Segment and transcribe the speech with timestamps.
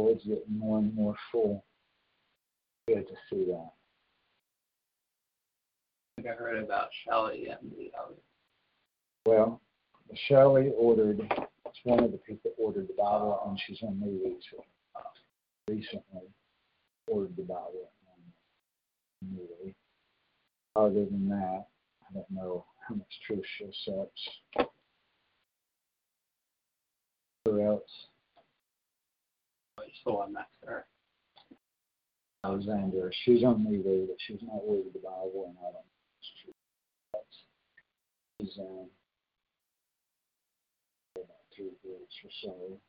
[0.00, 1.64] Boards getting more and more full.
[2.88, 3.70] Good to see that.
[6.18, 8.16] I think I heard about Shelley and the other.
[9.26, 9.60] Well,
[10.26, 14.18] Shelley ordered, it's one of the people that ordered the Bible, and she's on me
[14.24, 14.64] recently.
[15.68, 16.28] recently
[17.06, 19.74] ordered the Bible on me.
[20.76, 21.66] Other than that,
[22.08, 24.06] I don't know how much truth she'll
[24.56, 24.66] such.
[27.44, 28.09] Who else?
[29.90, 30.86] But the one next to her.
[32.44, 33.10] Alexandra.
[33.24, 33.42] She's
[33.82, 35.84] there, but she's not the Bible, and I don't.
[37.12, 37.22] But
[38.40, 38.88] she's um,
[41.16, 42.80] about three weeks or so.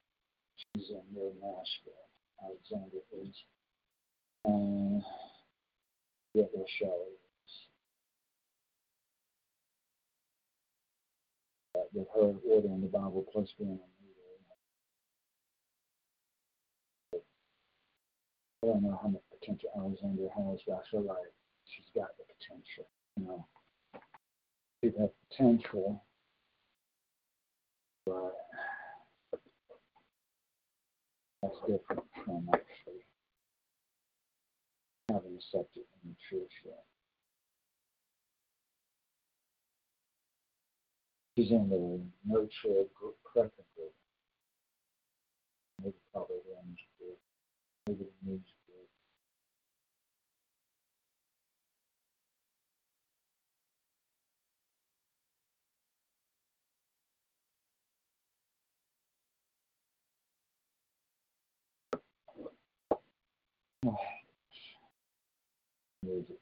[0.56, 2.08] She's in near Nashville.
[2.44, 3.36] Alexandra is.
[4.46, 5.04] And
[6.34, 7.18] yeah, where Shelley
[11.94, 14.12] with her ordering the Bible plus being on me
[17.12, 17.22] there.
[18.64, 21.17] I don't know how much potential Alexandra has, but I feel like
[21.66, 22.88] she's got the potential.
[23.17, 23.48] You know,
[24.84, 26.04] people have potential,
[28.06, 28.36] but
[31.42, 33.02] that's different from actually
[35.09, 36.84] having accepted in the truth yet.
[41.36, 43.94] She's in the nurture group, correcting group.
[45.82, 47.17] Maybe probably the orange group.
[47.88, 48.51] Maybe the news
[63.83, 63.97] Oh,
[66.03, 66.37] music.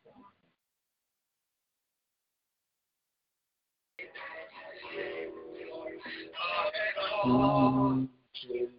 [7.26, 8.79] Mm-hmm.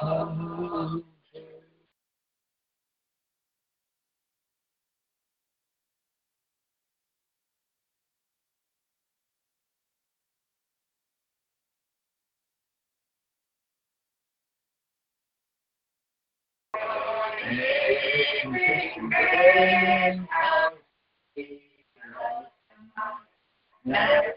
[0.00, 1.04] come
[23.88, 24.36] Let's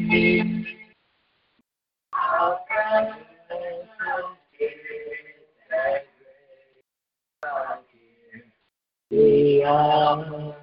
[9.11, 10.55] We are.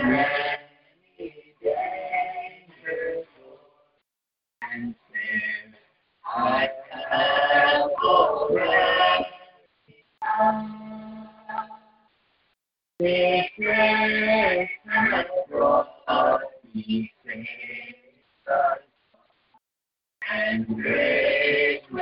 [0.00, 0.26] Many
[1.60, 3.26] dangers
[4.62, 5.74] and sin
[6.24, 6.68] I
[7.10, 9.26] have already
[14.86, 16.40] the cross of
[16.72, 17.46] me saves
[20.32, 21.75] and grace.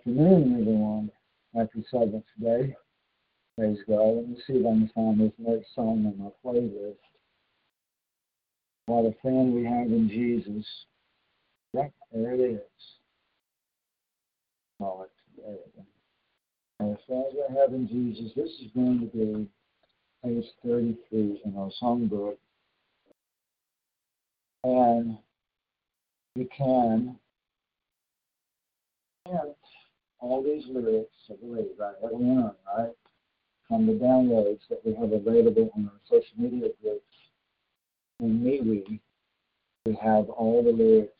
[0.00, 1.10] afternoon, everyone.
[1.54, 2.74] Happy Seventh Day.
[3.58, 4.16] Praise God.
[4.16, 6.94] Let me see if I can find this next song on my playlist.
[8.86, 10.66] What a friend we have in Jesus.
[11.74, 12.60] Yep, there it is.
[14.78, 14.88] There.
[15.38, 15.84] it is.
[16.78, 18.32] What a friend we have in Jesus.
[18.34, 19.48] This is going to be
[20.24, 22.38] page 33 in our songbook.
[24.64, 25.18] And
[26.36, 27.18] you can
[30.20, 31.94] all these lyrics, I believe, right?
[32.04, 32.90] Every one, right?
[33.68, 37.04] From the downloads that we have available on our social media groups.
[38.20, 39.00] In MeWe,
[39.86, 41.12] we have all the lyrics,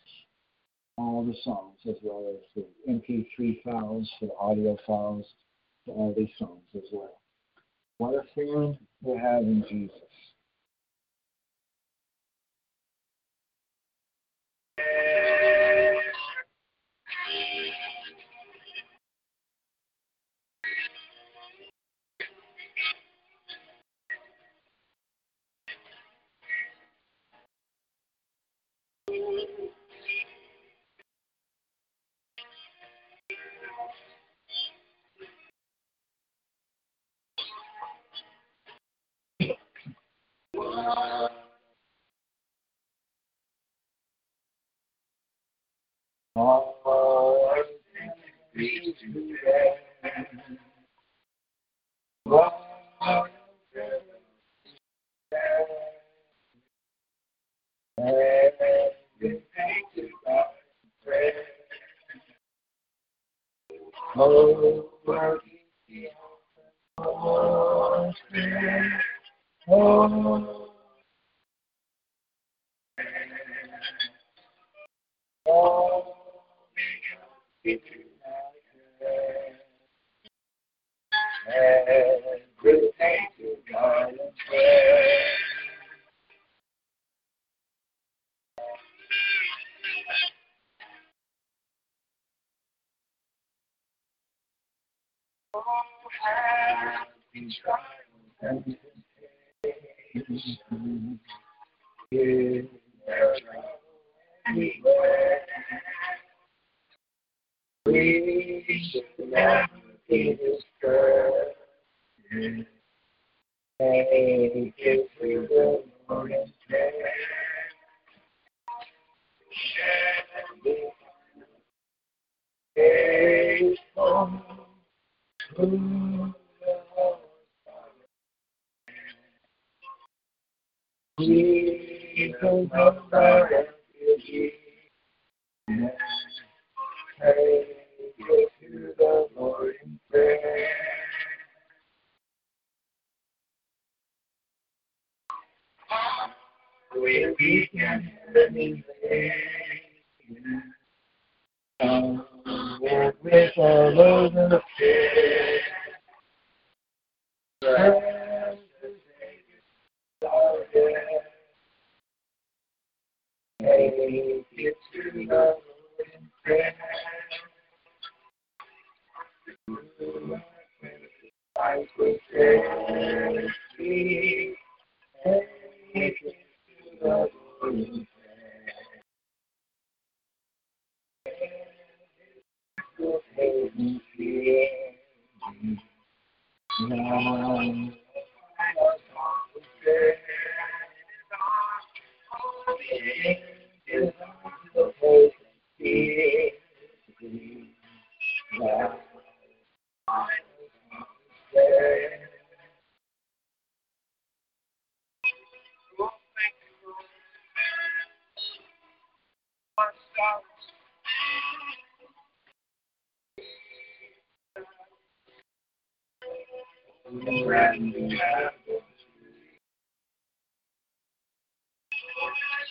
[0.96, 5.26] all the songs, as well as the MP3 files, for the audio files,
[5.86, 7.18] for all these songs as well.
[7.96, 9.94] What a friend we have in Jesus.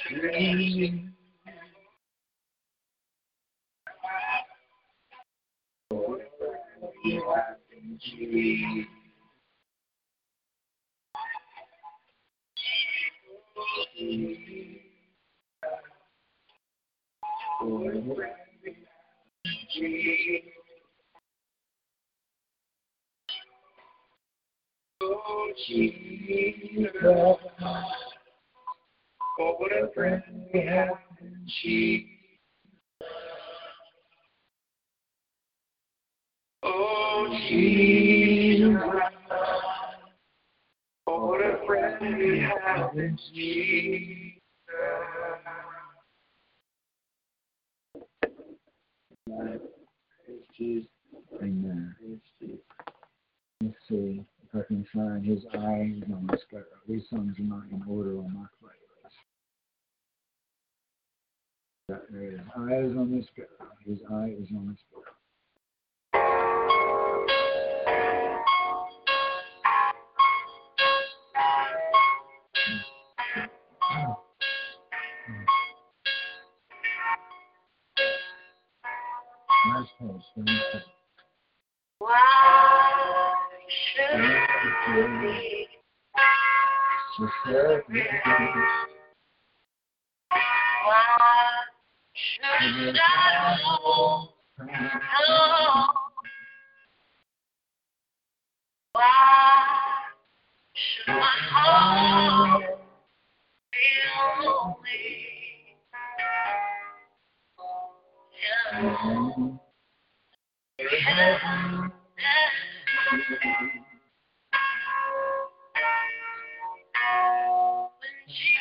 [0.10, 1.00] Jesus.
[29.42, 30.22] Oh, what a friend
[30.54, 30.90] we have
[31.22, 32.10] in Jesus.
[36.62, 38.76] Oh, Jesus.
[41.08, 44.40] Oh, what a friend we have in Jesus.
[50.58, 50.86] Praise.
[51.42, 51.96] Amen.
[53.62, 56.66] Let's see if I can find his eyes on the sparrow.
[56.90, 58.46] These songs are not in order on my
[61.90, 62.02] playlist.
[62.12, 62.40] There it is.
[62.56, 63.72] Eyes on the sparrow.
[63.86, 65.04] His eye is on the sparrow.
[79.68, 80.24] Nice pulse.
[82.00, 83.34] Why
[83.70, 84.22] should
[85.22, 85.68] we
[87.18, 88.99] Just
[92.20, 93.58] should I.
[98.94, 99.64] Why
[100.74, 102.64] should my heart
[103.72, 103.86] be
[104.42, 105.30] lonely?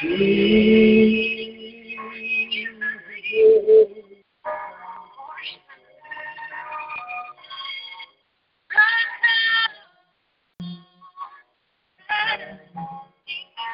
[0.02, 1.67] Yeah
[3.30, 4.08] you.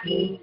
[0.05, 0.41] Thank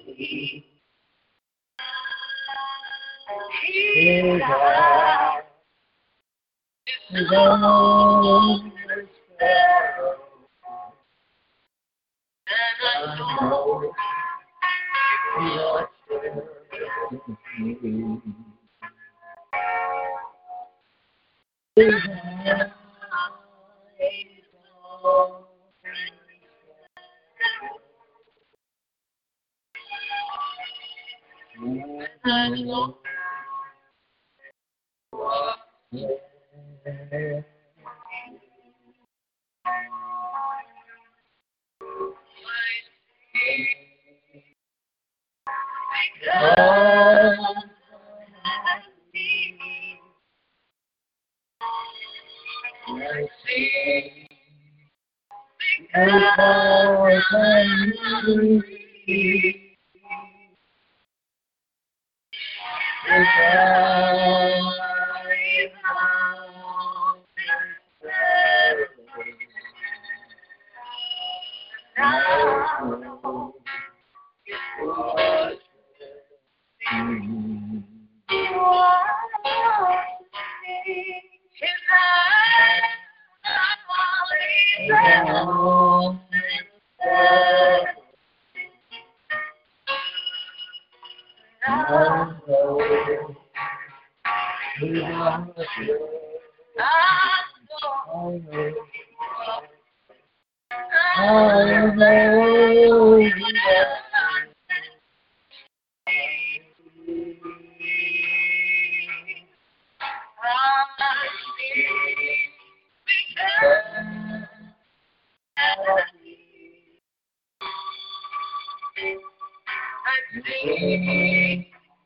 [17.84, 18.22] you.
[21.84, 22.12] Oh.
[53.52, 54.22] Thank
[71.98, 72.61] And
[84.94, 86.20] I know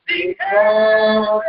[0.08, 1.42] Because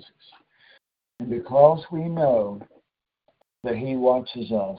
[0.00, 0.32] Jesus.
[1.18, 2.60] And because we know
[3.64, 4.78] that He watches us,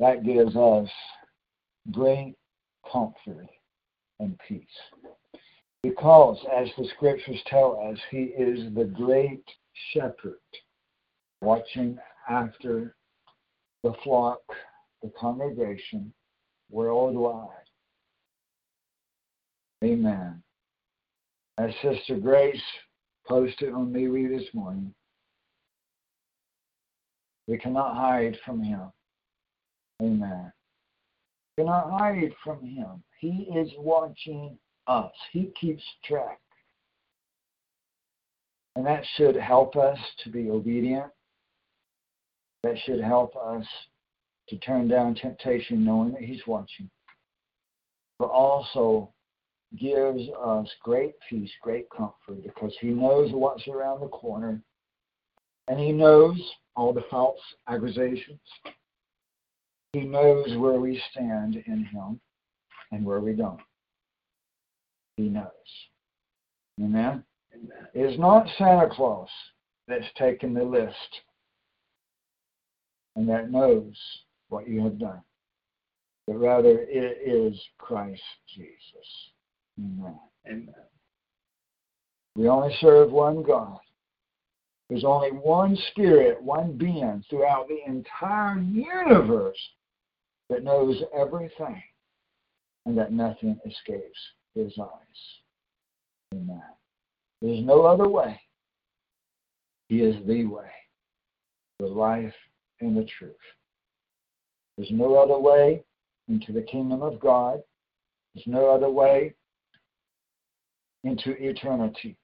[0.00, 0.88] that gives us
[1.90, 2.34] great
[2.90, 3.48] comfort
[4.20, 4.64] and peace.
[5.82, 9.44] Because, as the scriptures tell us, He is the great
[9.92, 10.40] shepherd,
[11.42, 12.96] watching after
[13.82, 14.40] the flock,
[15.02, 16.12] the congregation,
[16.70, 17.48] worldwide.
[19.84, 20.42] Amen.
[21.58, 22.60] As Sister Grace
[23.26, 24.94] posted on MeWe this morning,
[27.46, 28.92] we cannot hide from Him.
[30.02, 30.52] Amen.
[31.56, 33.02] We cannot hide from Him.
[33.18, 35.12] He is watching us.
[35.32, 36.38] He keeps track.
[38.74, 41.10] And that should help us to be obedient.
[42.62, 43.64] That should help us
[44.48, 46.90] to turn down temptation knowing that He's watching.
[48.18, 49.12] But also
[49.78, 54.62] gives us great peace, great comfort, because He knows what's around the corner.
[55.68, 56.40] And He knows
[56.76, 58.38] all the false accusations.
[59.92, 62.20] He knows where we stand in Him
[62.92, 63.60] and where we don't.
[65.16, 65.50] He knows.
[66.78, 67.24] Amen?
[67.54, 67.88] Amen.
[67.94, 69.28] It is not Santa Claus
[69.88, 71.22] that's taken the list
[73.16, 73.94] and that knows
[74.48, 75.22] what you have done,
[76.26, 78.22] but rather it is Christ
[78.54, 79.32] Jesus.
[79.78, 80.18] Amen.
[82.34, 83.78] We only serve one God.
[84.88, 89.58] There's only one spirit, one being throughout the entire universe
[90.48, 91.82] that knows everything
[92.84, 94.18] and that nothing escapes
[94.54, 94.88] his eyes.
[96.32, 96.62] Amen.
[97.42, 98.40] There's no other way.
[99.88, 100.70] He is the way,
[101.78, 102.34] the life,
[102.80, 103.34] and the truth.
[104.76, 105.84] There's no other way
[106.28, 107.60] into the kingdom of God.
[108.34, 109.34] There's no other way
[111.06, 112.16] into eternity.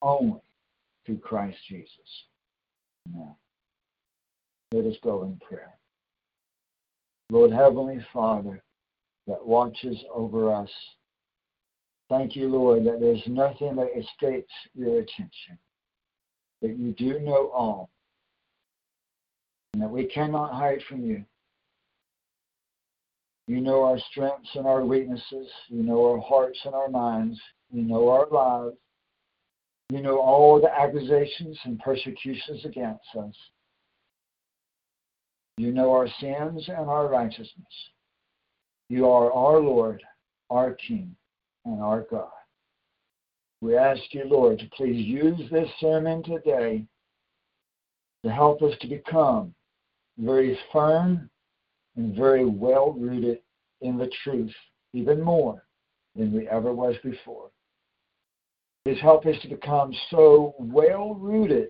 [0.00, 0.40] Only
[1.04, 1.88] through Christ Jesus.
[3.08, 3.34] Amen.
[4.72, 5.74] Let us go in prayer.
[7.30, 8.62] Lord Heavenly Father,
[9.26, 10.70] that watches over us.
[12.08, 15.58] Thank you, Lord, that there's nothing that escapes your attention,
[16.62, 17.90] that you do know all,
[19.74, 21.24] and that we cannot hide from you.
[23.46, 25.48] You know our strengths and our weaknesses.
[25.68, 27.40] You know our hearts and our minds.
[27.72, 28.76] You know our lives.
[29.90, 33.34] You know all the accusations and persecutions against us.
[35.56, 37.66] You know our sins and our righteousness.
[38.88, 40.02] You are our Lord,
[40.50, 41.14] our King,
[41.64, 42.30] and our God.
[43.60, 46.84] We ask you, Lord, to please use this sermon today
[48.24, 49.54] to help us to become
[50.18, 51.28] very firm
[51.96, 53.40] and very well rooted
[53.80, 54.54] in the truth,
[54.92, 55.64] even more
[56.14, 57.50] than we ever was before.
[58.88, 61.68] Please help us to become so well rooted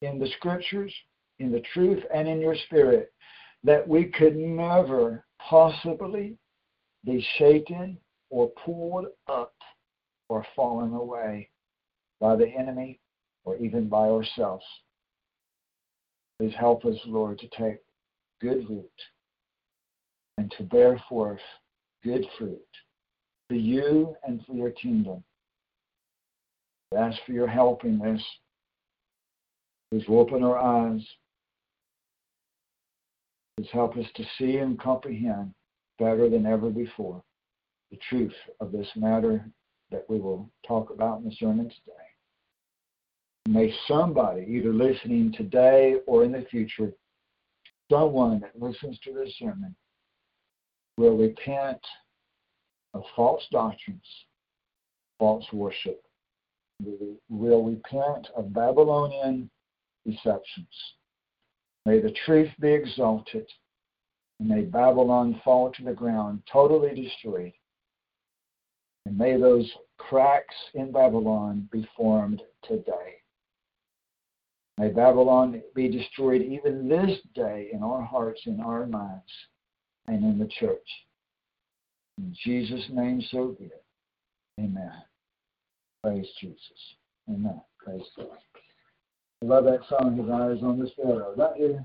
[0.00, 0.90] in the scriptures,
[1.38, 3.12] in the truth, and in your spirit
[3.62, 6.38] that we could never possibly
[7.04, 7.98] be shaken
[8.30, 9.52] or pulled up
[10.30, 11.50] or fallen away
[12.18, 12.98] by the enemy
[13.44, 14.64] or even by ourselves.
[16.38, 17.80] Please help us, Lord, to take
[18.40, 18.90] good root
[20.38, 21.42] and to bear forth
[22.02, 22.66] good fruit
[23.46, 25.22] for you and for your kingdom.
[26.96, 28.22] Ask for your help in this.
[29.90, 31.06] Please open our eyes.
[33.56, 35.54] Please help us to see and comprehend
[35.98, 37.22] better than ever before
[37.90, 39.44] the truth of this matter
[39.90, 41.92] that we will talk about in the sermon today.
[43.48, 46.92] May somebody, either listening today or in the future,
[47.90, 49.74] someone that listens to this sermon,
[50.96, 51.80] will repent
[52.94, 54.06] of false doctrines,
[55.18, 56.02] false worship,
[57.28, 59.50] will repent of Babylonian
[60.06, 60.66] deceptions.
[61.86, 63.46] May the truth be exalted,
[64.38, 67.52] and may Babylon fall to the ground, totally destroyed.
[69.06, 73.16] And may those cracks in Babylon be formed today.
[74.78, 79.22] May Babylon be destroyed even this day in our hearts, in our minds,
[80.06, 80.88] and in the church.
[82.18, 83.84] In Jesus' name, so be it.
[84.60, 84.92] Amen.
[86.02, 86.58] Praise Jesus.
[87.28, 87.60] Amen.
[87.78, 88.26] Praise God.
[89.42, 91.34] I love that song, His Eyes on the Sparrow.
[91.36, 91.80] Don't you?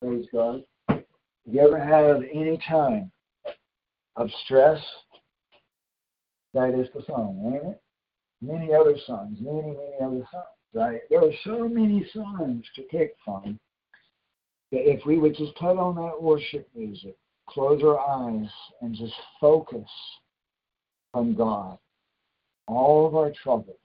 [0.00, 0.62] Praise God.
[0.88, 1.04] If
[1.44, 3.10] You ever have any time
[4.16, 4.80] of stress?
[6.54, 7.82] That is the song, ain't it?
[8.40, 11.00] Many other songs, many, many other songs, right?
[11.10, 13.58] There are so many songs to pick from
[14.72, 17.16] that if we would just put on that worship music,
[17.48, 18.48] close our eyes,
[18.80, 19.88] and just focus
[21.12, 21.78] on God,
[22.66, 23.76] all of our troubles,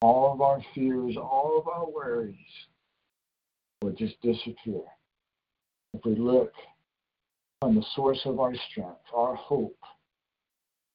[0.00, 2.34] all of our fears, all of our worries
[3.82, 4.82] will just disappear.
[5.94, 6.52] If we look
[7.62, 9.78] on the source of our strength, our hope,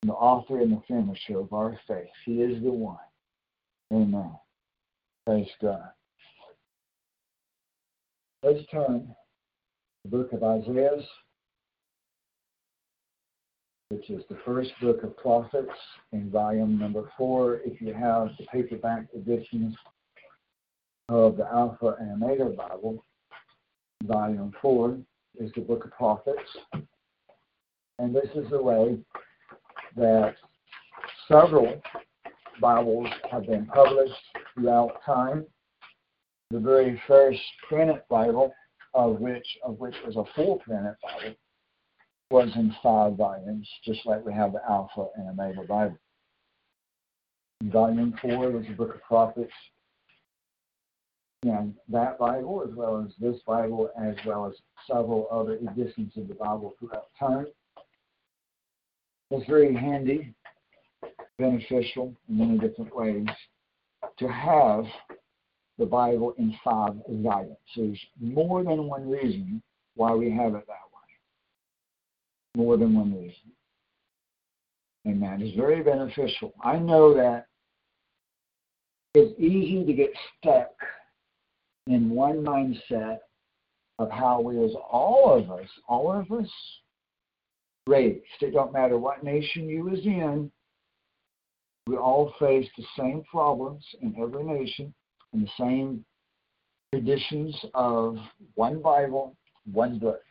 [0.03, 2.97] the author and the finisher of our faith, He is the one.
[3.93, 4.31] Amen.
[5.25, 5.89] Praise God.
[8.43, 9.13] Let's turn
[10.03, 10.97] the book of Isaiah,
[13.91, 15.69] which is the first book of prophets
[16.13, 17.59] in volume number four.
[17.65, 19.75] If you have the paperback editions
[21.09, 23.03] of the Alpha and Omega Bible,
[24.03, 24.97] volume four
[25.37, 26.39] is the book of prophets.
[27.99, 28.97] And this is the way
[29.97, 30.35] that
[31.27, 31.81] several
[32.61, 34.13] Bibles have been published
[34.53, 35.45] throughout time.
[36.49, 38.53] The very first printed Bible,
[38.93, 41.35] of which of which was a full printed Bible,
[42.31, 45.97] was in five volumes, just like we have the Alpha and Omega Bible.
[47.63, 49.53] Volume four was the Book of Prophets,
[51.43, 54.53] and that Bible, as well as this Bible, as well as
[54.87, 57.47] several other editions of the Bible throughout time.
[59.29, 60.33] It's very handy,
[61.37, 63.27] beneficial in many different ways
[64.17, 64.85] to have
[65.77, 67.57] the Bible in five volumes.
[67.75, 69.61] There's more than one reason
[69.95, 70.90] why we have it that way.
[72.55, 73.51] More than one reason.
[75.07, 75.41] Amen.
[75.41, 76.53] It's very beneficial.
[76.63, 77.47] I know that
[79.13, 80.71] it's easy to get stuck
[81.87, 83.19] in one mindset
[83.99, 86.49] of how we as all of us, all of us
[87.87, 88.23] raised.
[88.41, 90.51] It don't matter what nation you was in,
[91.87, 94.93] we all face the same problems in every nation
[95.33, 96.05] and the same
[96.93, 98.17] traditions of
[98.55, 99.35] one Bible,
[99.71, 100.21] one book.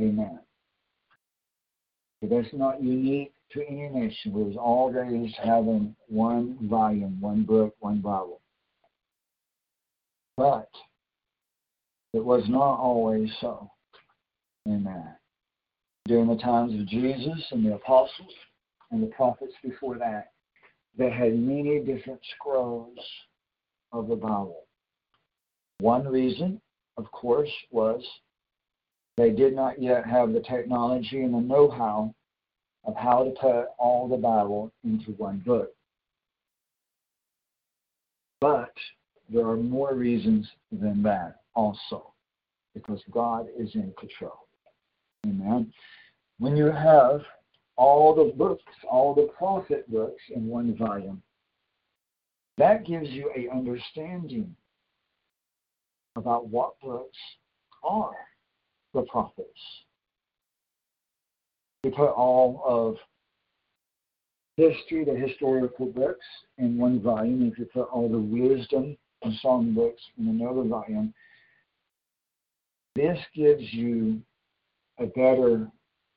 [0.00, 0.40] Amen.
[2.28, 4.32] That's not unique to any nation.
[4.32, 8.40] We was always having one volume, one book, one Bible.
[10.36, 10.68] But
[12.12, 13.70] it was not always so.
[14.66, 15.14] Amen.
[16.06, 18.32] During the times of Jesus and the apostles
[18.90, 20.32] and the prophets before that,
[20.96, 22.98] they had many different scrolls
[23.92, 24.64] of the Bible.
[25.80, 26.60] One reason,
[26.96, 28.02] of course, was
[29.16, 32.14] they did not yet have the technology and the know how
[32.86, 35.72] of how to put all the Bible into one book.
[38.40, 38.72] But
[39.28, 42.12] there are more reasons than that also,
[42.74, 44.46] because God is in control.
[45.26, 45.72] Amen.
[46.38, 47.22] When you have
[47.76, 51.22] all the books, all the prophet books in one volume,
[52.58, 54.54] that gives you a understanding
[56.14, 57.18] about what books
[57.82, 58.14] are
[58.94, 59.60] the prophets.
[61.84, 62.96] You put all of
[64.56, 66.24] history, the historical books,
[66.58, 67.50] in one volume.
[67.50, 71.12] If you put all the wisdom and song books in another volume,
[72.94, 74.20] this gives you
[74.98, 75.68] a better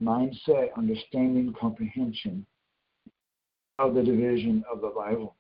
[0.02, 2.45] mindset, understanding, comprehension
[3.78, 5.36] of the division of the Bible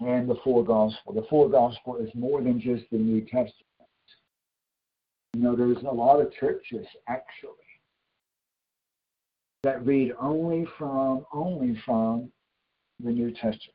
[0.00, 1.12] and the full gospel.
[1.12, 3.54] The full gospel is more than just the New Testament.
[5.34, 7.69] You know, there's a lot of churches actually
[9.62, 12.30] that read only from only from
[13.02, 13.74] the New Testament.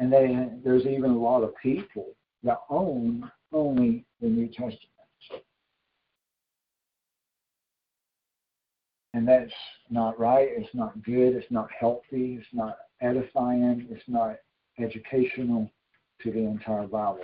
[0.00, 4.80] And they, there's even a lot of people that own only the New Testament.
[9.14, 9.52] And that's
[9.90, 10.48] not right.
[10.50, 11.36] It's not good.
[11.36, 12.36] It's not healthy.
[12.40, 13.86] It's not edifying.
[13.88, 14.36] It's not
[14.80, 15.70] educational
[16.22, 17.20] to the entire Bible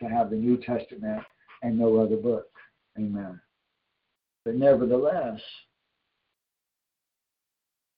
[0.00, 1.22] to have the New Testament
[1.62, 2.46] and no other book.
[2.96, 3.38] Amen.
[4.48, 5.42] But nevertheless,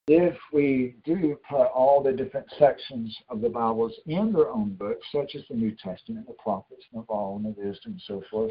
[0.09, 5.07] if we do put all the different sections of the Bibles in their own books,
[5.15, 8.21] such as the New Testament, the prophets, and the law, and the wisdom, and so
[8.33, 8.51] forth,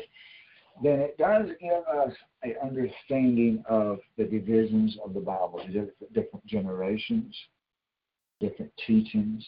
[0.81, 5.61] then it does give us an understanding of the divisions of the Bible,
[6.13, 7.35] different generations,
[8.39, 9.45] different teachings,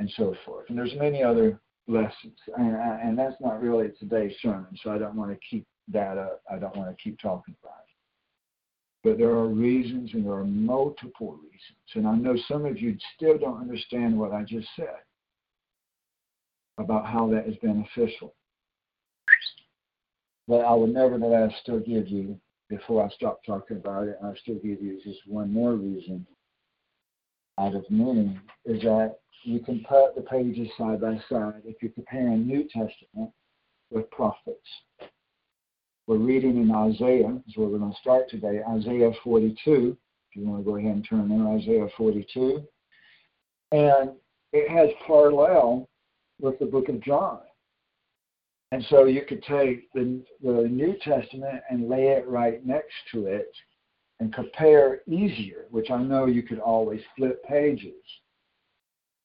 [0.00, 0.68] and so forth.
[0.68, 5.14] And there's many other lessons, and, and that's not really today's sermon, so I don't
[5.14, 6.40] want to keep that.
[6.50, 7.72] I don't want to keep talking about.
[9.04, 11.94] But there are reasons, and there are multiple reasons.
[11.94, 14.96] And I know some of you still don't understand what I just said
[16.78, 18.34] about how that is beneficial.
[20.48, 24.56] But I will nevertheless still give you, before I stop talking about it, I'll still
[24.56, 26.26] give you just one more reason
[27.58, 31.92] out of many, is that you can put the pages side by side if you're
[31.92, 33.30] comparing New Testament
[33.90, 34.58] with prophets.
[36.06, 39.96] We're reading in Isaiah, is where we're going to start today, Isaiah 42.
[40.30, 42.62] If you want to go ahead and turn there, Isaiah 42.
[43.72, 44.12] And
[44.52, 45.88] it has parallel
[46.40, 47.40] with the book of John.
[48.70, 53.26] And so you could take the, the New Testament and lay it right next to
[53.26, 53.50] it
[54.20, 57.94] and compare easier, which I know you could always flip pages.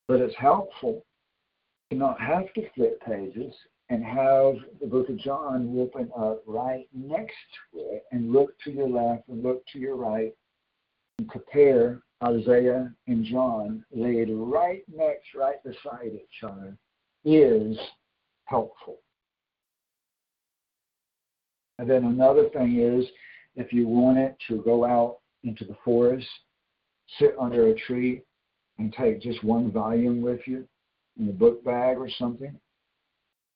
[0.08, 1.06] But it's helpful
[1.92, 3.54] to not have to flip pages
[3.92, 7.36] and have the book of John open up right next
[7.74, 10.34] to it and look to your left and look to your right
[11.20, 16.78] and compare Isaiah and John laid right next, right beside each other
[17.26, 17.78] is
[18.46, 19.00] helpful.
[21.78, 23.06] And then another thing is
[23.58, 26.28] if you want it to go out into the forest,
[27.20, 28.22] sit under a tree,
[28.80, 30.66] and take just one volume with you
[31.20, 32.58] in a book bag or something,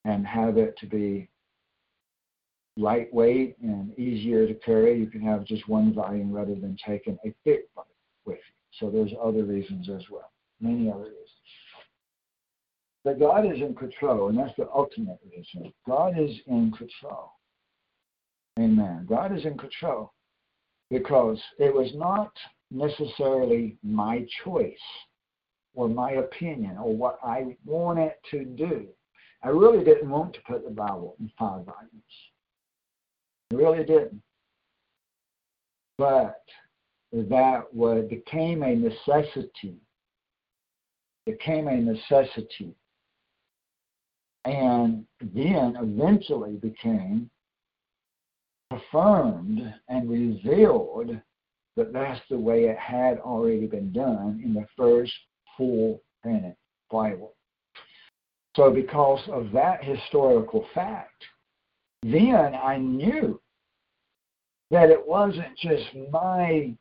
[0.05, 1.27] and have it to be
[2.77, 4.97] lightweight and easier to carry.
[4.99, 7.87] You can have just one volume rather than taking a thick book
[8.25, 8.79] with you.
[8.79, 11.19] So there's other reasons as well, many other reasons.
[13.03, 15.71] But God is in control, and that's the ultimate reason.
[15.87, 17.31] God is in control.
[18.59, 19.05] Amen.
[19.07, 20.13] God is in control
[20.89, 22.31] because it was not
[22.71, 24.73] necessarily my choice
[25.73, 28.87] or my opinion or what I wanted to do.
[29.45, 32.03] I really didn't want to put the Bible in five volumes.
[33.51, 34.23] I really didn't.
[35.99, 36.41] But
[37.13, 39.75] that was, became a necessity.
[41.27, 42.73] Became a necessity.
[44.45, 47.29] And then eventually became
[48.71, 51.21] affirmed and revealed
[51.77, 55.13] that that's the way it had already been done in the first
[55.55, 56.55] full printed
[56.89, 57.34] Bible.
[58.55, 61.23] So, because of that historical fact,
[62.03, 63.41] then I knew
[64.71, 66.73] that it wasn't just my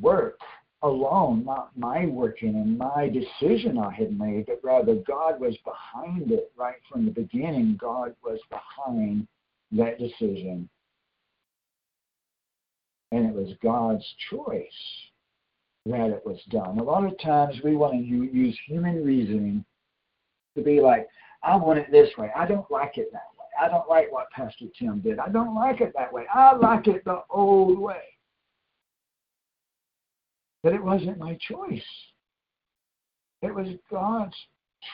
[0.00, 0.38] work
[0.82, 6.30] alone, not my working and my decision I had made, but rather God was behind
[6.30, 7.76] it right from the beginning.
[7.80, 9.26] God was behind
[9.72, 10.68] that decision.
[13.10, 14.56] And it was God's choice
[15.86, 16.78] that it was done.
[16.78, 19.64] A lot of times we want to use human reasoning
[20.56, 21.08] to be like,
[21.42, 22.30] I want it this way.
[22.34, 23.46] I don't like it that way.
[23.60, 25.18] I don't like what Pastor Tim did.
[25.18, 26.24] I don't like it that way.
[26.32, 28.02] I like it the old way.
[30.62, 31.84] But it wasn't my choice.
[33.42, 34.34] It was God's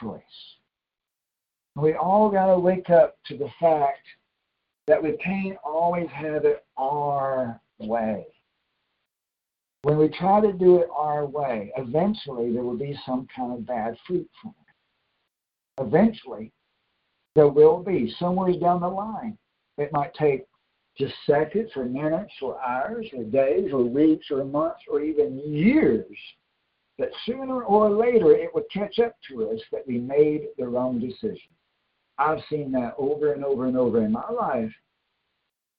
[0.00, 0.20] choice.
[1.76, 4.06] We all got to wake up to the fact
[4.88, 8.26] that we can't always have it our way.
[9.82, 13.64] When we try to do it our way, eventually there will be some kind of
[13.66, 14.59] bad fruit from it.
[15.80, 16.52] Eventually,
[17.34, 19.36] there will be somewhere down the line.
[19.78, 20.44] It might take
[20.98, 26.16] just seconds or minutes or hours or days or weeks or months or even years.
[26.98, 31.00] But sooner or later it would catch up to us that we made the wrong
[31.00, 31.48] decision.
[32.18, 34.72] I've seen that over and over and over in my life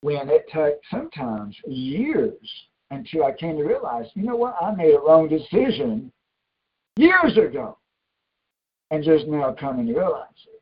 [0.01, 2.33] when it took sometimes years
[2.89, 6.11] until I came to realize, you know what, I made a wrong decision
[6.97, 7.77] years ago.
[8.91, 10.61] And just now coming to realize it.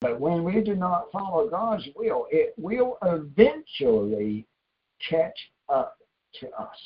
[0.00, 4.46] But when we do not follow God's will, it will eventually
[5.08, 5.96] catch up
[6.40, 6.76] to us.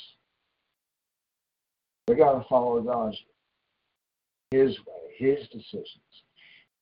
[2.07, 3.17] We got to follow God's
[4.51, 6.03] His way, His decisions.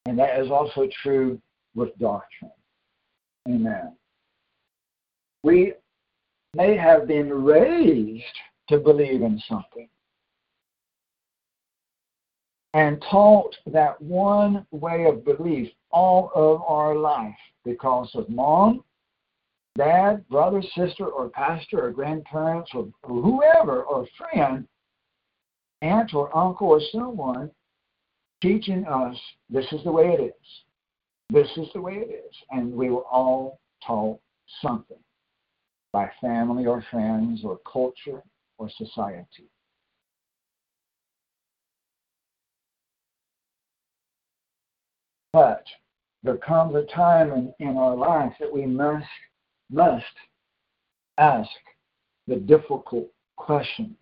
[0.06, 1.40] And that is also true
[1.76, 2.50] with doctrine.
[3.48, 3.94] Amen.
[5.44, 5.74] We
[6.54, 8.24] may have been raised
[8.68, 9.88] to believe in something
[12.74, 18.82] and taught that one way of belief all of our life because of mom,
[19.76, 24.66] dad, brother, sister, or pastor, or grandparents, or whoever, or friend,
[25.82, 27.50] aunt or uncle, or someone
[28.40, 29.16] teaching us
[29.48, 30.62] this is the way it is.
[31.30, 32.34] This is the way it is.
[32.50, 34.20] And we were all taught
[34.60, 34.98] something
[35.92, 38.22] by family or friends or culture
[38.58, 39.48] or society.
[45.32, 45.64] But
[46.22, 49.06] there comes a time in, in our life that we must
[49.70, 50.04] must
[51.16, 51.48] ask
[52.26, 53.96] the difficult questions.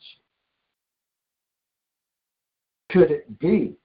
[2.90, 3.76] Could it be?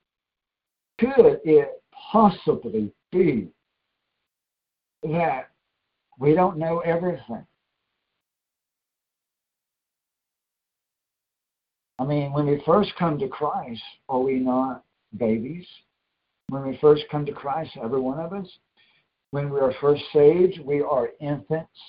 [0.99, 3.49] Could it possibly be
[5.03, 5.49] that
[6.17, 7.45] we don't know everything?
[11.99, 14.84] I mean, when we first come to Christ, are we not
[15.17, 15.65] babies?
[16.49, 18.47] When we first come to Christ, every one of us,
[19.31, 21.79] when we are first saved, we are infants,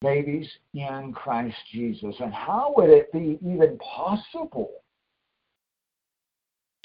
[0.00, 2.14] babies in Christ Jesus.
[2.20, 4.70] And how would it be even possible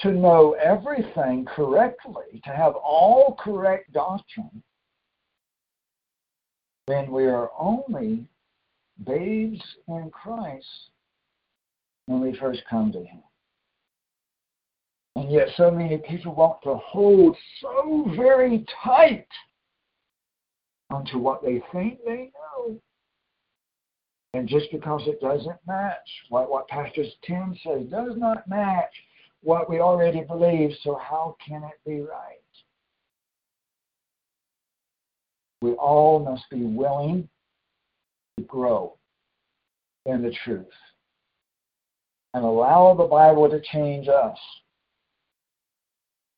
[0.00, 4.62] to know everything correctly, to have all correct doctrine,
[6.86, 8.26] when we are only
[9.06, 10.66] babes in Christ
[12.06, 13.22] when we first come to Him?
[15.16, 19.26] And yet, so many people want to hold so very tight
[20.90, 22.78] onto what they think they know.
[24.34, 25.96] And just because it doesn't match
[26.30, 28.92] what, what Pastor Tim says does not match
[29.42, 32.38] what we already believe, so how can it be right?
[35.60, 37.28] We all must be willing
[38.38, 38.96] to grow
[40.06, 40.66] in the truth
[42.34, 44.38] and allow the Bible to change us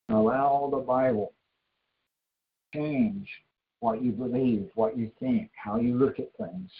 [0.09, 1.33] allow the Bible
[2.73, 3.27] change
[3.79, 6.71] what you believe, what you think, how you look at things.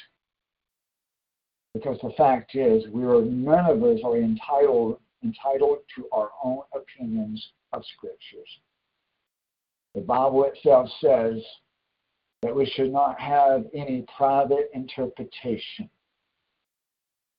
[1.73, 6.59] Because the fact is, we are none of us are entitled entitled to our own
[6.73, 8.47] opinions of scriptures.
[9.95, 11.41] The Bible itself says
[12.43, 15.89] that we should not have any private interpretation.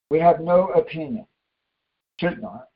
[0.09, 1.25] We have no opinion,
[2.19, 2.67] should not.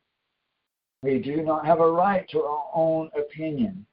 [1.04, 3.86] We do not have a right to our own opinion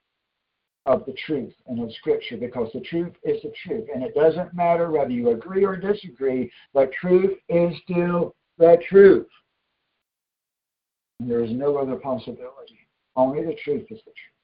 [0.87, 3.89] of the truth and of Scripture because the truth is the truth.
[3.95, 9.27] And it doesn't matter whether you agree or disagree, the truth is still the truth.
[11.21, 12.89] And there is no other possibility.
[13.17, 14.39] Only the truth is the truth.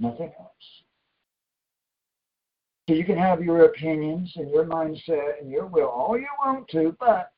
[0.00, 0.52] Nothing else.
[2.88, 6.68] So you can have your opinions and your mindset and your will all you want
[6.68, 7.32] to, but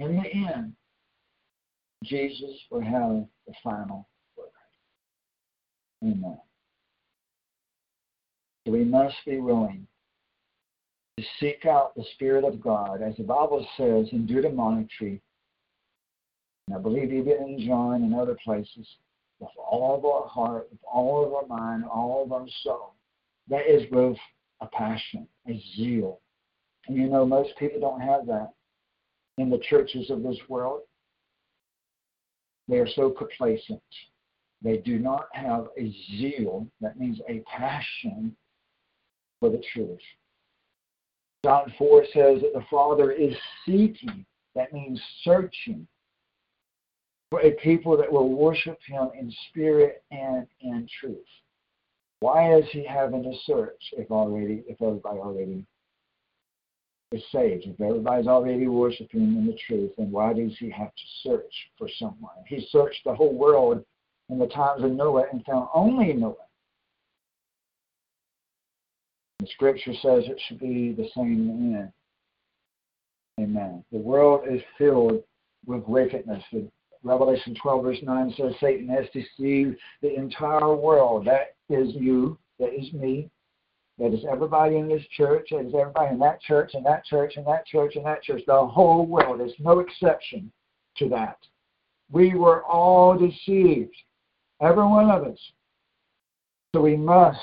[0.00, 0.75] in the end,
[2.06, 4.48] Jesus will have the final word.
[6.02, 6.38] Amen.
[8.64, 9.86] So we must be willing
[11.18, 15.20] to seek out the Spirit of God, as the Bible says in Deuteronomy,
[16.68, 18.86] and I believe even in John and other places,
[19.38, 22.94] with all of our heart, with all of our mind, all of our soul.
[23.48, 24.16] That is with
[24.60, 26.20] a passion, a zeal.
[26.88, 28.52] And you know, most people don't have that
[29.38, 30.80] in the churches of this world.
[32.68, 33.82] They are so complacent.
[34.62, 38.34] They do not have a zeal, that means a passion
[39.38, 40.00] for the truth.
[41.44, 44.24] John 4 says that the Father is seeking,
[44.54, 45.86] that means searching,
[47.30, 51.18] for a people that will worship Him in spirit and in truth.
[52.20, 55.64] Why is He having to search if already, if everybody already
[57.12, 57.64] is saved.
[57.66, 61.88] If everybody's already worshiping in the truth, then why does he have to search for
[61.98, 62.34] someone?
[62.46, 63.84] He searched the whole world
[64.28, 66.34] in the times of Noah and found only Noah.
[69.38, 71.92] The scripture says it should be the same end.
[73.38, 73.84] Amen.
[73.92, 75.22] The world is filled
[75.66, 76.42] with wickedness.
[77.04, 81.26] Revelation 12, verse 9 says Satan has deceived the entire world.
[81.26, 83.30] That is you, that is me,
[83.98, 87.34] that is everybody in this church, that is everybody in that church, and that church,
[87.36, 88.42] and that church, and that church.
[88.46, 89.40] The whole world.
[89.40, 90.52] There's no exception
[90.98, 91.38] to that.
[92.10, 93.94] We were all deceived,
[94.60, 95.38] every one of us.
[96.74, 97.38] So we must,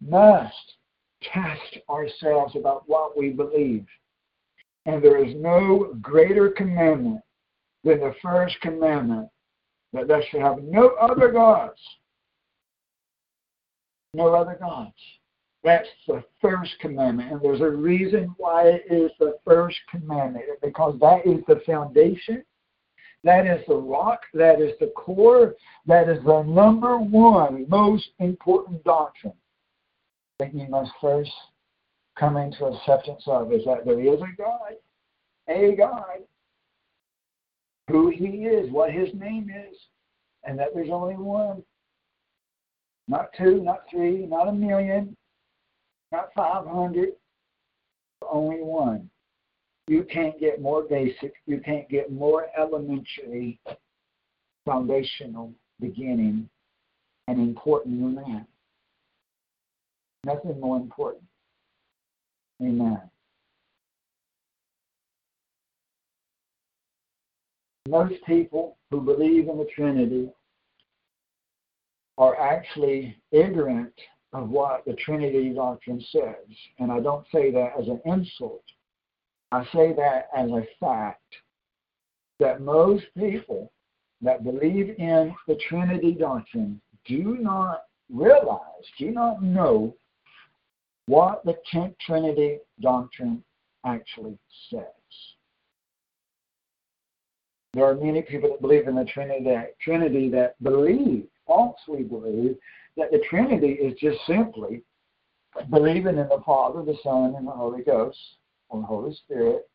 [0.00, 0.54] must
[1.22, 3.86] test ourselves about what we believe.
[4.86, 7.20] And there is no greater commandment
[7.82, 9.28] than the first commandment
[9.92, 11.80] that thou shalt have no other gods.
[14.14, 14.94] No other gods.
[15.64, 17.32] That's the first commandment.
[17.32, 22.44] And there's a reason why it is the first commandment because that is the foundation,
[23.24, 25.56] that is the rock, that is the core,
[25.86, 29.34] that is the number one most important doctrine
[30.38, 31.32] that you must first
[32.16, 34.74] come into acceptance of is that there is a God,
[35.48, 36.18] a God,
[37.88, 39.76] who He is, what His name is,
[40.44, 41.64] and that there's only one
[43.08, 45.16] Not two, not three, not a million,
[46.12, 47.10] not 500,
[48.30, 49.08] only one.
[49.86, 53.58] You can't get more basic, you can't get more elementary,
[54.66, 56.48] foundational beginning
[57.26, 58.46] and important than that.
[60.24, 61.24] Nothing more important.
[62.60, 63.00] Amen.
[67.88, 70.30] Most people who believe in the Trinity
[72.18, 73.94] are actually ignorant
[74.32, 76.56] of what the Trinity doctrine says.
[76.78, 78.64] And I don't say that as an insult.
[79.52, 81.22] I say that as a fact
[82.38, 83.72] that most people
[84.20, 89.94] that believe in the Trinity doctrine do not realize, do not know
[91.06, 91.56] what the
[92.04, 93.42] Trinity doctrine
[93.86, 94.38] actually
[94.70, 94.82] says.
[97.74, 102.56] There are many people that believe in the Trinity that, Trinity that believe, falsely believe,
[102.98, 104.82] that the Trinity is just simply
[105.70, 108.18] believing in the Father, the Son, and the Holy Ghost,
[108.68, 109.68] or the Holy Spirit,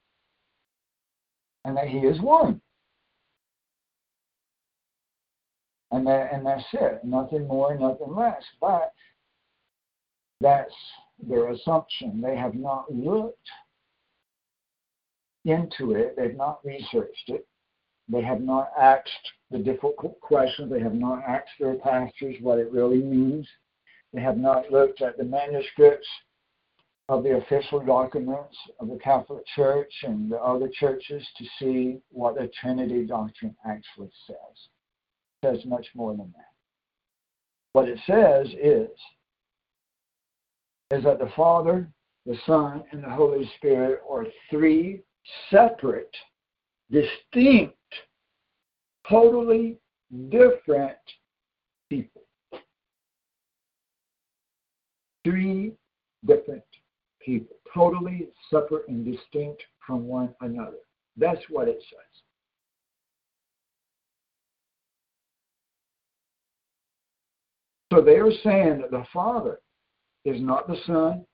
[1.65, 2.61] and that He is one.
[5.91, 7.01] And that and that's it.
[7.03, 8.41] Nothing more, nothing less.
[8.59, 8.93] But
[10.41, 10.73] that's
[11.27, 12.19] their assumption.
[12.19, 13.37] They have not looked
[15.45, 17.45] into it, they've not researched it.
[18.09, 20.69] They have not asked the difficult questions.
[20.71, 23.47] They have not asked their pastors what it really means.
[24.13, 26.07] They have not looked at the manuscripts
[27.09, 32.35] of the official documents of the Catholic Church and the other churches to see what
[32.35, 34.67] the Trinity doctrine actually says.
[35.41, 36.51] It says much more than that.
[37.73, 38.89] What it says is,
[40.91, 41.89] is that the Father,
[42.25, 45.01] the Son, and the Holy Spirit are three
[45.49, 46.15] separate,
[46.91, 47.75] distinct
[49.09, 49.77] totally
[50.29, 50.97] different
[51.89, 52.21] people.
[55.23, 55.73] Three
[56.25, 56.63] different
[57.21, 60.77] people, totally separate and distinct from one another.
[61.17, 62.21] That's what it says.
[67.91, 69.59] So they are saying that the Father
[70.25, 71.25] is not the Son,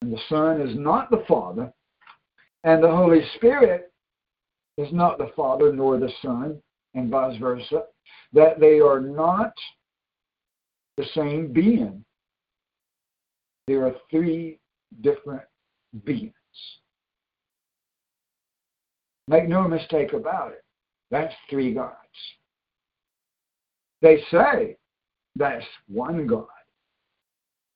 [0.00, 1.72] and the Son is not the Father,
[2.64, 3.92] and the Holy Spirit
[4.78, 6.62] is not the Father nor the Son,
[6.94, 7.84] and vice versa,
[8.32, 9.52] that they are not
[10.96, 12.04] the same being.
[13.66, 14.58] There are three
[15.00, 15.42] different
[16.04, 16.32] beings.
[19.28, 20.64] Make no mistake about it.
[21.10, 21.96] That's three gods.
[24.00, 24.76] They say
[25.36, 26.46] that's one God.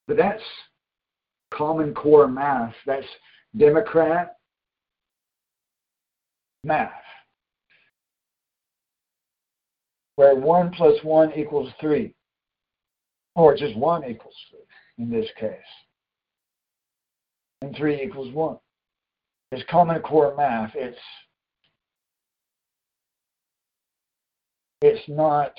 [0.08, 0.42] But that's
[1.52, 2.74] common core math.
[2.84, 3.06] That's
[3.56, 4.36] Democrat
[6.64, 6.90] math
[10.16, 12.12] where 1 plus 1 equals 3,
[13.34, 15.50] or just 1 equals 3 in this case,
[17.62, 18.56] and 3 equals 1.
[19.52, 20.72] It's Common Core math.
[20.74, 20.98] It's
[24.82, 25.52] it's not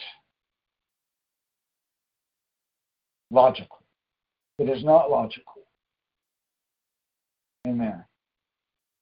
[3.31, 3.77] logical.
[4.59, 5.53] It is not logical.
[7.67, 8.03] Amen.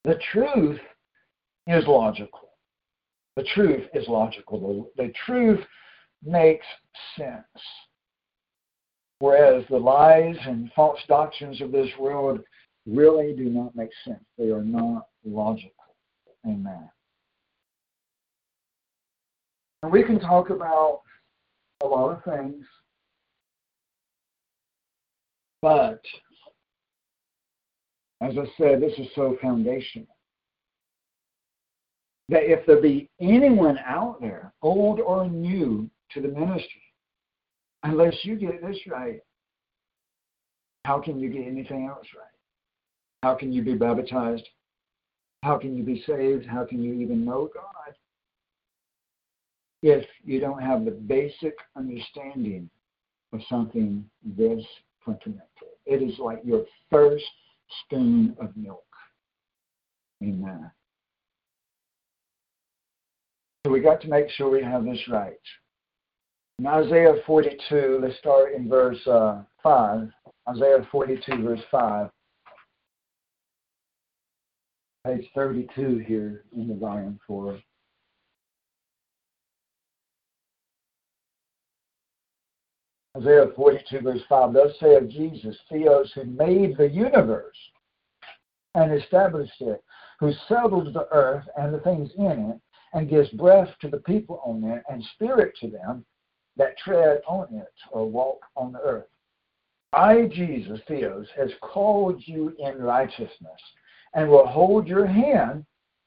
[0.03, 0.80] The truth
[1.68, 2.45] is logical.
[3.36, 4.89] The truth is logical.
[4.97, 5.59] The, the truth
[6.23, 6.65] makes
[7.17, 7.43] sense.
[9.19, 12.39] Whereas the lies and false doctrines of this world
[12.86, 14.23] really do not make sense.
[14.38, 15.71] They are not logical.
[16.45, 16.89] Amen.
[19.83, 21.01] And we can talk about
[21.83, 22.65] a lot of things,
[25.61, 26.01] but
[28.21, 30.14] as I said, this is so foundational
[32.30, 36.82] that if there be anyone out there, old or new, to the ministry,
[37.84, 39.19] unless you get this right,
[40.86, 42.28] how can you get anything else right?
[43.23, 44.47] How can you be baptized?
[45.43, 46.45] How can you be saved?
[46.45, 47.95] How can you even know God?
[49.82, 52.69] If you don't have the basic understanding
[53.34, 54.63] of something this
[55.05, 57.26] fundamental, it is like your first
[57.84, 58.86] spoon of milk.
[60.23, 60.71] Amen.
[63.66, 65.34] So we got to make sure we have this right.
[66.59, 70.07] In Isaiah 42, let's start in verse uh, 5.
[70.49, 72.09] Isaiah 42, verse 5.
[75.07, 77.57] Page 32 here in the volume 4.
[83.18, 84.53] Isaiah 42, verse 5.
[84.53, 87.57] Thus saith Jesus, Theos, who made the universe
[88.76, 89.84] and established it,
[90.20, 92.61] who settled the earth and the things in it,
[92.93, 96.05] and gives breath to the people on it and spirit to them.
[96.57, 99.07] that tread on it or walk on the earth.
[99.91, 103.61] I, Jesus, Theos, has called you in righteousness
[104.13, 105.65] and will hold your hand.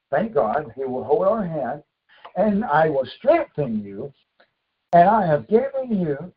[0.09, 1.83] Thank God, He will hold our hand,
[2.35, 4.11] and I will strengthen you.
[4.91, 6.33] And I have given you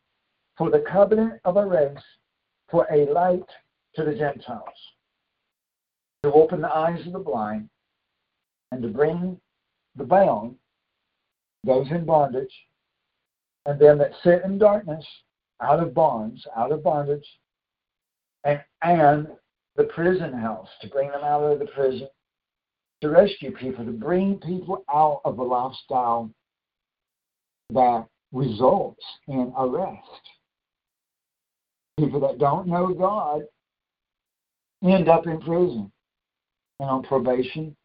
[0.58, 1.96] for the covenant of a race,
[2.70, 3.48] for a light
[3.96, 4.68] to the Gentiles,
[6.22, 7.70] to open the eyes of the blind,
[8.70, 9.40] and to bring
[9.96, 10.56] the bound,
[11.64, 12.52] those in bondage,
[13.66, 15.04] and them that sit in darkness
[15.60, 17.26] out of bonds, out of bondage,
[18.44, 19.28] and, and
[19.76, 22.08] the prison house, to bring them out of the prison,
[23.00, 26.30] to rescue people, to bring people out of a lifestyle
[27.70, 30.00] that results in arrest.
[31.98, 33.42] People that don't know God
[34.82, 35.92] end up in prison
[36.80, 37.76] and on probation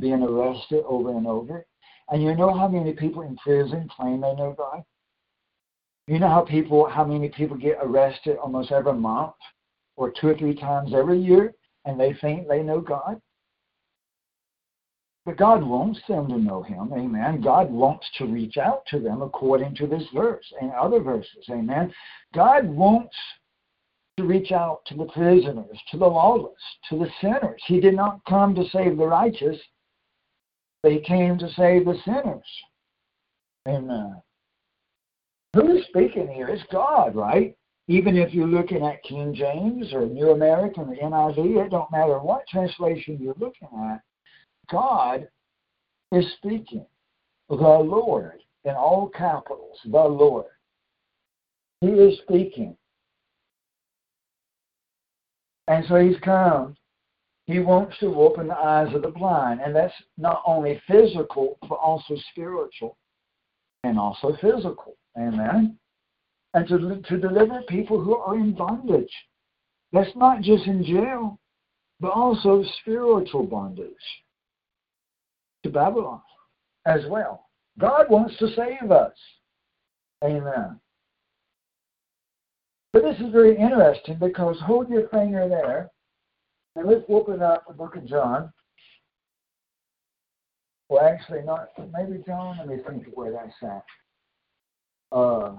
[0.00, 1.66] being arrested over and over.
[2.10, 4.82] And you know how many people in prison claim they know God?
[6.06, 9.34] You know how people how many people get arrested almost every month
[9.96, 13.20] or two or three times every year and they think they know God?
[15.24, 17.40] But God wants them to know Him, amen.
[17.42, 21.94] God wants to reach out to them according to this verse and other verses, amen.
[22.34, 23.14] God wants
[24.16, 26.52] to reach out to the prisoners, to the lawless,
[26.88, 27.62] to the sinners.
[27.66, 29.58] He did not come to save the righteous,
[30.82, 32.42] He came to save the sinners.
[33.68, 34.20] Amen.
[35.54, 36.48] Who is speaking here?
[36.48, 37.56] It's God, right?
[37.88, 42.18] Even if you're looking at King James or New American or NIV, it don't matter
[42.18, 44.00] what translation you're looking at
[44.70, 45.28] God
[46.10, 46.86] is speaking.
[47.48, 50.46] The Lord, in all capitals, the Lord.
[51.80, 52.76] He is speaking.
[55.68, 56.76] And so he's come.
[57.46, 59.60] He wants to open the eyes of the blind.
[59.60, 62.96] And that's not only physical, but also spiritual
[63.84, 64.96] and also physical.
[65.18, 65.76] Amen.
[66.54, 69.12] And to, to deliver people who are in bondage.
[69.92, 71.38] That's not just in jail,
[72.00, 73.92] but also spiritual bondage
[75.62, 76.20] to Babylon
[76.86, 77.48] as well.
[77.78, 79.12] God wants to save us.
[80.24, 80.78] Amen.
[82.92, 85.90] But this is very interesting because hold your finger there
[86.76, 88.52] and let's open up the book of John.
[90.88, 92.58] Well, actually, not maybe John.
[92.58, 95.16] Let me think of where that's at.
[95.16, 95.56] Uh,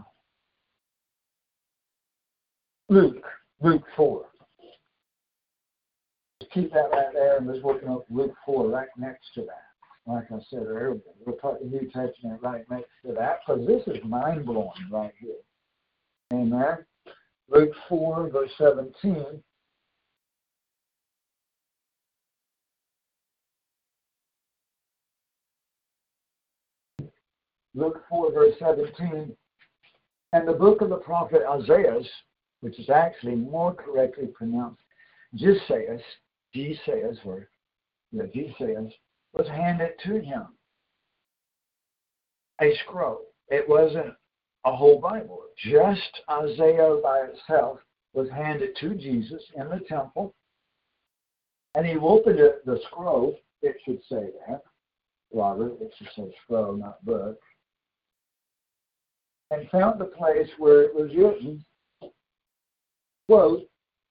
[2.89, 3.25] Luke,
[3.61, 4.25] Luke four.
[6.53, 9.73] Keep that right there, and let's open up Luke four right next to that
[10.05, 13.83] like I said earlier, we'll put the New Testament right next to that because this
[13.87, 15.35] is mind blowing right here.
[16.33, 16.85] Amen.
[17.49, 19.43] Luke 4, verse 17.
[27.75, 29.35] Luke 4, verse 17.
[30.33, 31.99] And the book of the prophet Isaiah,
[32.61, 34.81] which is actually more correctly pronounced
[35.35, 36.01] Gisaias,
[36.53, 37.49] Gisaias, or
[38.11, 38.93] yeah, Gisaias,
[39.33, 40.47] was handed to him.
[42.61, 43.21] A scroll.
[43.49, 44.13] It wasn't
[44.65, 45.41] a whole Bible.
[45.57, 47.79] Just Isaiah by itself
[48.13, 50.33] was handed to Jesus in the temple.
[51.75, 54.61] And he opened it, the scroll, it should say that.
[55.33, 57.39] Robert, it should say scroll, not book.
[59.53, 61.63] And found the place where it was written,
[63.27, 63.61] quote,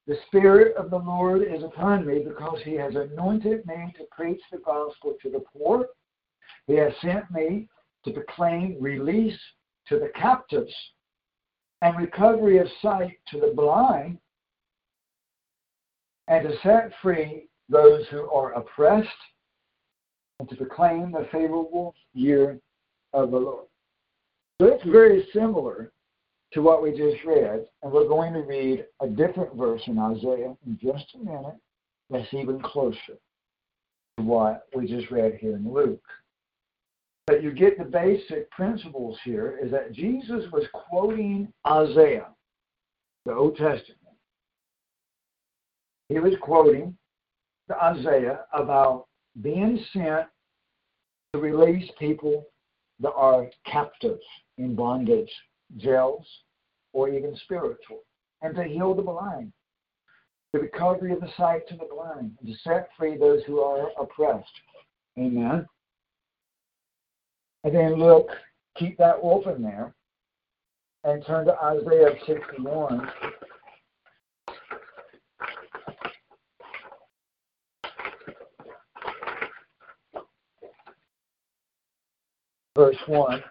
[0.06, 4.40] the Spirit of the Lord is upon me because he has anointed me to preach
[4.52, 5.88] the gospel to the poor.
[6.68, 7.68] He has sent me
[8.04, 9.38] to proclaim release
[9.88, 10.72] to the captives
[11.82, 14.18] and recovery of sight to the blind
[16.28, 19.08] and to set free those who are oppressed
[20.38, 22.60] and to proclaim the favorable year
[23.12, 23.66] of the Lord.
[24.62, 25.90] So it's very similar
[26.52, 30.54] to what we just read, and we're going to read a different verse in Isaiah
[30.64, 31.56] in just a minute
[32.08, 33.18] that's even closer
[34.18, 36.04] to what we just read here in Luke.
[37.26, 42.28] But you get the basic principles here is that Jesus was quoting Isaiah,
[43.26, 43.98] the Old Testament.
[46.08, 46.96] He was quoting
[47.82, 49.06] Isaiah about
[49.40, 50.28] being sent
[51.32, 52.46] to release people
[53.02, 54.22] that are captives
[54.58, 55.30] in bondage
[55.76, 56.26] jails,
[56.92, 58.00] or even spiritual,
[58.42, 59.52] and to heal the blind,
[60.52, 63.88] the recovery of the sight to the blind, and to set free those who are
[64.00, 64.46] oppressed.
[65.18, 65.66] Amen.
[67.64, 68.28] And then look,
[68.76, 69.94] keep that open there,
[71.04, 73.10] and turn to Isaiah 61.
[82.76, 83.42] Verse 1.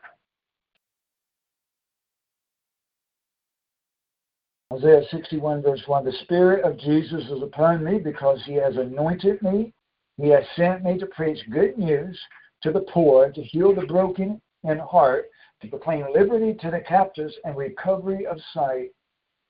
[4.74, 9.42] Isaiah 61, verse 1 The Spirit of Jesus is upon me because he has anointed
[9.42, 9.74] me.
[10.18, 12.20] He has sent me to preach good news
[12.64, 15.26] to the poor, to heal the broken in heart,
[15.62, 18.90] to proclaim liberty to the captives and recovery of sight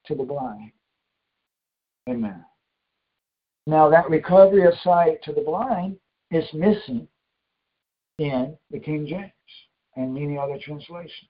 [0.08, 0.72] to the blind.
[2.10, 2.44] Amen.
[3.68, 5.98] Now, that recovery of sight to the blind
[6.32, 7.08] is missing
[8.22, 9.32] in the King James
[9.96, 11.30] and many other translations.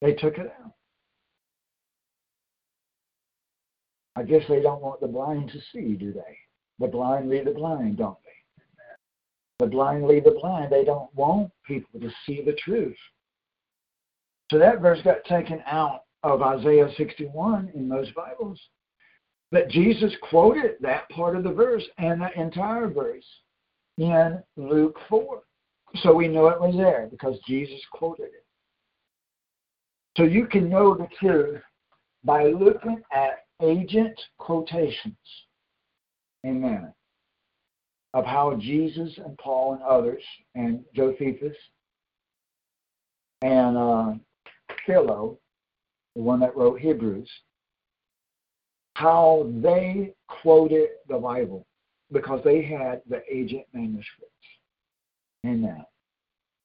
[0.00, 0.72] They took it out.
[4.16, 6.36] I guess they don't want the blind to see, do they?
[6.78, 9.64] The blind lead the blind, don't they?
[9.64, 10.72] The blind lead the blind.
[10.72, 12.96] They don't want people to see the truth.
[14.50, 18.58] So that verse got taken out of Isaiah 61 in most Bibles.
[19.52, 23.24] But Jesus quoted that part of the verse and the entire verse
[23.98, 25.42] in Luke 4.
[26.02, 28.44] So we know it was there because Jesus quoted it.
[30.16, 31.60] So you can know the truth
[32.24, 35.16] by looking at agent quotations.
[36.46, 36.92] Amen.
[38.14, 40.22] Of how Jesus and Paul and others
[40.54, 41.56] and Josephus
[43.42, 44.12] and uh,
[44.86, 45.38] Philo,
[46.16, 47.30] the one that wrote Hebrews,
[48.94, 51.66] how they quoted the Bible
[52.12, 54.34] because they had the agent manuscripts.
[55.46, 55.76] Amen.
[55.80, 55.84] Uh,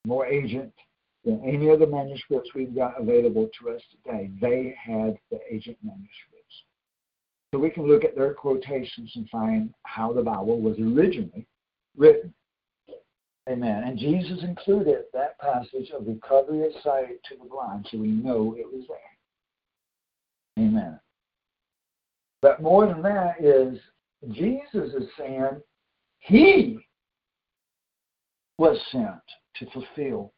[0.08, 0.74] more agent
[1.24, 4.30] than any of the manuscripts we've got available to us today.
[4.42, 6.64] They had the agent manuscripts.
[7.54, 11.48] So we can look at their quotations and find how the Bible was originally
[11.98, 12.34] written.
[13.50, 13.84] Amen.
[13.84, 18.56] And Jesus included that passage of recovery of sight to the blind, so we know
[18.58, 20.66] it was there.
[20.66, 21.00] Amen.
[22.42, 23.80] But more than that is
[24.32, 25.62] Jesus is saying
[26.20, 26.80] he
[28.58, 29.22] was sent
[29.58, 30.34] to fulfill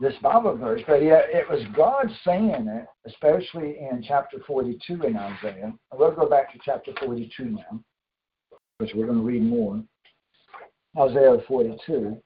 [0.00, 5.16] this Bible verse, but yet it was God saying it, especially in chapter 42 in
[5.16, 5.72] Isaiah.
[5.92, 7.80] We'll go back to chapter 42 now,
[8.78, 9.82] which we're going to read more.
[10.98, 12.20] Isaiah 42.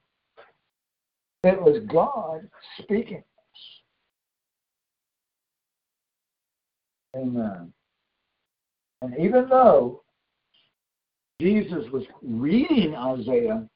[1.44, 2.48] It was God
[2.80, 3.22] speaking.
[7.16, 7.72] Amen.
[9.02, 10.02] And even though
[11.40, 13.68] Jesus was reading Isaiah,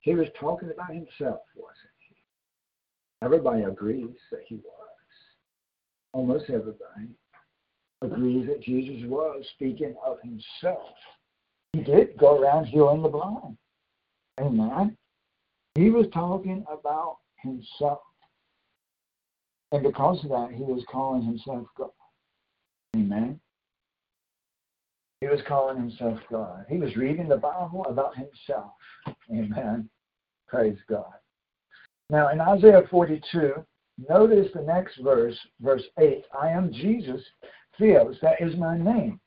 [0.00, 2.16] he was talking about himself, wasn't he?
[3.22, 4.62] Everybody agrees that he was.
[6.12, 7.10] Almost everybody
[8.00, 10.94] agrees that Jesus was speaking of himself.
[11.72, 13.58] He did go around healing the blind.
[14.40, 14.96] Amen.
[15.74, 18.00] He was talking about himself.
[19.72, 21.90] And because of that, he was calling himself God.
[22.96, 23.40] Amen.
[25.24, 26.66] He was calling himself God.
[26.68, 28.72] He was reading the Bible about himself.
[29.30, 29.88] Amen.
[30.46, 31.14] Praise God.
[32.10, 33.54] Now, in Isaiah 42,
[34.06, 37.22] notice the next verse, verse 8 I am Jesus,
[37.78, 39.18] Theos, that is my name.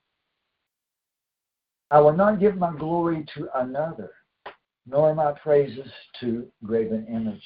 [1.89, 4.11] I will not give my glory to another,
[4.85, 7.41] nor my praises to graven images.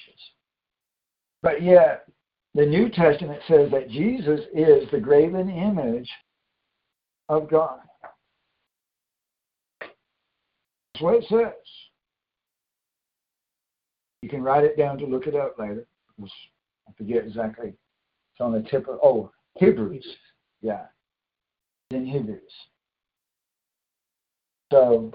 [1.41, 2.05] But yet,
[2.53, 6.09] the New Testament says that Jesus is the graven image
[7.29, 7.79] of God.
[11.01, 11.53] That's what it says.
[14.21, 15.87] You can write it down to look it up later.
[16.21, 17.69] I forget exactly.
[17.69, 20.05] It's on the tip of, oh, Hebrews.
[20.61, 20.83] Yeah.
[21.89, 22.41] In Hebrews.
[24.71, 25.11] So,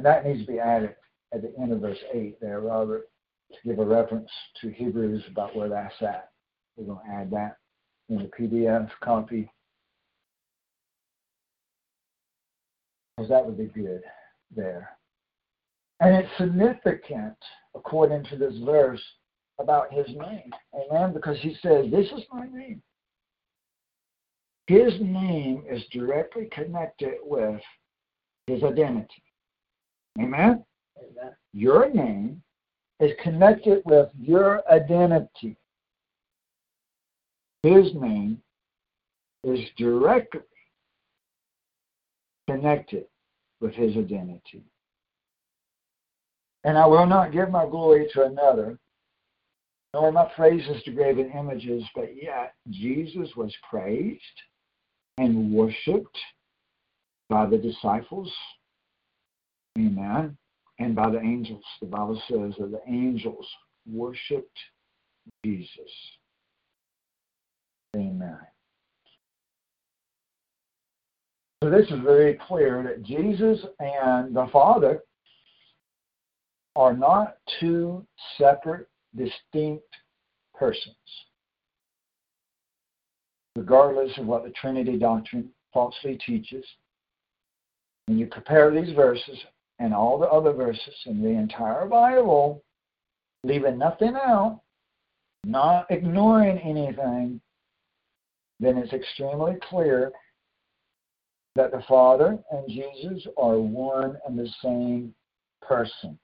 [0.00, 0.94] that needs to be added
[1.34, 3.08] at the end of verse 8 there, Robert,
[3.50, 6.30] to give a reference to Hebrews about where that's at.
[6.76, 7.56] We're going to add that
[8.08, 9.50] in the PDF copy
[13.16, 14.02] because that would be good
[14.54, 14.90] there.
[16.00, 17.36] And it's significant,
[17.74, 19.02] according to this verse,
[19.58, 20.50] about his name.
[20.74, 21.12] Amen?
[21.12, 22.82] Because he says, This is my name.
[24.66, 27.60] His name is directly connected with
[28.46, 29.22] his identity.
[30.18, 30.64] Amen?
[30.98, 31.32] Amen.
[31.52, 32.42] Your name
[32.98, 35.56] is connected with your identity.
[37.62, 38.40] His name
[39.44, 40.40] is directly
[42.48, 43.06] connected
[43.60, 44.64] with his identity.
[46.64, 48.78] And I will not give my glory to another,
[49.92, 54.20] nor my praises to graven images, but yet Jesus was praised
[55.18, 56.18] and worshiped
[57.28, 58.32] by the disciples.
[59.78, 60.36] Amen.
[60.78, 61.64] And by the angels.
[61.80, 63.46] The Bible says that the angels
[63.86, 64.58] worshiped
[65.44, 65.70] Jesus.
[67.96, 68.38] Amen.
[71.64, 75.00] So this is very clear that Jesus and the Father
[76.76, 78.04] are not two
[78.36, 78.86] separate,
[79.16, 79.86] distinct
[80.54, 80.94] persons.
[83.56, 86.66] regardless of what the Trinity doctrine falsely teaches.
[88.08, 89.38] When you compare these verses
[89.78, 92.62] and all the other verses in the entire Bible,
[93.42, 94.60] leaving nothing out,
[95.46, 97.40] not ignoring anything,
[98.60, 100.12] then it's extremely clear
[101.54, 105.14] that the Father and Jesus are one and the same
[105.62, 106.18] person.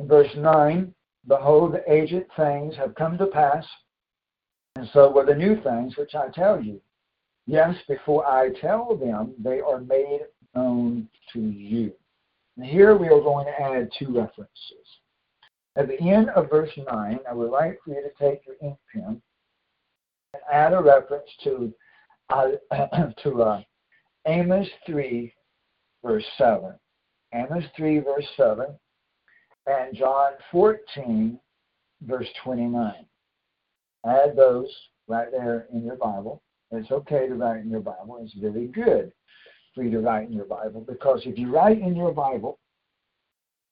[0.00, 0.92] In verse 9,
[1.28, 3.64] behold, the aged things have come to pass,
[4.76, 6.80] and so were the new things which I tell you.
[7.46, 10.20] Yes, before I tell them, they are made
[10.54, 11.92] known to you.
[12.56, 14.48] And here we are going to add two references.
[15.76, 18.78] At the end of verse 9, I would like for you to take your ink
[18.92, 19.20] pen
[20.32, 21.72] and add a reference to,
[22.30, 22.48] uh,
[23.22, 23.62] to uh,
[24.26, 25.32] Amos 3,
[26.02, 26.74] verse 7.
[27.34, 28.66] Amos 3, verse 7,
[29.66, 31.38] and John 14,
[32.02, 32.94] verse 29.
[34.06, 34.68] Add those
[35.08, 36.42] right there in your Bible.
[36.70, 38.18] It's okay to write in your Bible.
[38.22, 39.12] It's really good
[39.74, 42.58] for you to write in your Bible because if you write in your Bible,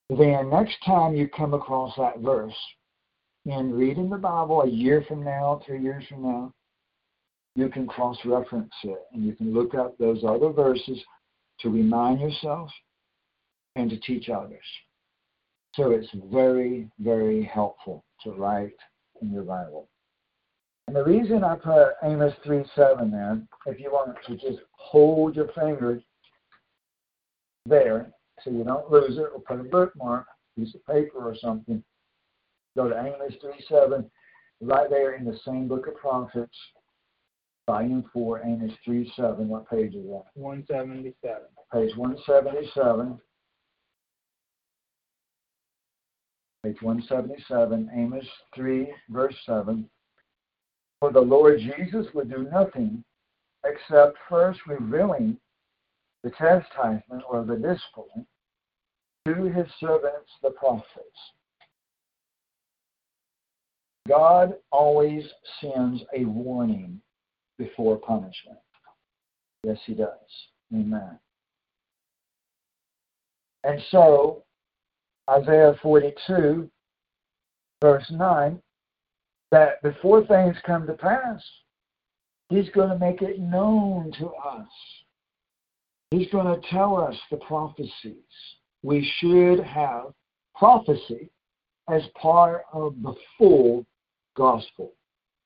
[0.08, 2.54] then next time you come across that verse
[3.46, 6.52] in reading the Bible a year from now, three years from now,
[7.54, 10.98] you can cross reference it and you can look up those other verses
[11.60, 12.70] to remind yourself
[13.76, 14.64] and to teach others.
[15.74, 18.76] So it's very, very helpful to write
[19.20, 19.88] in your Bible.
[20.86, 25.36] And the reason I put Amos 3 7 there, if you want to just hold
[25.36, 26.00] your finger
[27.66, 28.10] there
[28.42, 30.26] so you don't lose it, or put a bookmark,
[30.58, 31.82] piece of paper or something,
[32.76, 34.10] go to Amos 3 7,
[34.60, 36.56] right there in the same book of prophets,
[37.66, 39.48] volume 4, Amos 3 7.
[39.48, 40.24] What page is that?
[40.34, 41.36] 177.
[41.72, 43.18] Page 177.
[46.64, 49.88] Page 177, Amos 3, verse 7.
[51.00, 53.02] For the Lord Jesus would do nothing
[53.64, 55.36] except first revealing
[56.22, 58.26] the chastisement or the discipline
[59.26, 60.86] to his servants, the prophets.
[64.08, 65.24] God always
[65.60, 67.00] sends a warning
[67.62, 68.58] before punishment.
[69.64, 70.08] Yes, he does.
[70.74, 71.18] Amen.
[73.64, 74.42] And so,
[75.30, 76.68] Isaiah 42,
[77.80, 78.60] verse 9,
[79.52, 81.40] that before things come to pass,
[82.48, 84.68] he's going to make it known to us.
[86.10, 88.16] He's going to tell us the prophecies.
[88.82, 90.06] We should have
[90.56, 91.30] prophecy
[91.88, 93.86] as part of the full
[94.36, 94.92] gospel,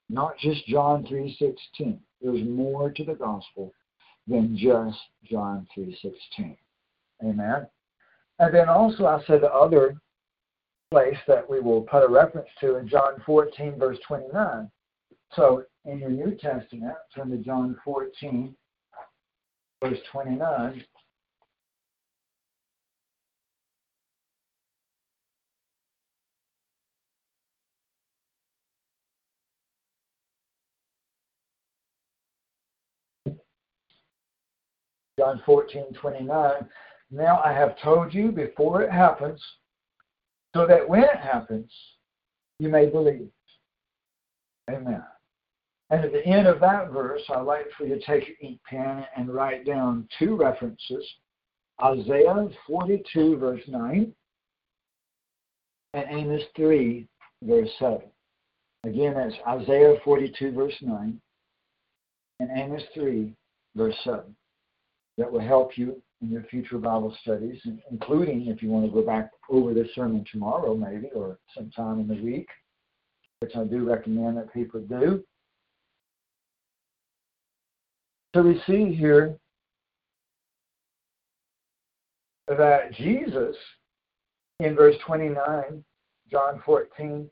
[0.08, 2.00] not just John 3:16.
[2.20, 3.72] There's more to the gospel
[4.26, 6.56] than just John 3:16.
[7.22, 7.66] Amen.
[8.38, 9.96] And then also I said the other
[10.90, 14.70] place that we will put a reference to in John 14, verse 29.
[15.32, 18.54] So in your New Testament, turn to John 14,
[19.82, 20.84] verse 29.
[35.18, 36.52] John 14, 29.
[37.10, 39.42] Now I have told you before it happens,
[40.54, 41.70] so that when it happens,
[42.58, 43.28] you may believe.
[44.70, 45.02] Amen.
[45.90, 48.60] And at the end of that verse, I'd like for you to take your ink
[48.68, 51.04] pen and write down two references
[51.82, 54.12] Isaiah 42, verse 9,
[55.92, 57.06] and Amos 3,
[57.42, 58.00] verse 7.
[58.84, 61.20] Again, that's Isaiah 42, verse 9,
[62.40, 63.34] and Amos 3,
[63.76, 64.34] verse 7.
[65.18, 67.60] That will help you in your future Bible studies,
[67.90, 72.08] including if you want to go back over this sermon tomorrow, maybe, or sometime in
[72.08, 72.48] the week,
[73.40, 75.24] which I do recommend that people do.
[78.34, 79.36] So we see here
[82.48, 83.56] that Jesus,
[84.60, 85.84] in verse 29,
[86.30, 87.30] John 14,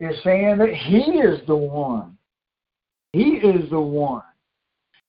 [0.00, 2.16] is saying that He is the one.
[3.12, 4.22] He is the one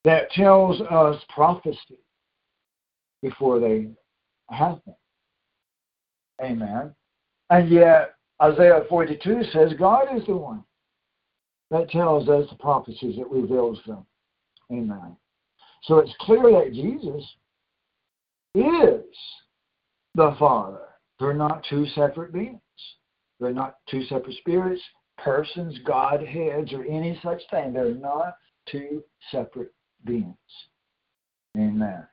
[0.04, 2.00] that tells us prophecy
[3.22, 3.88] before they
[4.50, 4.96] happen.
[6.42, 6.94] Amen.
[7.50, 10.64] And yet, Isaiah 42 says God is the one
[11.70, 14.06] that tells us the prophecies that reveals them.
[14.72, 15.16] Amen.
[15.84, 17.24] So it's clear that Jesus
[18.56, 19.04] is
[20.16, 20.80] the Father.
[21.20, 22.60] They're not two separate beings.
[23.40, 24.82] They're not two separate spirits,
[25.18, 27.74] persons, godheads, or any such thing.
[27.74, 28.36] They're not
[28.70, 29.74] two separate
[30.06, 30.36] beings.
[31.58, 32.06] Amen.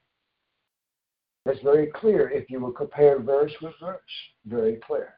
[1.48, 4.00] That's very clear if you will compare verse with verse.
[4.44, 5.14] Very clear.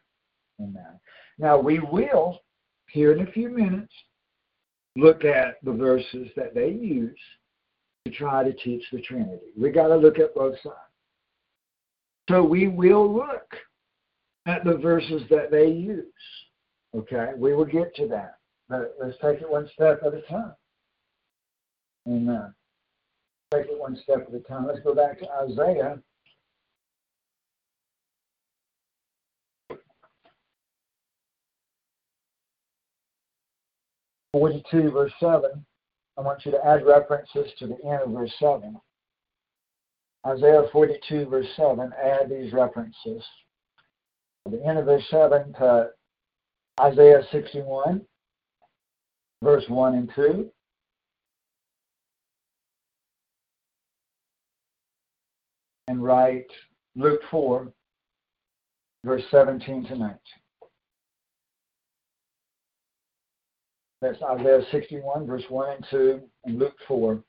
[0.60, 1.00] Amen.
[1.40, 2.38] Now we will,
[2.88, 3.92] here in a few minutes,
[4.94, 7.18] look at the verses that they use
[8.04, 9.48] to try to teach the Trinity.
[9.58, 10.76] We got to look at both sides.
[12.30, 13.52] So we will look
[14.46, 16.04] at the verses that they use.
[16.94, 18.36] Okay, we will get to that.
[18.68, 20.54] But let's take it one step at a time.
[22.06, 22.54] Amen.
[23.52, 24.68] Take it one step at a time.
[24.68, 26.00] Let's go back to Isaiah.
[34.32, 35.64] Forty-two, verse seven.
[36.16, 38.80] I want you to add references to the end of verse seven.
[40.26, 43.24] Isaiah 42, verse 7, add these references.
[44.50, 45.90] The end of verse 7 to
[46.80, 48.02] Isaiah 61,
[49.42, 50.50] verse 1 and 2.
[55.88, 56.50] And write
[56.94, 57.72] Luke 4,
[59.04, 60.18] verse 17 to 19.
[64.00, 67.22] That's Isaiah 61, verse 1 and 2, and Luke 4,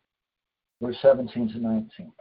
[0.82, 2.12] verse 17 to 19.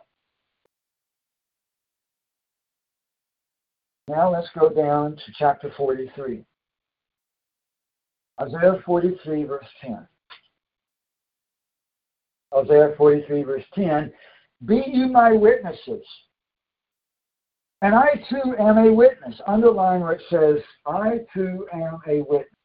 [4.08, 6.44] Now let's go down to chapter 43.
[8.40, 10.08] Isaiah 43, verse 10.
[12.56, 14.12] Isaiah 43, verse 10.
[14.64, 16.04] Be you my witnesses.
[17.82, 19.40] And I too am a witness.
[19.46, 22.59] Underline where it says, I too am a witness.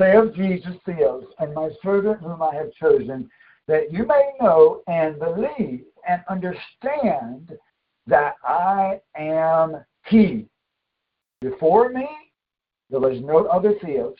[0.00, 3.30] Of Jesus Theos, and my servant whom I have chosen,
[3.68, 7.56] that you may know and believe and understand
[8.08, 10.46] that I am He.
[11.40, 12.08] Before me,
[12.90, 14.16] there was no other Theos,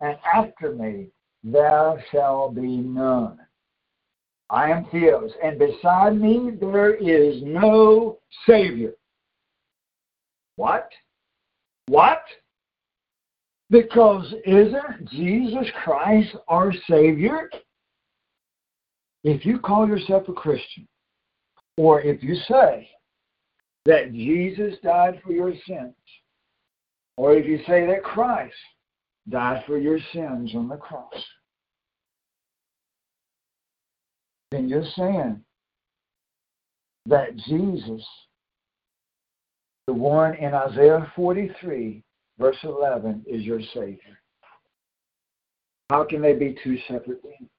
[0.00, 1.08] and after me,
[1.42, 3.38] there shall be none.
[4.48, 8.94] I am Theos, and beside me, there is no Savior.
[10.56, 10.88] What?
[11.88, 12.22] What?
[13.74, 17.50] Because isn't Jesus Christ our Savior?
[19.24, 20.86] If you call yourself a Christian,
[21.76, 22.88] or if you say
[23.86, 25.96] that Jesus died for your sins,
[27.16, 28.54] or if you say that Christ
[29.28, 31.24] died for your sins on the cross,
[34.52, 35.42] then you're saying
[37.06, 38.06] that Jesus,
[39.88, 42.03] the one in Isaiah 43,
[42.38, 44.20] verse 11, is your Savior.
[45.90, 47.50] How can they be two separate beings?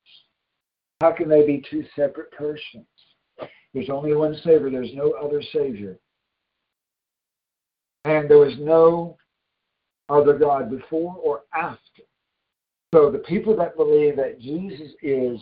[1.02, 2.86] How can they be two separate persons?
[3.74, 6.00] There's only one Savior, there's no other Savior.
[8.06, 9.18] And there was no
[10.10, 12.04] other God before or after.
[12.94, 15.40] So the people that believe that Jesus is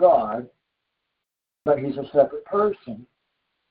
[0.00, 0.48] God,
[1.64, 3.06] but he's a separate person,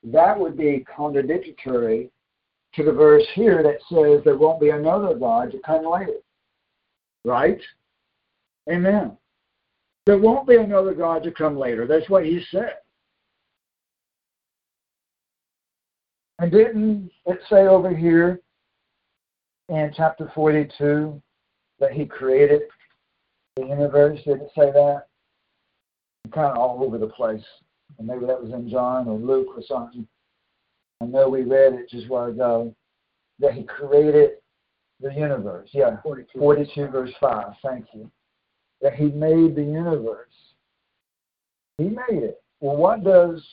[0.03, 2.11] that would be contradictory
[2.75, 6.19] to the verse here that says there won't be another God to come later.
[7.23, 7.59] Right?
[8.69, 9.17] Amen.
[10.05, 11.87] There won't be another God to come later.
[11.87, 12.75] That's what he said.
[16.39, 18.41] And didn't it say over here
[19.69, 21.21] in chapter 42
[21.79, 22.63] that he created
[23.55, 24.19] the universe?
[24.25, 25.05] Did it say that?
[26.31, 27.43] kind of all over the place.
[27.97, 30.07] And maybe that was in John or Luke or something.
[31.01, 32.75] I know we read it just a while ago
[33.39, 34.31] that he created
[35.01, 35.69] the universe.
[35.73, 37.53] Yeah, 42, 42 verse 5.
[37.63, 38.09] Thank you.
[38.81, 40.29] That he made the universe.
[41.77, 42.41] He made it.
[42.61, 43.45] Well, what does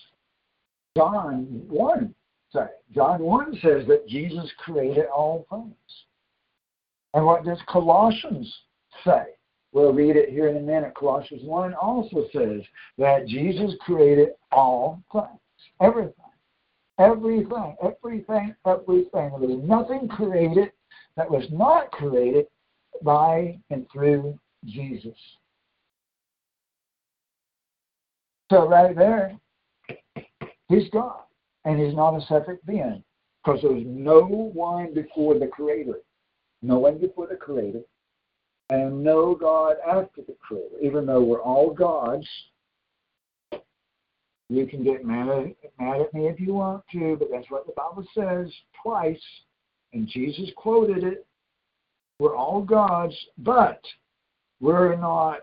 [0.96, 2.14] John 1
[2.52, 2.66] say?
[2.94, 5.74] John 1 says that Jesus created all things.
[7.14, 8.52] And what does Colossians
[9.04, 9.24] say?
[9.72, 10.94] We'll read it here in a minute.
[10.94, 12.62] Colossians 1 also says
[12.98, 15.26] that Jesus created all things,
[15.80, 16.12] everything.
[16.98, 19.06] Everything, everything, everything.
[19.12, 20.72] There was nothing created
[21.16, 22.46] that was not created
[23.02, 25.16] by and through Jesus.
[28.50, 29.38] So, right there,
[30.68, 31.22] he's God,
[31.64, 33.02] and he's not a separate being
[33.42, 36.00] because there was no one before the Creator.
[36.60, 37.80] No one before the Creator
[38.72, 40.76] and no God after the Creator.
[40.80, 42.26] Even though we're all gods,
[44.54, 47.66] you can get mad at, mad at me if you want to, but that's what
[47.66, 49.22] the Bible says twice,
[49.92, 51.26] and Jesus quoted it.
[52.18, 53.80] We're all gods, but
[54.60, 55.42] we're not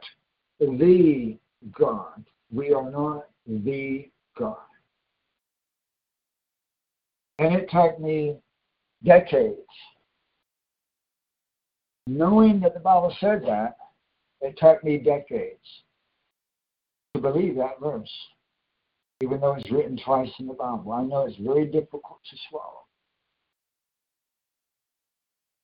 [0.60, 1.38] the
[1.78, 2.24] God.
[2.52, 4.58] We are not the God.
[7.38, 8.38] And it took me
[9.04, 9.60] decades
[12.10, 13.78] knowing that the Bible said that,
[14.42, 15.60] it took me decades
[17.14, 18.10] to believe that verse,
[19.22, 20.94] even though it's written twice in the Bible.
[20.94, 22.86] I know it's very difficult to swallow.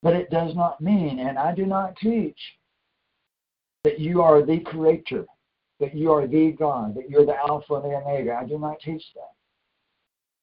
[0.04, 2.38] But it does not mean, and I do not teach
[3.84, 5.26] that you are the creator,
[5.80, 8.40] that you are the God, that you're the Alpha and the Omega.
[8.42, 9.32] I do not teach that.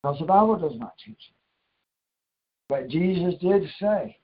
[0.02, 1.36] Because the Bible does not teach it.
[2.68, 4.16] But Jesus did say,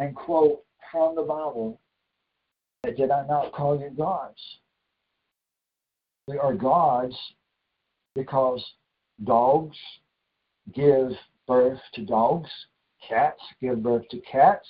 [0.00, 0.62] and quote
[0.92, 1.80] from the Bible,
[2.84, 4.38] that did I not call you gods?
[6.28, 7.16] We are gods
[8.14, 8.62] because
[9.24, 9.78] dogs
[10.74, 11.12] give
[11.46, 12.50] birth to dogs,
[13.08, 14.68] cats give birth to cats,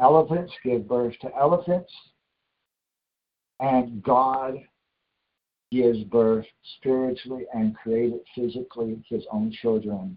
[0.00, 1.92] elephants give birth to elephants,
[3.58, 4.58] and God
[5.72, 10.16] gives birth spiritually and created physically his own children,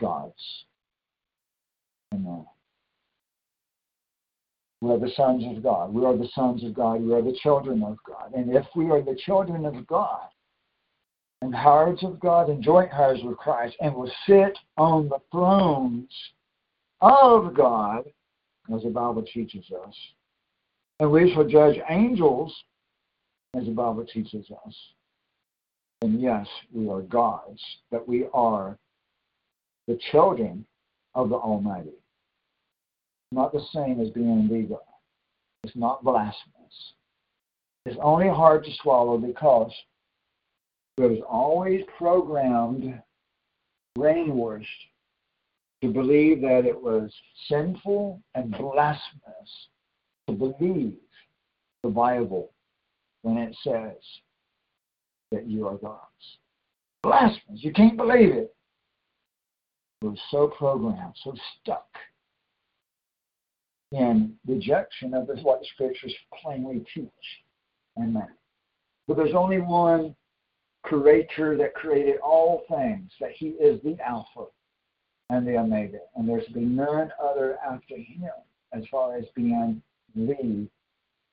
[0.00, 0.64] gods.
[2.12, 2.44] Amen.
[4.80, 5.92] We are the sons of God.
[5.92, 7.02] We are the sons of God.
[7.02, 8.32] We are the children of God.
[8.34, 10.28] And if we are the children of God,
[11.42, 16.10] and heirs of God and joint heirs with Christ, and will sit on the thrones
[17.00, 18.04] of God,
[18.74, 19.94] as the Bible teaches us,
[20.98, 22.54] and we shall judge angels,
[23.54, 24.74] as the Bible teaches us.
[26.02, 27.60] And yes, we are gods,
[27.90, 28.78] but we are
[29.88, 30.64] the children
[31.14, 31.99] of the Almighty
[33.32, 34.78] not the same as being God.
[35.62, 36.94] It's not blasphemous.
[37.86, 39.72] It's only hard to swallow because
[40.98, 43.00] it was always programmed,
[43.96, 44.66] brainwashed,
[45.82, 47.10] to believe that it was
[47.48, 49.68] sinful and blasphemous
[50.28, 50.94] to believe
[51.82, 52.52] the Bible
[53.22, 53.96] when it says
[55.30, 56.00] that you are gods.
[57.02, 57.62] Blasphemous.
[57.62, 58.54] You can't believe it.
[60.02, 61.86] Was so programmed, so stuck
[63.92, 67.10] in rejection of what the scriptures plainly teach.
[67.98, 68.28] Amen.
[69.08, 70.14] But there's only one
[70.82, 74.46] creator that created all things, that he is the Alpha
[75.28, 75.98] and the Omega.
[76.16, 78.30] And there's been none other after him
[78.72, 79.82] as far as being
[80.14, 80.68] the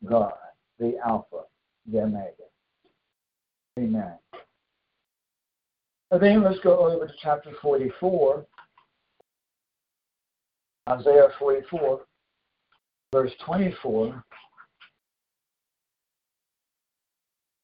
[0.06, 0.34] God,
[0.80, 1.44] the Alpha,
[1.92, 2.32] the Omega.
[3.78, 4.14] Amen.
[6.10, 8.46] And then let's go over to chapter 44,
[10.90, 12.02] Isaiah 44
[13.12, 14.24] verse 24,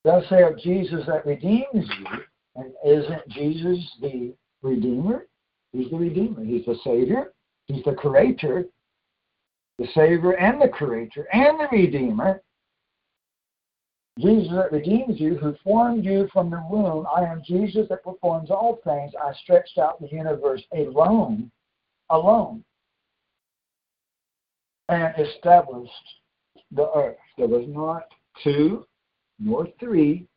[0.04, 2.06] thus of Jesus that redeems you,
[2.56, 5.26] and isn't Jesus the Redeemer?
[5.72, 6.46] He's the Redeemer.
[6.46, 7.34] He's the Savior.
[7.68, 8.66] He's the Creator,
[9.80, 12.42] the Savior and the Creator and the Redeemer.
[14.20, 17.08] Jesus that redeems you, who formed you from the womb.
[17.14, 19.12] I am Jesus that performs all things.
[19.20, 21.52] I stretched out the universe alone,
[22.12, 22.64] alone
[24.90, 25.92] and established
[26.72, 27.18] the earth.
[27.38, 28.04] There was not
[28.44, 28.86] two,
[29.40, 30.28] nor three,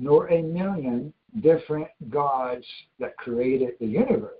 [0.00, 2.64] nor a million different gods
[2.98, 4.32] that created the universe.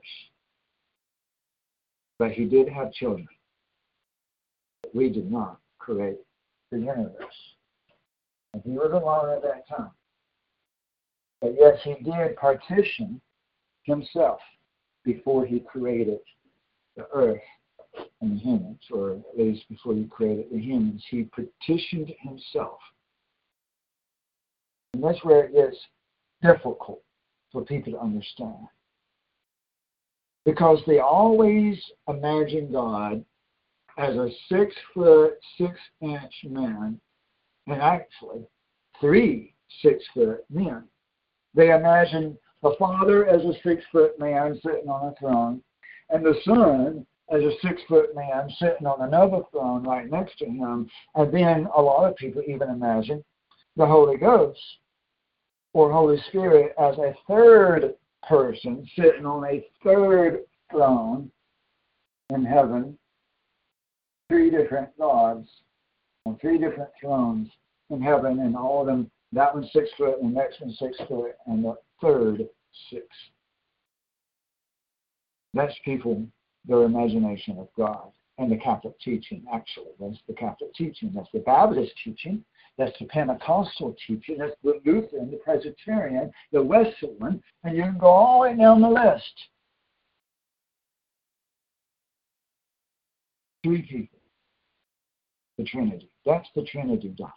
[2.18, 3.28] But he did have children.
[4.94, 6.20] We did not create
[6.70, 7.16] the universe.
[8.52, 9.90] And he was alone at that time.
[11.40, 13.20] But yes, he did partition
[13.84, 14.38] himself
[15.04, 16.20] before he created
[16.96, 17.40] the earth
[18.20, 22.78] and the humans, or at least before he created the humans, he petitioned himself.
[24.94, 25.76] And that's where it gets
[26.42, 27.02] difficult
[27.50, 28.66] for people to understand.
[30.44, 31.78] Because they always
[32.08, 33.24] imagine God
[33.98, 37.00] as a six foot, six inch man,
[37.66, 38.46] and actually
[39.00, 40.84] three six foot men.
[41.54, 45.62] They imagine the Father as a six foot man sitting on a throne,
[46.10, 50.44] and the Son as a six foot man sitting on another throne right next to
[50.44, 50.88] him.
[51.14, 53.24] And then a lot of people even imagine
[53.76, 54.60] the Holy Ghost
[55.72, 57.94] or Holy Spirit as a third
[58.28, 61.30] person sitting on a third throne
[62.30, 62.98] in heaven.
[64.28, 65.48] Three different gods
[66.26, 67.48] on three different thrones
[67.90, 70.96] in heaven, and all of them, that one six foot, and the next one six
[71.08, 72.46] foot, and the third
[72.90, 73.06] six.
[75.54, 76.26] That's people
[76.66, 79.92] their imagination of God and the Catholic teaching, actually.
[80.00, 81.12] That's the Catholic teaching.
[81.14, 82.44] That's the Baptist teaching.
[82.78, 84.38] That's the Pentecostal teaching.
[84.38, 88.80] That's the Lutheran, the Presbyterian, the Wesleyan, and you can go all the way down
[88.80, 89.48] the list.
[93.62, 94.18] Three people.
[95.58, 96.10] The Trinity.
[96.24, 97.36] That's the Trinity doctrine.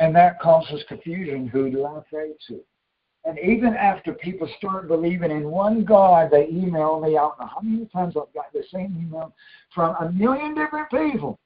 [0.00, 1.46] And that causes confusion.
[1.46, 2.60] Who do I pray to?
[3.24, 7.10] And even after people start believing in one God, they email me.
[7.10, 9.32] I don't know how many times I've got the same email
[9.72, 11.38] from a million different people.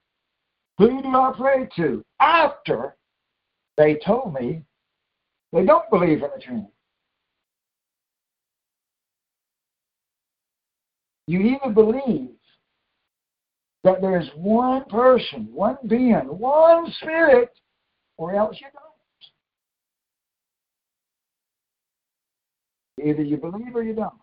[0.78, 2.02] Who do I pray to?
[2.20, 2.96] After
[3.76, 4.62] they told me
[5.52, 6.68] they don't believe in the Trinity.
[11.26, 12.30] You either believe
[13.84, 17.50] that there is one person, one being, one spirit,
[18.16, 18.85] or else you don't.
[23.06, 24.14] Either you believe or you don't.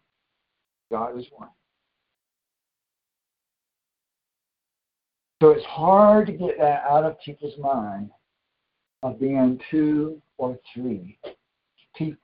[0.91, 1.47] God is one.
[5.41, 8.09] So it's hard to get that out of people's mind
[9.01, 11.17] of being two or three
[11.95, 12.17] people.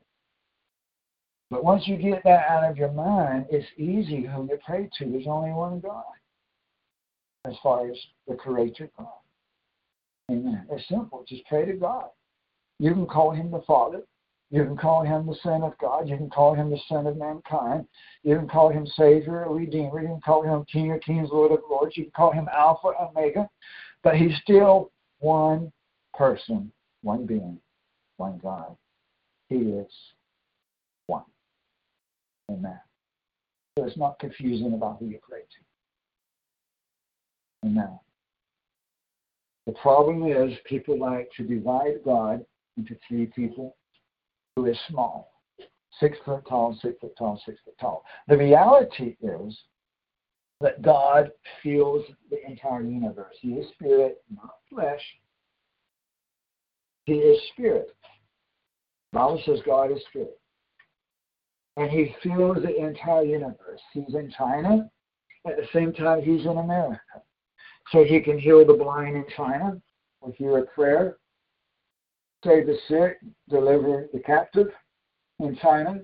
[1.50, 5.06] But once you get that out of your mind, it's easy who you pray to.
[5.06, 6.04] There's only one God
[7.46, 7.98] as far as
[8.28, 9.08] the creator God.
[10.30, 10.68] Amen.
[10.70, 11.24] It's simple.
[11.28, 12.10] Just pray to God.
[12.80, 14.02] You can call him the Father.
[14.52, 16.10] You can call him the Son of God.
[16.10, 17.86] You can call him the Son of mankind.
[18.24, 20.02] You can call him Savior or Redeemer.
[20.02, 21.96] You can call him King of Kings, Lord of Lords.
[21.96, 23.48] You can call him Alpha, Omega.
[24.04, 25.72] But he's still one
[26.16, 26.72] person,
[27.04, 27.60] one being,
[28.18, 28.76] one God.
[29.50, 29.92] He is
[31.06, 31.26] one.
[32.50, 32.80] Amen.
[33.78, 37.68] So it's not confusing about who you pray to.
[37.68, 38.00] Amen.
[39.68, 42.44] The problem is people like to divide God
[42.78, 43.76] into three people
[44.56, 45.32] who is small.
[46.00, 48.04] Six foot tall, six foot tall, six foot tall.
[48.28, 49.58] The reality is
[50.62, 51.32] that God
[51.64, 53.36] feels the entire universe.
[53.42, 55.02] He is spirit, not flesh.
[57.06, 57.96] He is spirit.
[59.12, 60.40] The Bible says God is spirit.
[61.78, 63.82] And he feels the entire universe.
[63.94, 64.90] He's in China.
[65.48, 67.00] At the same time, he's in America.
[67.92, 69.82] So he can heal the blind in China
[70.22, 71.18] with your prayer,
[72.44, 73.20] save the sick,
[73.50, 74.68] deliver the captive
[75.40, 76.02] in China,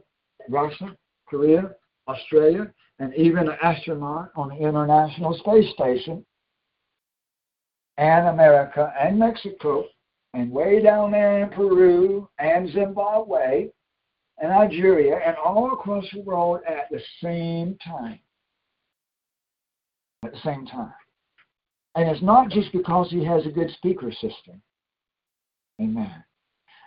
[0.49, 0.95] Russia,
[1.27, 1.71] Korea,
[2.07, 6.25] Australia, and even an astronaut on the International Space Station,
[7.97, 9.85] and America, and Mexico,
[10.33, 13.69] and way down there in Peru, and Zimbabwe,
[14.39, 18.19] and Nigeria, and all across the world at the same time.
[20.23, 20.93] At the same time.
[21.95, 24.61] And it's not just because he has a good speaker system.
[25.81, 26.23] Amen.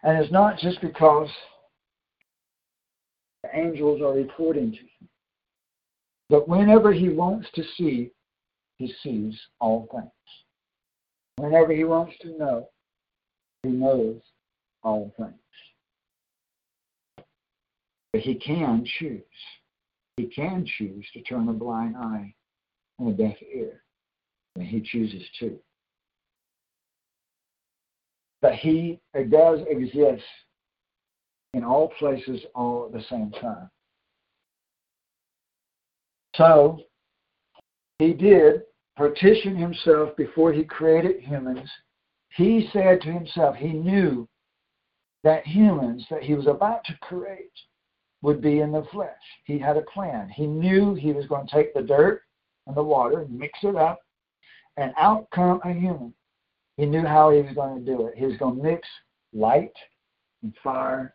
[0.03, 1.28] And it's not just because
[3.43, 5.09] the angels are reporting to him.
[6.30, 8.12] But whenever he wants to see,
[8.76, 10.11] he sees all things.
[11.36, 12.68] Whenever he wants to know,
[13.62, 14.20] he knows
[14.82, 15.34] all things.
[18.12, 19.22] But he can choose.
[20.16, 22.34] He can choose to turn a blind eye
[22.99, 23.82] and a deaf ear
[24.59, 25.59] and he chooses to.
[28.41, 30.24] But he does exist
[31.55, 33.70] in all places all at the same time.
[36.36, 36.78] So
[37.99, 38.62] he did
[38.97, 41.68] partition himself before he created humans.
[42.36, 44.28] He said to himself, he knew
[45.24, 47.51] that humans that he was about to create
[48.22, 49.11] would be in the flesh.
[49.45, 50.29] He had a plan.
[50.29, 52.22] He knew he was going to take the dirt
[52.67, 54.00] and the water, and mix it up,
[54.76, 56.14] and out come a human.
[56.79, 58.14] He knew how he was going to do it.
[58.17, 58.88] He was going to mix
[59.34, 59.75] light
[60.45, 61.13] and fire,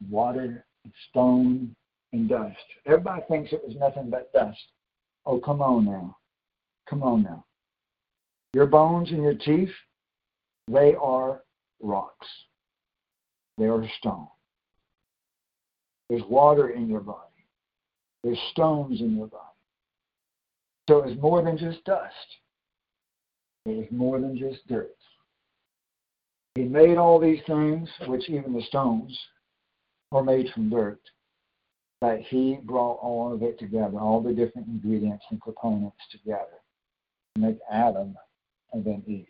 [0.00, 1.74] and water and stone
[2.12, 2.56] and dust.
[2.84, 4.58] Everybody thinks it was nothing but dust.
[5.24, 6.16] Oh, come on now.
[6.90, 7.44] Come on now.
[8.54, 9.72] Your bones and your teeth,
[10.68, 11.42] they are
[11.80, 12.26] rocks.
[13.56, 14.26] They are stone.
[16.10, 17.20] There's water in your body.
[18.24, 19.42] There's stones in your body.
[20.90, 22.12] So it's more than just dust.
[23.64, 24.90] It is more than just dirt.
[26.54, 29.18] He made all these things, which even the stones
[30.12, 31.00] were made from dirt,
[32.00, 36.60] but he brought all of it together, all the different ingredients and components together
[37.34, 38.14] to make Adam
[38.72, 39.26] and then Eve.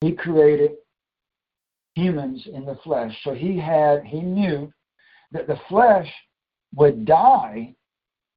[0.00, 0.76] He created
[1.94, 3.12] humans in the flesh.
[3.24, 4.72] So he had he knew
[5.32, 6.08] that the flesh
[6.74, 7.74] would die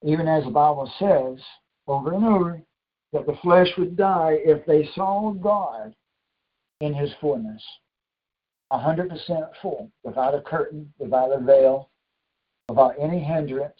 [0.03, 1.39] even as the Bible says
[1.87, 2.61] over and over,
[3.13, 5.93] that the flesh would die if they saw God
[6.79, 7.63] in his fullness.
[8.71, 11.89] 100% full, without a curtain, without a veil,
[12.69, 13.73] without any hindrance.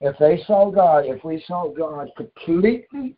[0.00, 3.16] If they saw God, if we saw God completely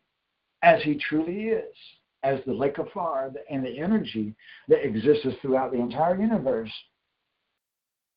[0.63, 1.75] as he truly is,
[2.23, 4.35] as the lake of fire and the energy
[4.69, 6.73] that exists throughout the entire universe,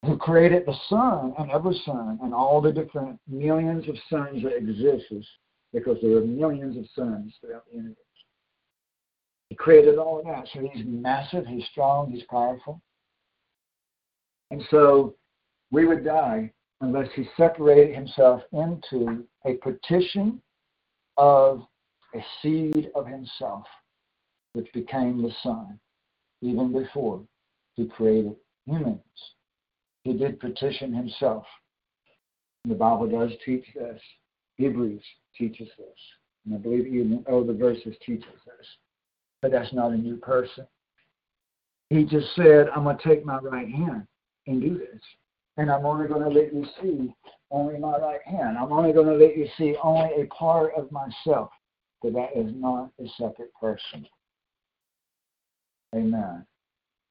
[0.06, 4.56] who created the sun and every sun and all the different millions of suns that
[4.56, 5.06] exist
[5.74, 7.98] because there are millions of suns throughout the universe.
[9.50, 10.48] He created all of that.
[10.54, 12.82] So he's massive, he's strong, he's powerful.
[14.52, 15.16] And so
[15.72, 16.52] we would die
[16.82, 20.42] unless he separated himself into a partition
[21.18, 21.64] of
[22.16, 23.66] a seed of himself,
[24.54, 25.80] which became the Son,
[26.42, 27.22] even before
[27.76, 28.36] he created
[28.66, 29.02] humans
[30.04, 31.46] he did petition himself
[32.66, 34.02] The Bible does teach this.
[34.60, 35.02] Hebrews
[35.38, 35.88] teaches this.
[36.46, 38.68] And I believe even the verses teach us this.
[39.42, 40.68] But that's not a new person.
[41.90, 44.06] He just said, I'm going to take my right hand
[44.48, 45.02] and do this.
[45.58, 47.14] And I'm only going to let you see
[47.52, 48.58] only my right hand.
[48.58, 51.50] I'm only going to let you see only a part of myself.
[52.02, 54.06] But that is not a separate person.
[55.96, 56.46] Amen.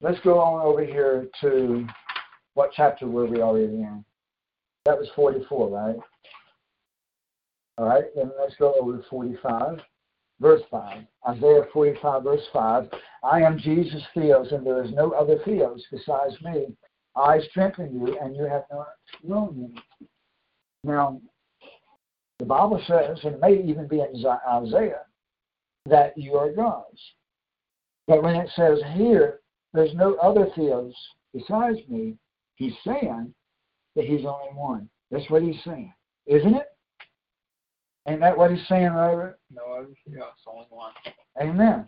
[0.01, 1.87] Let's go on over here to
[2.55, 4.05] what chapter were we already in?
[4.85, 5.97] That was 44, right?
[7.79, 9.79] All right, then let's go over to 45,
[10.41, 11.05] verse 5.
[11.29, 12.89] Isaiah 45, verse 5.
[13.23, 16.75] I am Jesus Theos, and there is no other Theos besides me.
[17.15, 18.89] I strengthen you, and you have not
[19.23, 20.09] known me.
[20.83, 21.21] Now,
[22.41, 25.03] the Bible says, and it may even be in Isaiah,
[25.87, 27.01] that you are gods.
[28.09, 29.39] But when it says here,
[29.73, 30.95] there's no other Theos
[31.33, 32.17] besides me,
[32.57, 33.33] he's saying
[33.95, 34.89] that he's only one.
[35.13, 35.93] That's what he's saying,
[36.27, 36.67] isn't it?
[38.09, 39.39] Ain't that what he's saying, Robert?
[39.55, 40.93] No other Theos, only one.
[41.39, 41.87] Amen.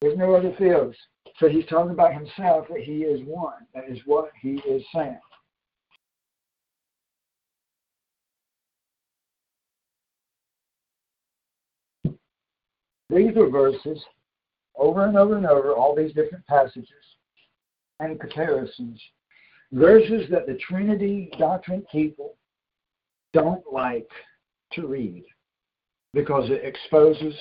[0.00, 0.94] There's no other Theos.
[1.38, 3.66] So he's talking about himself that he is one.
[3.74, 5.20] That is what he is saying.
[13.10, 14.02] These are verses
[14.74, 16.88] over and over and over, all these different passages
[18.00, 19.02] and comparisons,
[19.72, 22.36] verses that the Trinity doctrine people
[23.34, 24.08] don't like
[24.72, 25.24] to read
[26.14, 27.34] because it exposes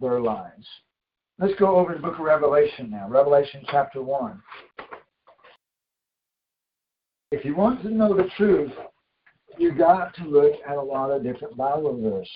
[0.00, 0.66] their lies.
[1.38, 4.40] Let's go over to the book of Revelation now, Revelation chapter 1.
[7.32, 8.72] If you want to know the truth,
[9.58, 12.30] you've got to look at a lot of different Bible verses.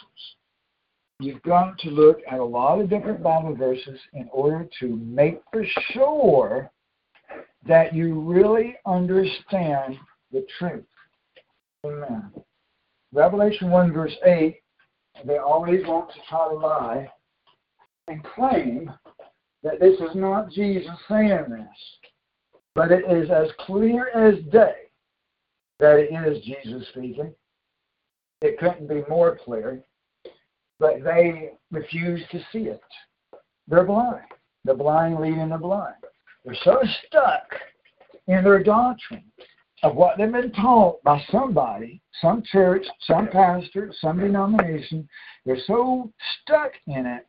[1.20, 5.40] You've got to look at a lot of different Bible verses in order to make
[5.52, 6.70] for sure
[7.66, 9.96] that you really understand
[10.32, 10.84] the truth.
[11.84, 12.32] Amen.
[13.12, 14.56] Revelation 1, verse 8,
[15.24, 17.10] they always want to try to lie
[18.06, 18.92] and claim
[19.62, 21.98] that this is not Jesus saying this,
[22.74, 24.74] but it is as clear as day
[25.80, 27.34] that it is Jesus speaking.
[28.40, 29.82] It couldn't be more clear,
[30.78, 32.80] but they refuse to see it.
[33.66, 34.26] They're blind.
[34.64, 35.94] The blind leading the blind.
[36.44, 37.48] They're so stuck
[38.26, 39.24] in their doctrine
[39.82, 45.08] of what they've been taught by somebody, some church, some pastor, some denomination.
[45.46, 47.26] They're so stuck in it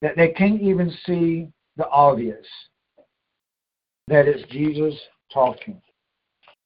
[0.00, 2.46] that they can't even see the obvious
[4.08, 4.94] that it's Jesus
[5.32, 5.80] talking.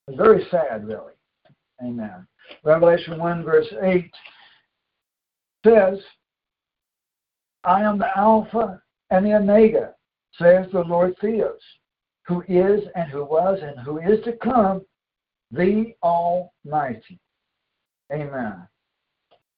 [0.07, 1.13] It's very sad, really.
[1.83, 2.27] Amen.
[2.65, 4.11] Revelation 1, verse 8
[5.65, 5.99] says,
[7.65, 8.81] I am the Alpha
[9.11, 9.95] and the Omega,
[10.39, 11.61] says the Lord Theos,
[12.27, 14.83] who is and who was and who is to come,
[15.53, 17.21] the Almighty.
[18.13, 18.67] Amen.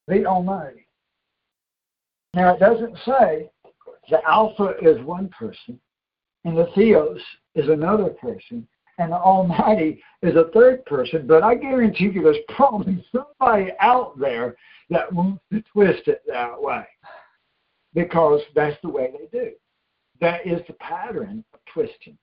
[0.09, 0.87] The Almighty.
[2.35, 3.51] Now, it doesn't say
[4.11, 5.81] the Alpha is one person,
[6.45, 7.21] and the Theos
[7.55, 8.67] is another person,
[8.99, 14.19] and the Almighty is a third person, but I guarantee you there's probably somebody out
[14.19, 14.57] there
[14.91, 16.85] that wants to twist it that way
[17.95, 19.53] because that's the way they do.
[20.21, 22.19] That is the pattern of twisting.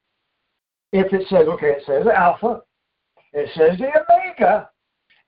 [0.92, 2.62] If it says, okay, it says Alpha,
[3.34, 4.70] it says the Omega,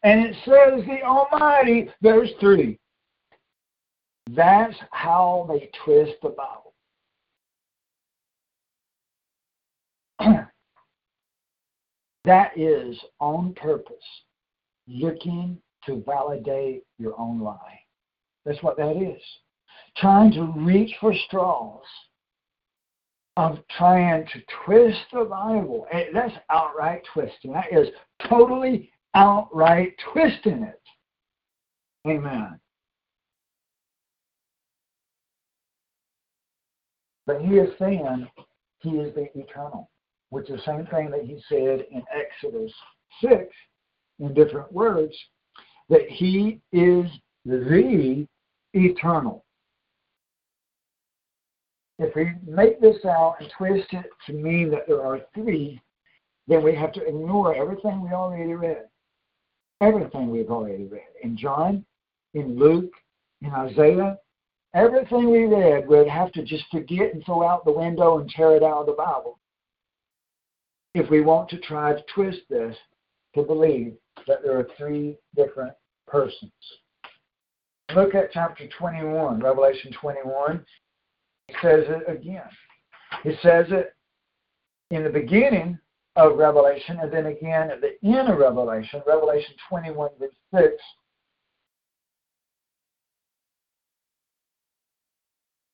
[0.03, 2.79] and it says the Almighty, there's three.
[4.31, 6.73] That's how they twist the Bible.
[12.25, 13.95] that is on purpose,
[14.87, 17.79] looking to validate your own lie.
[18.45, 19.21] That's what that is.
[19.97, 21.83] Trying to reach for straws
[23.35, 25.87] of trying to twist the Bible.
[26.13, 27.53] That's outright twisting.
[27.53, 27.87] That is
[28.29, 30.81] totally outright twisting it.
[32.07, 32.59] Amen.
[37.25, 38.27] But he is saying
[38.81, 39.89] he is the eternal,
[40.29, 42.73] which is the same thing that he said in Exodus
[43.21, 43.45] 6
[44.19, 45.15] in different words,
[45.89, 47.09] that he is
[47.45, 48.27] the
[48.73, 49.42] eternal.
[51.99, 55.79] If we make this out and twist it to mean that there are three,
[56.47, 58.85] then we have to ignore everything we already read.
[59.81, 61.07] Everything we've already read.
[61.21, 61.85] In John,
[62.33, 62.91] in Luke,
[63.41, 64.17] in Isaiah,
[64.73, 68.55] everything we read we'd have to just forget and throw out the window and tear
[68.55, 69.39] it out of the Bible.
[70.95, 72.75] If we want to try to twist this
[73.35, 73.93] to believe
[74.27, 75.73] that there are three different
[76.07, 76.51] persons.
[77.95, 80.63] Look at chapter 21, Revelation 21.
[81.49, 82.49] It says it again.
[83.23, 83.93] It says it
[84.91, 85.79] in the beginning,
[86.15, 90.73] of Revelation, and then again at the end of Revelation, Revelation 21, verse 6.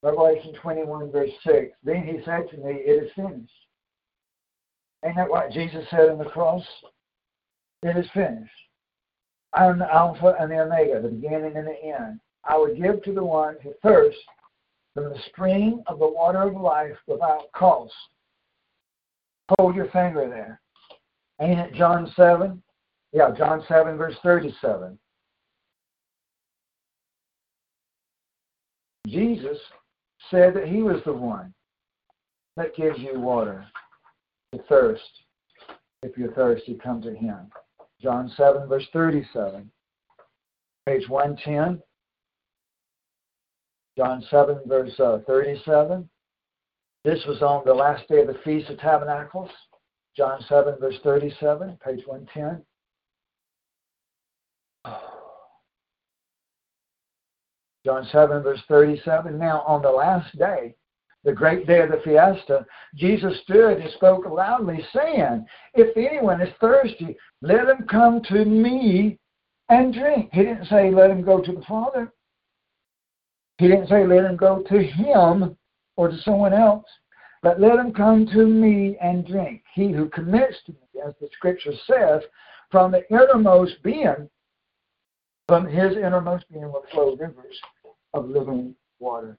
[0.02, 1.74] Revelation 21, verse 6.
[1.84, 3.52] Then he said to me, It is finished.
[5.04, 6.64] Ain't that what Jesus said on the cross?
[7.84, 8.52] It is finished.
[9.54, 12.20] I am the Alpha and the Omega, the beginning and the end.
[12.46, 14.22] I will give to the one who thirsts
[14.96, 17.94] the stream of the water of life without cost.
[19.58, 20.62] Hold your finger there.
[21.42, 22.62] Ain't it John 7?
[23.14, 24.98] Yeah, John 7, verse 37.
[29.08, 29.58] Jesus
[30.30, 31.54] said that he was the one
[32.58, 33.66] that gives you water
[34.54, 35.02] to thirst.
[36.04, 37.50] If you're thirsty, come to him.
[38.02, 39.70] John 7, verse 37.
[40.86, 41.82] Page 110.
[44.00, 46.08] John 7, verse uh, 37.
[47.04, 49.50] This was on the last day of the Feast of Tabernacles.
[50.16, 52.64] John 7, verse 37, page 110.
[57.86, 59.38] John 7, verse 37.
[59.38, 60.76] Now, on the last day,
[61.26, 62.66] the great day of the fiesta,
[62.96, 69.20] Jesus stood and spoke loudly, saying, If anyone is thirsty, let him come to me
[69.68, 70.30] and drink.
[70.32, 72.14] He didn't say, Let him go to the Father.
[73.60, 75.58] He didn't say, Let him go to him
[75.98, 76.86] or to someone else,
[77.44, 79.64] but let him come to me and drink.
[79.74, 82.24] He who commits to me, as the scripture says,
[82.72, 84.30] from the innermost being,
[85.50, 87.60] from his innermost being will flow rivers
[88.14, 89.38] of living water.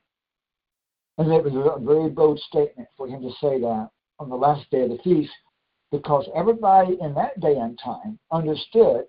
[1.16, 3.88] And it was a very bold statement for him to say that
[4.18, 5.32] on the last day of the feast,
[5.90, 9.06] because everybody in that day and time understood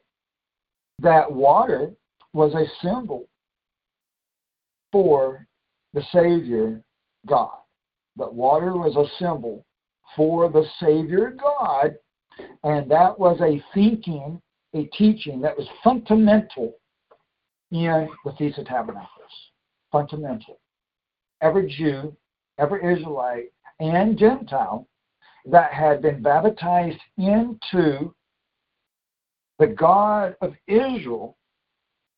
[0.99, 1.91] that water
[2.31, 3.27] was a symbol
[4.91, 5.45] for
[5.93, 6.81] the Savior
[7.27, 7.57] God.
[8.15, 9.65] But water was a symbol
[10.15, 11.95] for the Savior God,
[12.63, 14.41] and that was a thinking,
[14.73, 16.76] a teaching that was fundamental
[17.72, 19.07] in the Feast of Tabernacles.
[19.91, 20.59] Fundamental.
[21.41, 22.15] Every Jew,
[22.57, 24.88] every Israelite, and Gentile
[25.45, 28.13] that had been baptized into
[29.57, 31.38] the God of Israel,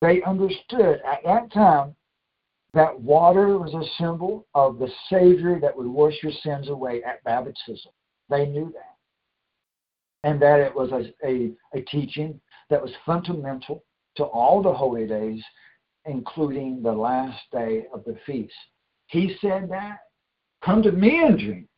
[0.00, 1.94] they understood at that time
[2.74, 7.22] that water was a symbol of the Savior that would wash your sins away at
[7.24, 7.92] baptism.
[8.28, 10.28] They knew that.
[10.28, 12.40] And that it was a, a, a teaching
[12.70, 13.84] that was fundamental
[14.16, 15.42] to all the holy days,
[16.06, 18.54] including the last day of the feast.
[19.06, 19.98] He said that.
[20.64, 21.68] Come to me and drink.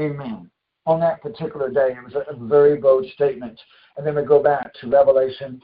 [0.00, 0.50] Amen.
[0.86, 3.60] On that particular day, it was a, a very bold statement.
[3.96, 5.60] And then we go back to Revelation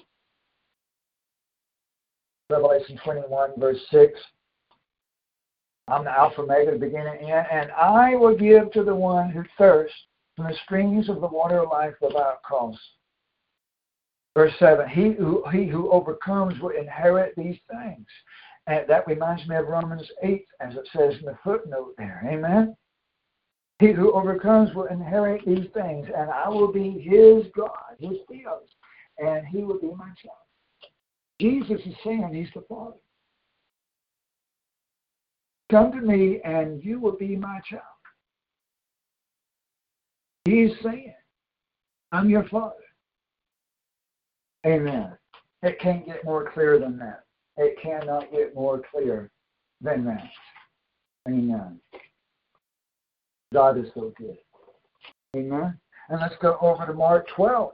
[2.52, 4.12] Revelation 21, verse 6.
[5.88, 9.30] I'm the Alpha Omega, the beginning and end, and I will give to the one
[9.30, 9.96] who thirsts
[10.36, 12.78] from the streams of the water of life without cost.
[14.36, 18.06] Verse 7 He who, he who overcomes will inherit these things.
[18.66, 22.22] And that reminds me of Romans 8, as it says in the footnote there.
[22.30, 22.76] Amen?
[23.80, 28.68] He who overcomes will inherit these things, and I will be his God, his Theos,
[29.18, 30.41] and he will be my child.
[31.42, 32.94] Jesus is saying he's the Father.
[35.72, 37.82] Come to me and you will be my child.
[40.44, 41.14] He's saying,
[42.12, 42.76] I'm your Father.
[44.64, 45.16] Amen.
[45.64, 47.24] It can't get more clear than that.
[47.56, 49.28] It cannot get more clear
[49.80, 50.30] than that.
[51.26, 51.80] Amen.
[53.52, 54.38] God is so good.
[55.34, 55.76] Amen.
[56.08, 57.72] And let's go over to Mark 12.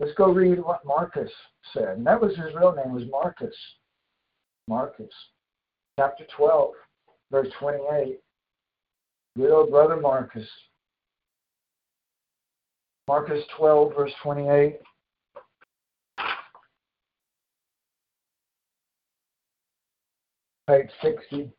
[0.00, 1.30] Let's go read what Marcus
[1.72, 1.96] said.
[1.96, 3.54] And that was his real name was Marcus.
[4.66, 5.12] Marcus.
[5.98, 6.70] Chapter 12,
[7.30, 8.18] verse 28.
[9.36, 10.48] Good old brother Marcus.
[13.06, 14.78] Marcus 12, verse 28.
[20.66, 21.52] Page 60.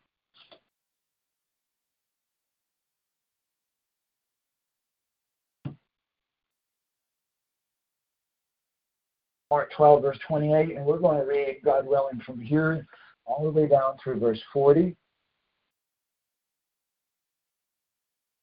[9.55, 12.85] Mark 12, verse 28, and we're going to read, God willing, from here
[13.25, 14.93] all the way down through verse 40.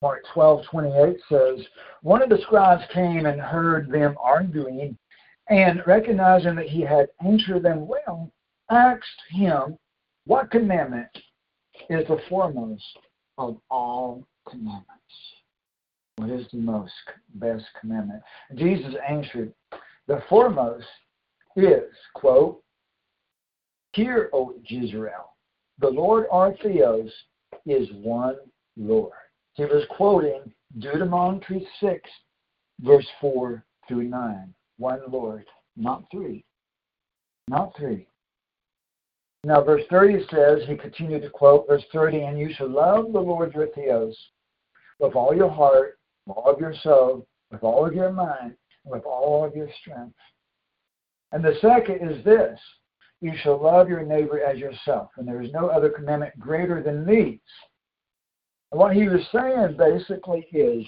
[0.00, 1.66] Mark 12, 28 says,
[2.00, 4.96] One of the scribes came and heard them arguing,
[5.50, 8.32] and recognizing that he had answered them well,
[8.70, 9.76] asked him,
[10.24, 11.10] What commandment
[11.90, 12.82] is the foremost
[13.36, 14.86] of all commandments?
[16.16, 16.94] What is the most
[17.34, 18.22] best commandment?
[18.54, 19.52] Jesus answered,
[20.08, 20.86] The foremost
[21.56, 21.84] is,
[22.14, 22.62] quote,
[23.92, 25.36] Hear, O Israel,
[25.78, 27.10] the Lord our Theos
[27.66, 28.36] is one
[28.76, 29.12] Lord.
[29.54, 32.10] He was quoting Deuteronomy 6,
[32.80, 34.54] verse 4 through 9.
[34.78, 35.44] One Lord,
[35.76, 36.44] not three.
[37.48, 38.06] Not three.
[39.44, 43.20] Now, verse 30 says, he continued to quote, verse 30, and you shall love the
[43.20, 44.16] Lord your Theos
[44.98, 48.54] with all your heart, with all of your soul, with all of your mind,
[48.84, 50.16] with all of your strength.
[51.32, 52.58] And the second is this
[53.20, 55.10] you shall love your neighbor as yourself.
[55.16, 57.38] And there is no other commandment greater than these.
[58.72, 60.84] And what he was saying basically is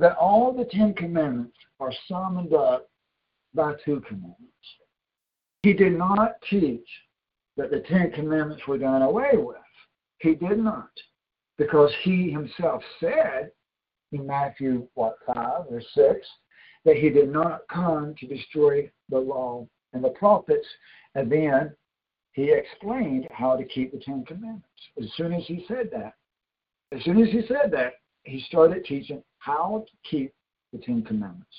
[0.00, 2.90] that all the Ten Commandments are summed up
[3.54, 4.40] by two commandments.
[5.62, 6.86] He did not teach
[7.56, 9.56] that the Ten Commandments were done away with.
[10.18, 10.90] He did not.
[11.56, 13.50] Because he himself said
[14.12, 15.36] in Matthew, what, 5
[15.70, 16.26] or 6,
[16.84, 20.66] that he did not come to destroy the law and the prophets.
[21.14, 21.74] And then
[22.32, 24.66] he explained how to keep the Ten Commandments.
[25.00, 26.14] As soon as he said that,
[26.92, 27.94] as soon as he said that,
[28.24, 30.32] he started teaching how to keep
[30.72, 31.54] the Ten Commandments.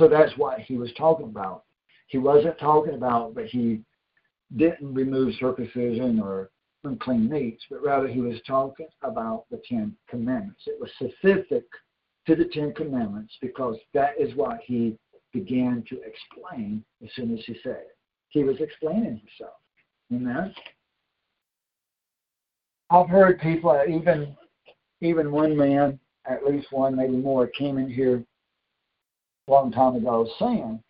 [0.00, 1.64] So that's what he was talking about.
[2.08, 3.80] He wasn't talking about that he
[4.56, 6.50] didn't remove circumcision or
[6.84, 10.62] unclean meats, but rather he was talking about the Ten Commandments.
[10.66, 11.64] It was specific
[12.26, 14.96] to the Ten Commandments because that is what he
[15.32, 17.96] began to explain as soon as he said it.
[18.28, 19.56] He was explaining himself.
[20.12, 20.54] Amen.
[22.90, 24.36] I've heard people, even
[25.00, 25.98] even one man,
[26.28, 28.24] at least one, maybe more, came in here
[29.46, 30.82] a long time ago saying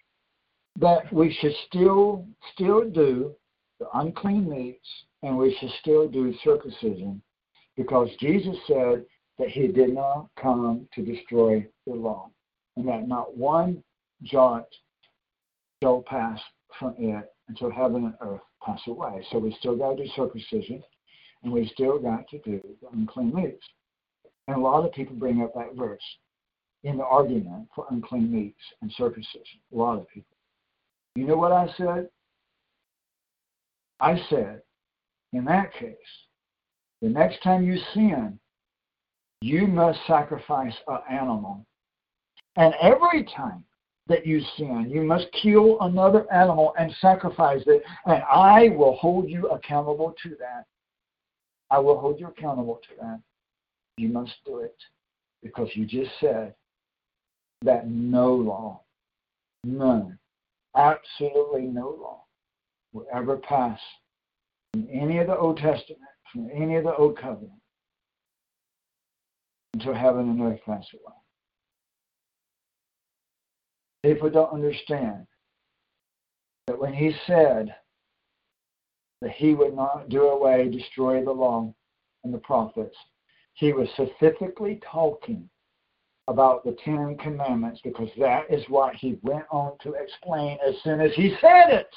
[0.79, 3.35] that we should still still do
[3.81, 4.89] the unclean meats
[5.23, 7.21] and we should still do circumcision
[7.77, 9.05] because Jesus said
[9.39, 12.31] that he did not come to destroy the law
[12.77, 13.83] and that not one
[14.23, 14.67] jot
[15.83, 16.41] shall pass
[16.79, 19.25] from it until heaven and earth pass away.
[19.31, 20.83] So we still got to do circumcision
[21.43, 23.65] and we still got to do the unclean meats.
[24.49, 26.03] And a lot of people bring up that verse
[26.85, 29.61] in the argument for unclean meats and circumcision.
[29.73, 30.37] A lot of people.
[31.15, 32.09] You know what I said?
[34.01, 34.63] I said,
[35.33, 35.97] in that case,
[37.01, 38.39] the next time you sin,
[39.41, 41.65] you must sacrifice an animal.
[42.57, 43.65] And every time
[44.09, 49.29] that you sin, you must kill another animal and sacrifice it, and I will hold
[49.29, 50.65] you accountable to that.
[51.71, 53.21] I will hold you accountable to that.
[53.97, 54.77] You must do it
[55.43, 56.55] because you just said
[57.63, 58.81] that no law,
[59.65, 60.19] none,
[60.77, 62.23] absolutely no law
[62.93, 63.79] will ever pass
[64.73, 66.01] from any of the Old Testament,
[66.33, 67.61] from any of the Old Covenant,
[69.77, 71.15] until heaven and earth pass away.
[74.03, 75.27] People don't understand
[76.67, 77.75] that when he said
[79.21, 81.71] that he would not do away, destroy the law
[82.25, 82.97] and the prophets,
[83.53, 85.47] he was specifically talking
[86.29, 91.03] about the Ten Commandments because that is what he went on to explain as soon
[91.03, 91.89] as he said it.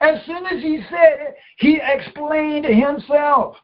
[0.00, 3.56] As soon as he said it, he explained himself.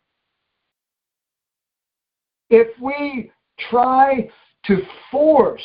[2.52, 3.32] If we
[3.70, 4.28] try
[4.66, 5.62] to force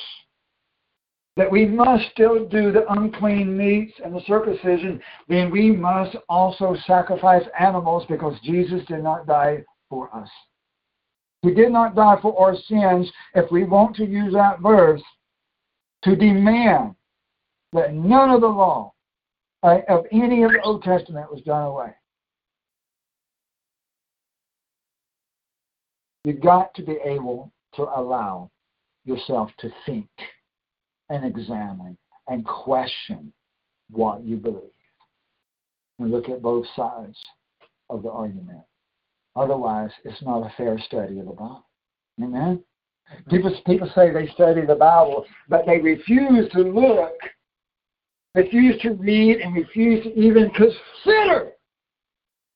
[1.36, 6.78] that we must still do the unclean meats and the circumcision, then we must also
[6.88, 10.30] sacrifice animals because Jesus did not die for us.
[11.42, 15.04] He did not die for our sins if we want to use that verse
[16.04, 16.96] to demand
[17.74, 18.94] that none of the law
[19.62, 21.94] uh, of any of the Old Testament was done away.
[26.28, 28.52] You've got to be able to allow
[29.06, 30.10] yourself to think
[31.10, 31.98] and examine
[32.28, 33.32] and question
[33.92, 34.62] what you believe.
[36.00, 37.18] And look at both sides
[37.90, 38.60] of the argument.
[39.38, 41.66] Otherwise, it's not a fair study of the Bible.
[42.22, 42.62] Amen?
[43.30, 47.16] People, people say they study the Bible, but they refuse to look
[48.36, 51.54] refuse to read, and refuse to even consider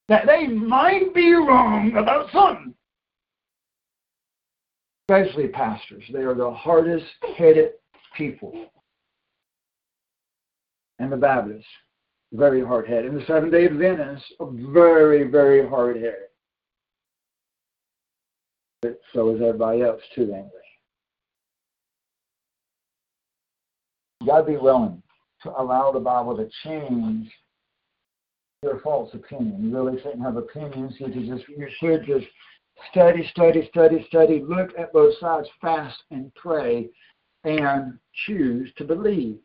[0.10, 2.76] that they might be wrong about something.
[5.10, 6.04] Especially pastors.
[6.12, 7.06] They are the hardest
[7.38, 7.72] headed
[8.16, 8.54] people.
[11.00, 11.66] And the Baptists,
[12.32, 13.12] very hard headed.
[13.12, 16.28] And the Seventh day Adventists, very, very hard headed.
[19.14, 20.44] So is everybody else too, they?
[24.22, 25.02] You gotta be willing
[25.44, 27.30] to allow the Bible to change
[28.64, 29.64] your false opinion.
[29.64, 30.94] You really shouldn't have opinions.
[31.00, 32.28] You should just you should just
[32.90, 36.90] study, study, study, study, look at both sides, fast and pray,
[37.44, 39.38] and choose to believe.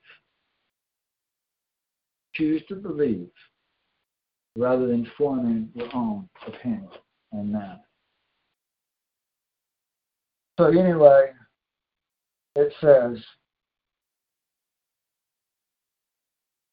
[2.35, 3.29] Choose to believe
[4.57, 6.89] rather than forming your own opinion
[7.33, 7.83] on that.
[10.59, 11.33] So anyway,
[12.55, 13.23] it says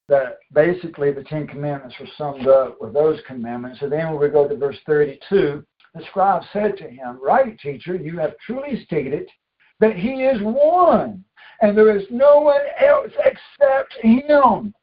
[0.07, 3.79] that basically the Ten Commandments were summed up with those commandments.
[3.79, 7.95] So then when we go to verse 32, the scribe said to him, Right, teacher,
[7.95, 9.29] you have truly stated
[9.79, 11.23] that he is one,
[11.61, 14.73] and there is no one else except him.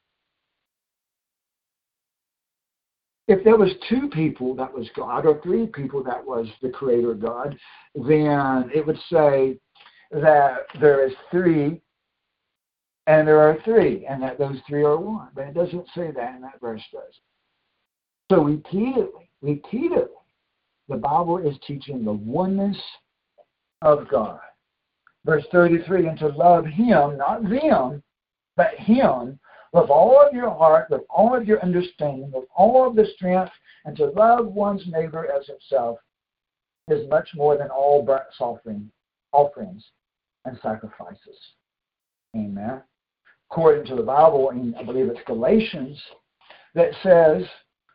[3.29, 7.15] If there was two people that was God, or three people that was the creator
[7.15, 7.57] God,
[7.95, 9.57] then it would say
[10.11, 11.81] that there is three
[13.07, 15.29] and there are three, and that those three are one.
[15.35, 17.19] But it doesn't say that in that verse, does
[18.31, 20.20] So repeatedly, repeatedly,
[20.91, 22.77] the Bible is teaching the oneness
[23.81, 24.41] of God.
[25.25, 28.03] Verse 33, and to love him, not them,
[28.57, 29.39] but him,
[29.73, 33.53] with all of your heart, with all of your understanding, with all of the strength,
[33.85, 35.99] and to love one's neighbor as himself
[36.89, 38.91] is much more than all burnt offering,
[39.33, 39.85] offerings
[40.45, 41.39] and sacrifices.
[42.35, 42.83] Amen.
[43.51, 46.01] According to the Bible, in I believe it's Galatians,
[46.75, 47.45] that says,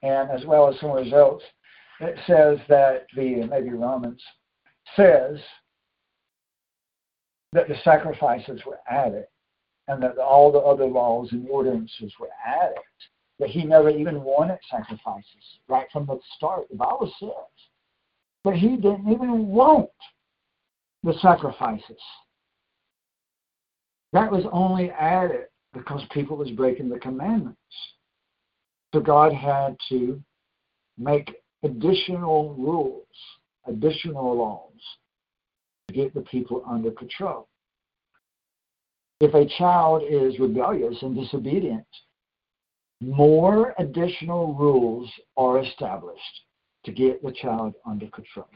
[0.01, 1.43] and as well as some else,
[1.99, 4.21] it says that the maybe Romans
[4.95, 5.39] says
[7.53, 9.25] that the sacrifices were added
[9.87, 12.77] and that all the other laws and ordinances were added.
[13.39, 15.25] That he never even wanted sacrifices
[15.67, 16.69] right from the start.
[16.69, 17.29] The Bible says.
[18.43, 19.89] But he didn't even want
[21.03, 22.01] the sacrifices.
[24.13, 27.59] That was only added because people was breaking the commandments.
[28.93, 30.21] So God had to
[30.97, 33.05] make additional rules,
[33.67, 34.71] additional laws
[35.87, 37.47] to get the people under control.
[39.21, 41.85] If a child is rebellious and disobedient,
[43.01, 46.41] more additional rules are established
[46.85, 48.47] to get the child under control.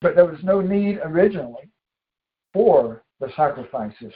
[0.00, 1.68] But there was no need originally
[2.52, 4.12] for the sacrifices.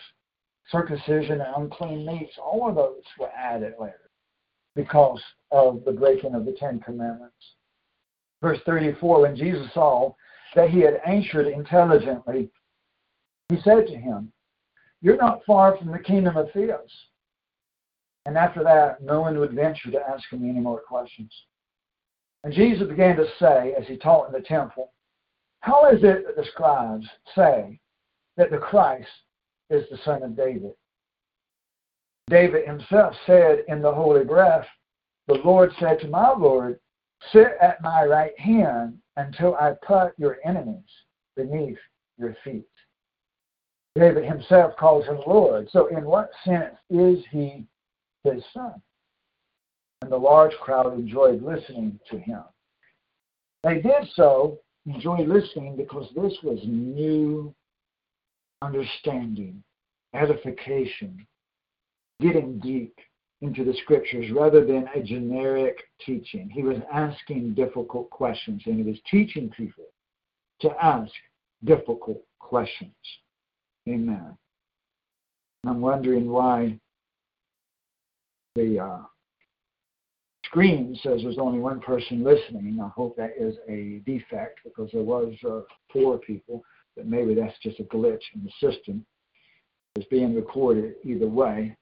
[0.70, 4.09] Circumcision and unclean meats, all of those were added later
[4.76, 7.34] because of the breaking of the Ten Commandments.
[8.42, 10.14] Verse 34 When Jesus saw
[10.54, 12.50] that he had answered intelligently,
[13.48, 14.32] he said to him,
[15.02, 16.90] You're not far from the kingdom of Theos.
[18.26, 21.32] And after that, no one would venture to ask him any more questions.
[22.44, 24.92] And Jesus began to say, as he taught in the temple,
[25.60, 27.78] How is it that the scribes say
[28.36, 29.08] that the Christ
[29.68, 30.72] is the son of David?
[32.30, 34.66] David himself said in the Holy Breath,
[35.26, 36.78] The Lord said to my Lord,
[37.32, 40.88] Sit at my right hand until I put your enemies
[41.36, 41.78] beneath
[42.18, 42.64] your feet.
[43.96, 45.68] David himself calls him Lord.
[45.72, 47.66] So, in what sense is he
[48.22, 48.80] his son?
[50.02, 52.42] And the large crowd enjoyed listening to him.
[53.64, 57.52] They did so, enjoy listening, because this was new
[58.62, 59.62] understanding,
[60.14, 61.26] edification,
[62.20, 62.94] getting deep
[63.42, 66.50] into the scriptures rather than a generic teaching.
[66.50, 69.86] He was asking difficult questions and he was teaching people
[70.60, 71.12] to ask
[71.64, 72.92] difficult questions.
[73.88, 74.36] Amen.
[75.66, 76.78] I'm wondering why
[78.54, 78.98] the uh,
[80.44, 82.78] screen says there's only one person listening.
[82.82, 85.60] I hope that is a defect because there was uh,
[85.92, 86.62] four people,
[86.96, 89.04] but maybe that's just a glitch in the system.
[89.96, 91.76] It's being recorded either way.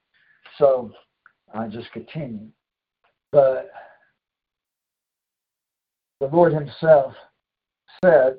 [0.57, 0.91] So
[1.53, 2.47] I just continue.
[3.31, 3.71] But
[6.19, 7.13] the Lord Himself
[8.03, 8.37] said,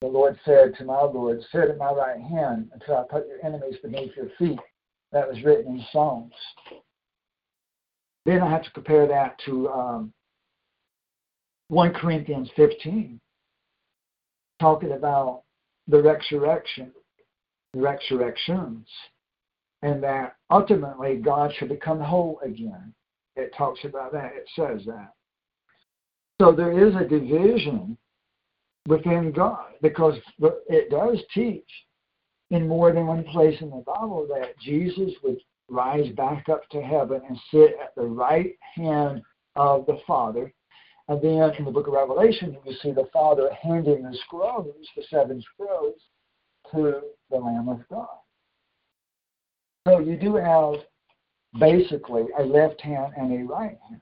[0.00, 3.44] the Lord said to my Lord, Sit at my right hand until I put your
[3.44, 4.60] enemies beneath your feet.
[5.10, 6.34] That was written in Psalms.
[8.26, 10.12] Then I have to compare that to um,
[11.68, 13.18] 1 Corinthians 15,
[14.60, 15.42] talking about
[15.88, 16.92] the resurrection,
[17.72, 18.86] the resurrections
[19.82, 22.92] and that ultimately God should become whole again.
[23.36, 25.12] It talks about that, it says that.
[26.40, 27.96] So there is a division
[28.86, 30.14] within God because
[30.68, 31.68] it does teach
[32.50, 35.38] in more than one place in the Bible that Jesus would
[35.68, 39.22] rise back up to heaven and sit at the right hand
[39.56, 40.52] of the Father.
[41.08, 45.02] And then in the book of Revelation, you see the Father handing the scrolls, the
[45.10, 46.00] seven scrolls,
[46.72, 47.00] to
[47.30, 48.08] the Lamb of God.
[49.88, 50.74] So you do have
[51.58, 54.00] basically a left hand and a right hand.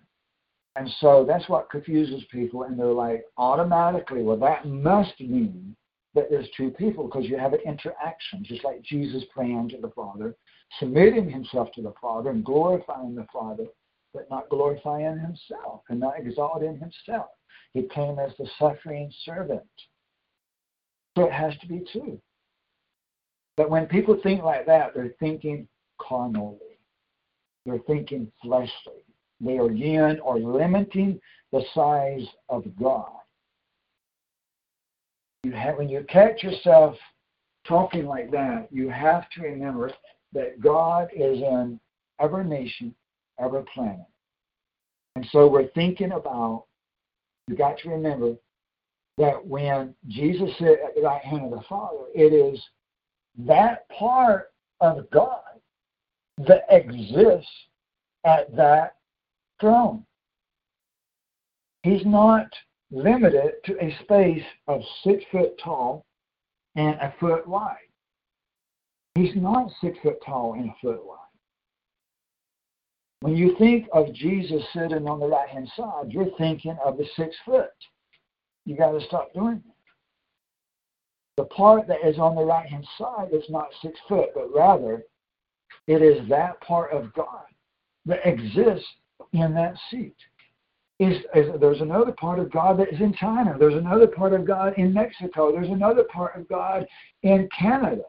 [0.74, 5.74] And so that's what confuses people, and they're like, automatically, well, that must mean
[6.14, 9.90] that there's two people because you have an interaction, just like Jesus praying to the
[9.90, 10.34] Father,
[10.78, 13.66] submitting himself to the Father and glorifying the Father,
[14.12, 17.28] but not glorifying himself and not exalting himself.
[17.72, 19.62] He came as the suffering servant.
[21.16, 22.20] So it has to be two.
[23.56, 25.66] But when people think like that, they're thinking
[25.98, 26.59] carnally.
[27.64, 29.05] They're thinking fleshly.
[29.40, 31.20] They are again or limiting
[31.52, 33.10] the size of God.
[35.44, 36.97] You have, when you catch yourself
[37.66, 39.93] talking like that, you have to remember
[40.32, 41.78] that God is in
[42.20, 42.94] every nation,
[43.39, 44.06] every planet.
[45.14, 46.64] And so we're thinking about,
[47.48, 48.35] you got to remember
[49.18, 52.60] that when Jesus sat at the right hand of the Father, it is
[53.39, 55.40] that part of God
[56.38, 57.50] that exists
[58.24, 58.96] at that
[59.60, 60.04] throne.
[61.82, 62.46] He's not
[62.90, 66.04] limited to a space of six foot tall
[66.74, 67.76] and a foot wide.
[69.14, 71.18] He's not six foot tall and a foot wide.
[73.20, 77.06] When you think of Jesus sitting on the right hand side, you're thinking of the
[77.16, 77.70] six foot.
[78.66, 79.72] You got to stop doing that.
[81.36, 85.02] The part that is on the right hand side is not six foot, but rather
[85.86, 87.44] it is that part of God
[88.06, 88.86] that exists
[89.32, 90.16] in that seat.
[90.98, 93.56] Is, is, there's another part of God that is in China.
[93.59, 95.52] There's another part of God in Mexico.
[95.52, 96.86] There's another part of God
[97.22, 98.05] in Canada.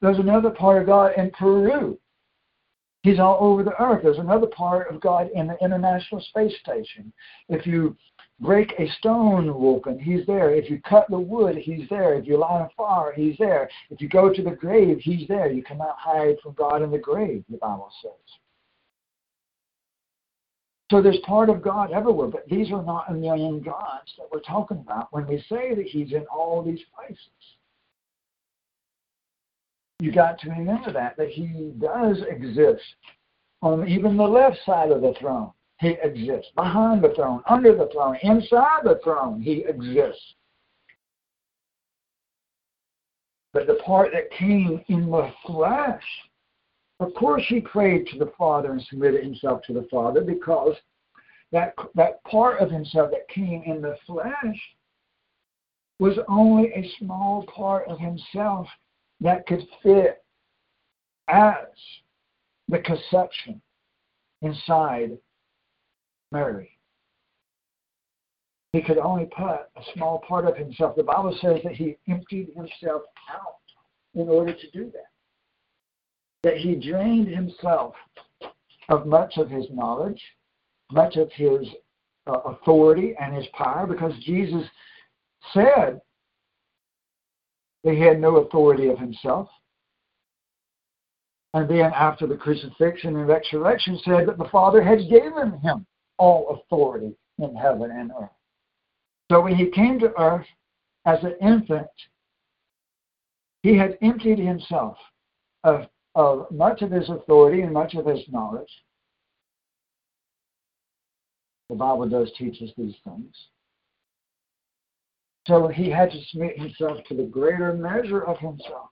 [0.00, 1.96] There's another part of God in Peru.
[3.02, 4.02] He's all over the earth.
[4.04, 7.12] There's another part of God in the International Space Station.
[7.48, 7.96] If you
[8.40, 10.54] break a stone open, he's there.
[10.54, 12.14] If you cut the wood, he's there.
[12.14, 13.68] If you light a fire, he's there.
[13.90, 15.50] If you go to the grave, he's there.
[15.50, 18.12] You cannot hide from God in the grave, the Bible says.
[20.92, 24.40] So there's part of God everywhere, but these are not a million gods that we're
[24.40, 27.18] talking about when we say that he's in all these places.
[30.02, 32.82] You got to remember that, that he does exist
[33.62, 35.52] on even the left side of the throne.
[35.78, 36.50] He exists.
[36.56, 40.34] Behind the throne, under the throne, inside the throne, he exists.
[43.52, 46.02] But the part that came in the flesh,
[46.98, 50.74] of course he prayed to the Father and submitted himself to the Father because
[51.52, 54.60] that, that part of himself that came in the flesh
[56.00, 58.66] was only a small part of himself
[59.22, 60.22] that could fit
[61.28, 61.54] as
[62.68, 63.60] the conception
[64.42, 65.16] inside
[66.32, 66.70] Mary.
[68.72, 70.96] He could only put a small part of himself.
[70.96, 73.60] The Bible says that he emptied himself out
[74.14, 75.10] in order to do that.
[76.42, 77.94] That he drained himself
[78.88, 80.20] of much of his knowledge,
[80.90, 81.68] much of his
[82.26, 84.64] uh, authority and his power, because Jesus
[85.52, 86.00] said
[87.84, 89.48] that he had no authority of himself.
[91.54, 95.86] And then after the crucifixion and resurrection said that the Father had given him
[96.18, 98.30] all authority in heaven and earth.
[99.30, 100.46] So when he came to earth
[101.04, 101.88] as an infant,
[103.62, 104.96] he had emptied himself
[105.64, 108.70] of, of much of his authority and much of his knowledge.
[111.68, 113.34] The Bible does teach us these things.
[115.46, 118.90] So he had to submit himself to the greater measure of himself.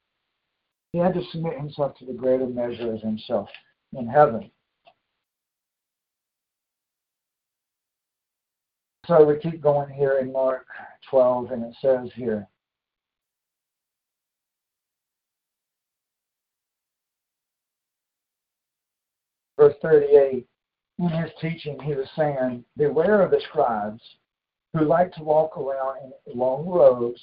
[0.93, 3.49] He had to submit himself to the greater measure of himself
[3.93, 4.51] in heaven.
[9.07, 10.67] So we keep going here in Mark
[11.09, 12.47] 12, and it says here,
[19.57, 20.47] verse 38,
[20.99, 24.03] in his teaching, he was saying, Beware of the scribes
[24.73, 27.21] who like to walk around in long robes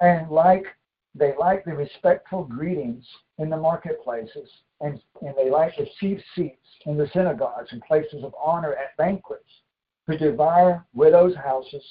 [0.00, 0.66] and like
[1.14, 3.06] they like the respectful greetings
[3.38, 4.48] in the marketplaces
[4.80, 8.96] and, and they like the chief seats in the synagogues and places of honor at
[8.98, 9.62] banquets
[10.06, 11.82] who devour widows' houses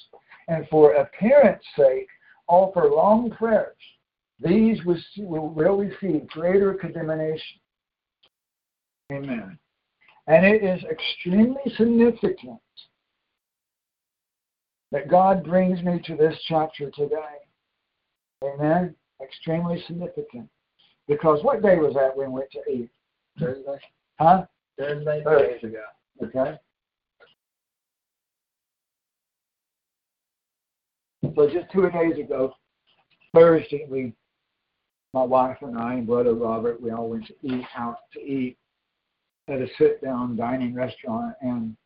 [0.48, 2.06] and for appearance sake
[2.46, 3.76] offer long prayers.
[4.40, 7.60] These will will receive greater condemnation.
[9.12, 9.58] Amen.
[10.26, 12.60] And it is extremely significant
[14.94, 17.16] that God brings me to this chapter today.
[18.44, 18.94] Amen.
[19.20, 20.48] Extremely significant.
[21.08, 22.90] Because what day was that when we went to eat?
[23.36, 23.80] Thursday.
[24.20, 24.44] Huh?
[24.78, 25.22] Thursday.
[25.24, 25.66] Thursday.
[25.66, 25.82] ago.
[26.22, 26.56] Okay.
[31.34, 32.54] So just two days ago,
[33.34, 34.12] Thursday, we,
[35.12, 38.56] my wife and I and brother Robert, we all went to eat out to eat
[39.48, 41.76] at a sit-down dining restaurant, and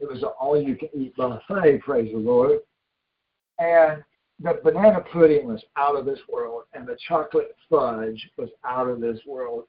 [0.00, 1.80] it was an all-you-can-eat buffet.
[1.80, 2.60] Praise the Lord!
[3.58, 4.02] And
[4.40, 9.00] the banana pudding was out of this world, and the chocolate fudge was out of
[9.00, 9.64] this world.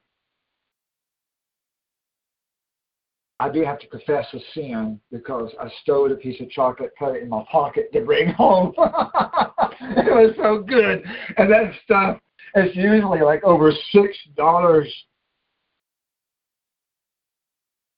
[3.40, 7.16] I do have to confess a sin because I stole a piece of chocolate, put
[7.16, 8.72] it in my pocket to bring home.
[8.78, 11.04] it was so good.
[11.36, 12.18] And that stuff
[12.54, 14.88] is usually like over six dollars.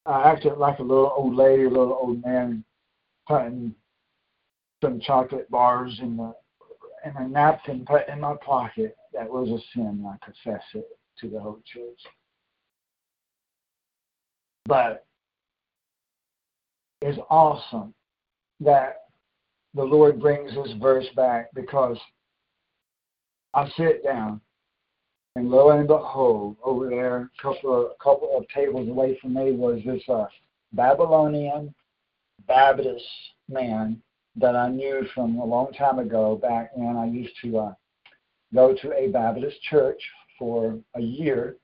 [0.07, 2.65] I acted like a little old lady, a little old man,
[3.27, 3.75] putting
[4.83, 6.35] some chocolate bars in the
[7.05, 8.97] in a napkin put in my pocket.
[9.13, 10.05] That was a sin.
[10.07, 10.87] I confess it
[11.21, 12.01] to the whole church.
[14.67, 15.05] But
[17.01, 17.95] it's awesome
[18.61, 19.03] that
[19.75, 21.99] the Lord brings this verse back because
[23.55, 24.41] I sit down
[25.37, 29.53] and lo and behold, over there, a couple of, couple of tables away from me
[29.53, 30.25] was this uh,
[30.73, 31.75] Babylonian
[32.49, 33.05] Baptist
[33.47, 34.01] man
[34.37, 36.37] that I knew from a long time ago.
[36.37, 37.75] Back when I used to uh,
[38.55, 40.01] go to a Baptist church
[40.39, 41.57] for a year.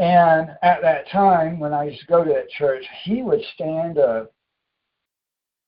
[0.00, 3.98] And at that time, when I used to go to that church, he would stand
[3.98, 4.32] up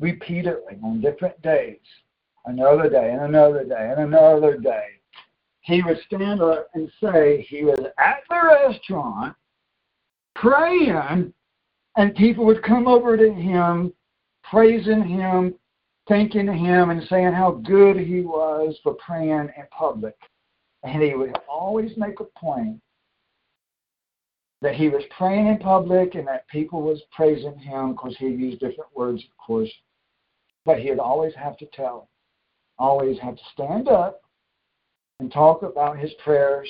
[0.00, 1.78] repeatedly on different days,
[2.46, 4.95] another day and another day and another day.
[5.66, 9.34] He would stand up and say he was at the restaurant
[10.36, 11.34] praying,
[11.96, 13.92] and people would come over to him,
[14.44, 15.56] praising him,
[16.06, 20.14] thanking him, and saying how good he was for praying in public.
[20.84, 22.80] And he would always make a point
[24.62, 28.60] that he was praying in public and that people was praising him because he used
[28.60, 29.72] different words, of course.
[30.64, 32.08] But he'd always have to tell,
[32.78, 34.22] always have to stand up
[35.20, 36.68] and talk about his prayers,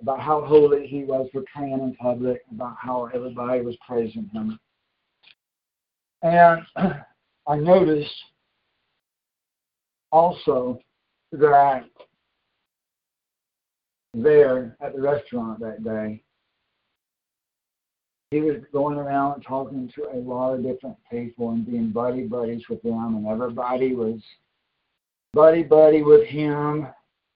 [0.00, 4.58] about how holy he was for praying in public, about how everybody was praising him.
[6.22, 6.62] And
[7.46, 8.14] I noticed
[10.10, 10.78] also
[11.32, 11.84] that
[14.14, 16.22] there at the restaurant that day,
[18.30, 22.62] he was going around talking to a lot of different people and being buddy buddies
[22.68, 24.20] with them, and everybody was
[25.34, 26.86] buddy buddy with him,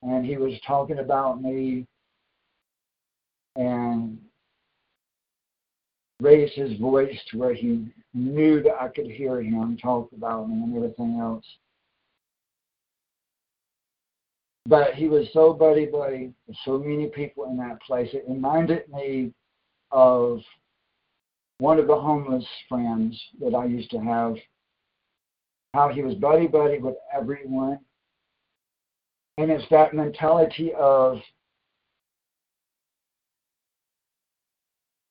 [0.06, 1.84] and he was talking about me
[3.56, 4.18] and
[6.20, 10.54] raised his voice to where he knew that I could hear him talk about me
[10.54, 11.44] and everything else.
[14.68, 18.08] But he was so buddy buddy with so many people in that place.
[18.12, 19.32] It reminded me
[19.90, 20.40] of
[21.58, 24.36] one of the homeless friends that I used to have,
[25.74, 27.78] how he was buddy buddy with everyone.
[29.38, 31.18] And it's that mentality of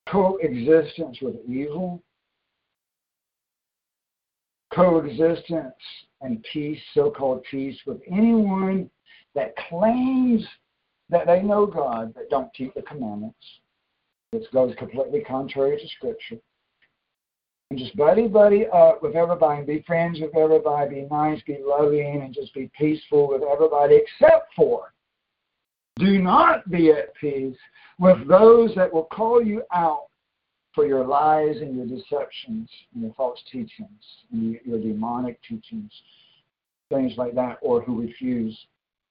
[0.09, 2.01] coexistence with evil,
[4.73, 5.73] coexistence
[6.21, 8.89] and peace, so called peace, with anyone
[9.35, 10.43] that claims
[11.09, 13.37] that they know God but don't keep the commandments.
[14.31, 16.37] This goes completely contrary to Scripture.
[17.71, 21.57] And just buddy buddy up with everybody and be friends with everybody, be nice, be
[21.65, 24.93] loving, and just be peaceful with everybody except for
[25.97, 27.55] do not be at peace
[27.99, 30.07] with those that will call you out
[30.73, 35.91] for your lies and your deceptions and your false teachings and your demonic teachings,
[36.89, 38.57] things like that, or who refuse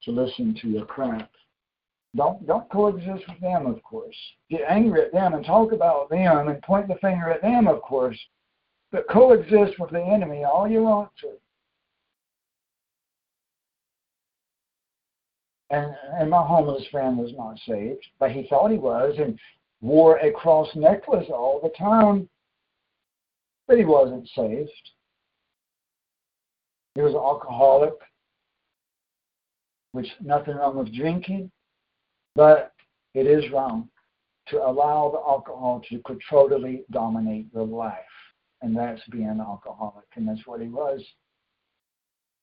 [0.02, 1.30] to listen to your crap.
[2.14, 4.14] Don't don't coexist with them, of course.
[4.50, 7.80] Get angry at them and talk about them and point the finger at them, of
[7.80, 8.18] course.
[8.94, 11.30] But coexist with the enemy all you want to.
[15.70, 19.36] And and my homeless friend was not saved, but he thought he was and
[19.80, 22.28] wore a cross necklace all the time.
[23.66, 24.70] But he wasn't saved.
[26.94, 27.94] He was an alcoholic,
[29.90, 31.50] which nothing wrong with drinking,
[32.36, 32.72] but
[33.14, 33.88] it is wrong
[34.50, 36.00] to allow the alcohol to
[36.30, 38.13] totally dominate your life.
[38.64, 40.06] And that's being an alcoholic.
[40.16, 41.04] And that's what he was.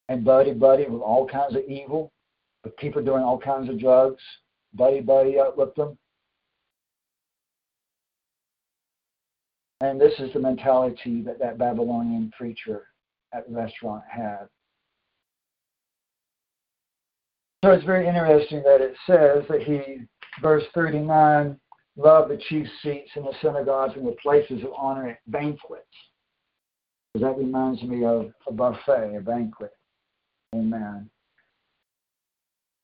[0.07, 2.11] And buddy buddy with all kinds of evil,
[2.64, 4.22] with people doing all kinds of drugs,
[4.76, 5.98] buddy buddy up with them.
[9.80, 12.85] And this is the mentality that that Babylonian preacher
[13.34, 14.48] at the restaurant had.
[17.65, 20.06] So it's very interesting that it says that he,
[20.39, 21.60] verse 39,
[21.95, 25.85] loved the chief seats in the synagogues and the places of honor at banquets.
[27.15, 29.73] That reminds me of a buffet, a banquet.
[30.55, 31.09] Amen.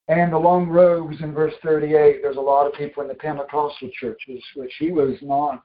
[0.08, 3.90] And the long robes in verse 38, there's a lot of people in the Pentecostal
[3.98, 5.62] churches, which he was not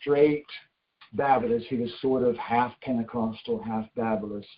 [0.00, 0.46] straight
[1.12, 1.66] Baptist.
[1.68, 4.48] He was sort of half Pentecostal, half Baptist.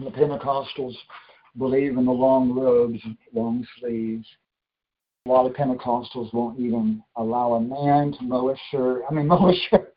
[0.00, 0.94] And the Pentecostals
[1.58, 3.00] believe in the long robes,
[3.34, 4.26] long sleeves,
[5.28, 9.02] A lot of Pentecostals won't even allow a man to mow a shirt.
[9.10, 9.92] I mean, mow a shirt.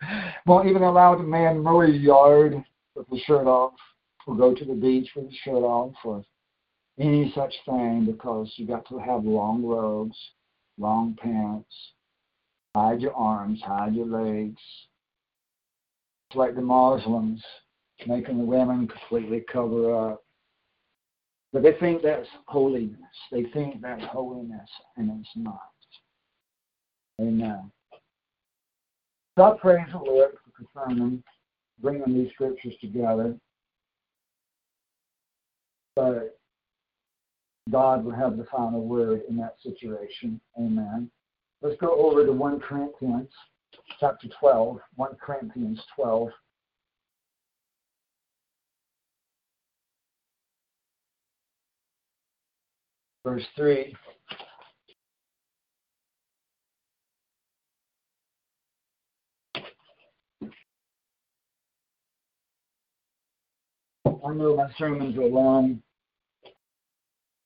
[0.45, 2.61] Won't even allow the man mow his yard
[2.95, 3.73] with the shirt off,
[4.27, 6.25] or go to the beach with the shirt off, or
[6.99, 10.17] any such thing, because you got to have long robes,
[10.77, 11.73] long pants,
[12.75, 14.59] hide your arms, hide your legs.
[16.29, 17.41] It's like the Muslims
[18.05, 20.20] making the women completely cover up.
[21.53, 22.97] But they think that's holiness.
[23.31, 25.71] They think that's holiness, and it's not.
[27.19, 27.71] Amen.
[29.37, 31.23] So I praise the Lord for confirming,
[31.81, 33.35] bringing these scriptures together.
[35.95, 36.37] But
[37.69, 40.39] God will have the final word in that situation.
[40.57, 41.09] Amen.
[41.61, 43.29] Let's go over to 1 Corinthians
[43.99, 44.79] chapter 12.
[44.95, 46.29] 1 Corinthians 12.
[53.23, 53.95] Verse 3.
[64.05, 65.81] I know my sermons are long,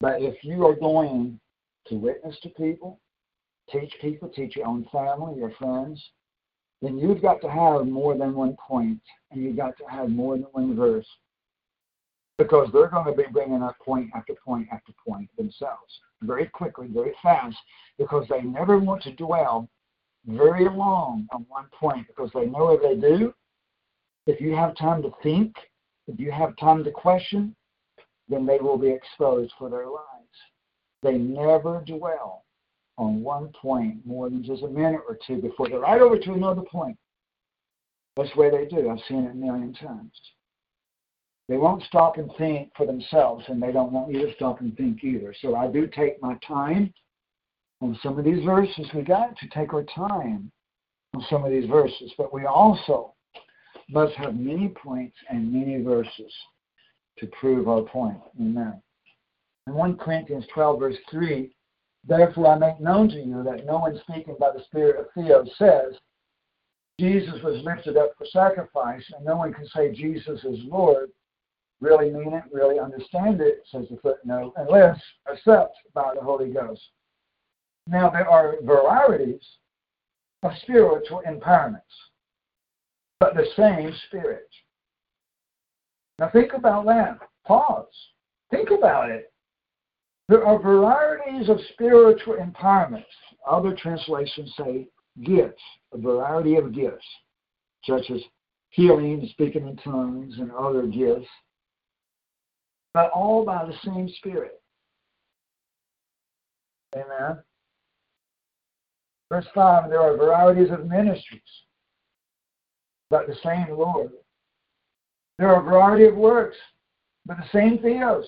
[0.01, 1.39] but if you are going
[1.87, 2.99] to witness to people,
[3.71, 6.03] teach people, teach your own family, your friends,
[6.81, 8.99] then you've got to have more than one point,
[9.31, 11.07] and you've got to have more than one verse
[12.37, 16.87] because they're going to be bringing up point after point after point themselves very quickly,
[16.89, 17.55] very fast,
[17.97, 19.69] because they never want to dwell
[20.27, 23.33] very long on one point because they know if they do,
[24.27, 25.55] if you have time to think,
[26.07, 27.55] if you have time to question,
[28.27, 30.01] then they will be exposed for their lives.
[31.03, 32.43] They never dwell
[32.97, 36.33] on one point more than just a minute or two before they're right over to
[36.33, 36.97] another point.
[38.15, 38.89] That's the way they do.
[38.89, 40.13] I've seen it a million times.
[41.47, 44.75] They won't stop and think for themselves, and they don't want you to stop and
[44.75, 45.33] think either.
[45.41, 46.91] So I do take my time
[47.81, 48.87] on some of these verses.
[48.95, 50.51] We got to take our time
[51.13, 53.13] on some of these verses, but we also
[53.89, 56.33] must have many points and many verses
[57.19, 58.17] to prove our point.
[58.39, 58.81] Amen.
[59.67, 61.55] In 1 Corinthians 12, verse 3,
[62.07, 65.49] Therefore I make known to you that no one speaking by the Spirit of Theos
[65.57, 65.93] says,
[66.99, 71.09] Jesus was lifted up for sacrifice, and no one can say Jesus is Lord
[71.81, 74.99] really mean it, really understand it, says the footnote, unless
[75.31, 76.81] accept by the Holy Ghost.
[77.87, 79.43] Now, there are varieties
[80.43, 81.81] of spiritual empowerments,
[83.19, 84.47] but the same Spirit.
[86.17, 87.19] Now, think about that.
[87.45, 87.85] Pause.
[88.49, 89.31] Think about it.
[90.27, 93.03] There are varieties of spiritual empowerments.
[93.47, 94.87] Other translations say
[95.23, 95.61] gifts,
[95.93, 97.05] a variety of gifts,
[97.83, 98.21] such as
[98.69, 101.27] healing, speaking in tongues, and other gifts
[102.95, 104.61] but all by the same Spirit.
[106.95, 107.39] Amen.
[109.29, 111.41] Verse 5 there are varieties of ministries,
[113.09, 114.11] but the same Lord.
[115.37, 116.55] There are a variety of works,
[117.25, 118.23] but the same Theos,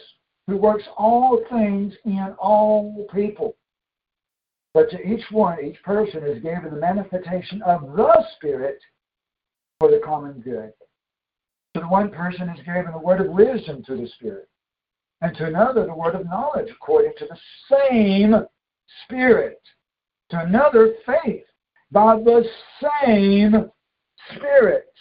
[0.47, 3.55] who works all things in all people.
[4.73, 8.79] But to each one, each person is given the manifestation of the Spirit
[9.79, 10.73] for the common good.
[11.75, 14.49] To the one person is given the word of wisdom through the Spirit
[15.21, 17.37] and to another the word of knowledge according to the
[17.89, 18.35] same
[19.03, 19.61] Spirit,
[20.29, 21.43] to another faith
[21.91, 22.45] by the
[22.81, 23.69] same
[24.35, 24.91] Spirit,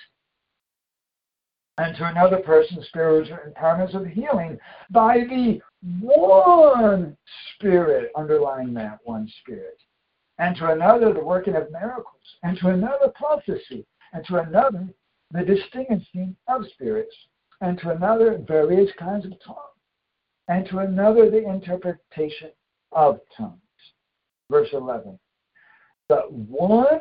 [1.79, 4.59] and to another person spiritual empowerments of healing
[4.91, 5.61] by the
[6.01, 7.17] one
[7.55, 9.79] Spirit, underlying that one Spirit,
[10.39, 14.89] and to another the working of miracles, and to another prophecy, and to another
[15.33, 17.15] the distinguishing of spirits,
[17.61, 19.76] and to another various kinds of tongues
[20.49, 22.51] and to another the interpretation
[22.93, 23.61] of tongues.
[24.51, 25.19] Verse 11.
[26.09, 27.01] But one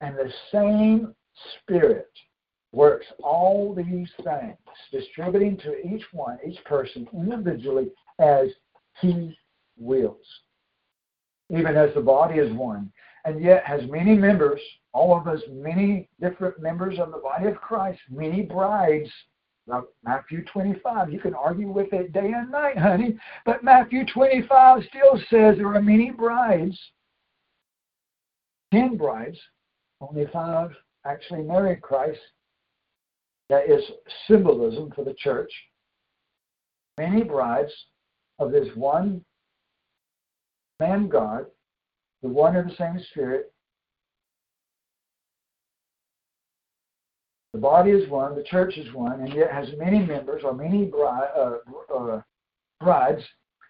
[0.00, 1.14] and the same
[1.60, 2.10] Spirit
[2.72, 4.56] works all these things,
[4.90, 8.48] distributing to each one, each person individually as
[9.00, 9.36] he
[9.78, 10.26] wills.
[11.50, 12.90] Even as the body is one,
[13.24, 14.60] and yet has many members,
[14.92, 19.10] all of us, many different members of the body of Christ, many brides
[20.04, 23.16] Matthew 25, you can argue with it day and night, honey,
[23.46, 26.78] but Matthew 25 still says there are many brides,
[28.72, 29.38] ten brides,
[30.00, 30.70] only five
[31.06, 32.20] actually married Christ.
[33.48, 33.82] That is
[34.26, 35.52] symbolism for the church.
[36.98, 37.72] Many brides
[38.38, 39.24] of this one
[40.80, 41.46] man God,
[42.22, 43.51] the one and the same Spirit,
[47.52, 50.90] The body is one, the church is one, and yet has many members or many
[50.90, 51.56] uh,
[51.94, 52.22] uh,
[52.80, 53.22] brides,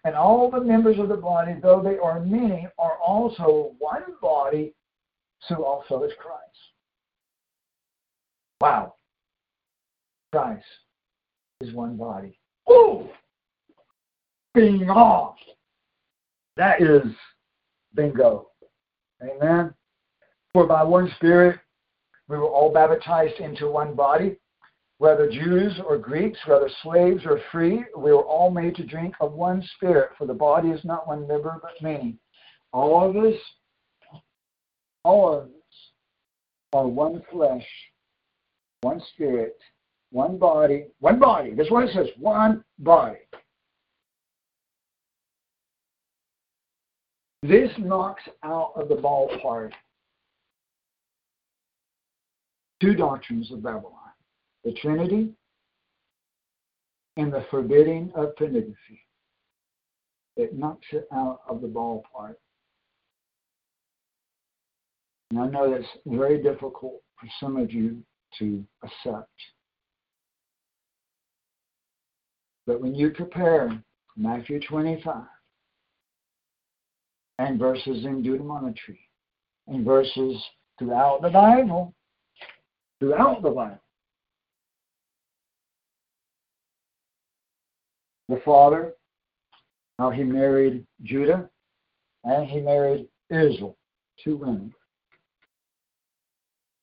[0.05, 4.73] And all the members of the body, though they are many, are also one body,
[5.47, 6.39] so also is Christ.
[8.61, 8.95] Wow.
[10.31, 10.63] Christ
[11.59, 12.39] is one body.
[12.71, 13.09] Ooh!
[14.53, 15.35] Being off.
[16.55, 17.03] That is
[17.93, 18.49] bingo.
[19.21, 19.73] Amen.
[20.53, 21.59] For by one Spirit
[22.27, 24.37] we were all baptized into one body,
[24.97, 29.33] whether Jews or Greeks, whether slaves or free, we were all made to drink of
[29.33, 32.17] one Spirit, for the body is not one member but many.
[32.71, 33.39] All of us,
[35.03, 35.49] all of us
[36.73, 37.65] are one flesh,
[38.81, 39.57] one spirit,
[40.11, 41.53] one body, one body.
[41.53, 43.17] That's what it says, one body.
[47.43, 49.73] This knocks out of the ballpark
[52.83, 53.91] two doctrines of Babylon
[54.65, 55.29] the Trinity
[57.17, 59.05] and the forbidding of pornography.
[60.37, 62.35] It knocks it out of the ballpark.
[65.29, 68.01] And I know that's very difficult for some of you
[68.39, 69.29] to accept.
[72.65, 73.83] But when you compare
[74.15, 75.23] Matthew 25
[77.39, 78.99] and verses in Deuteronomy
[79.67, 80.41] and verses
[80.79, 81.93] throughout the Bible,
[83.03, 83.81] throughout the Bible,
[88.29, 88.93] the father,
[89.99, 91.49] how he married Judah,
[92.23, 93.75] and he married Israel,
[94.23, 94.73] two women.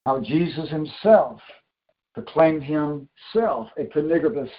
[0.05, 1.41] How Jesus himself
[2.13, 4.53] proclaimed himself a pornograpist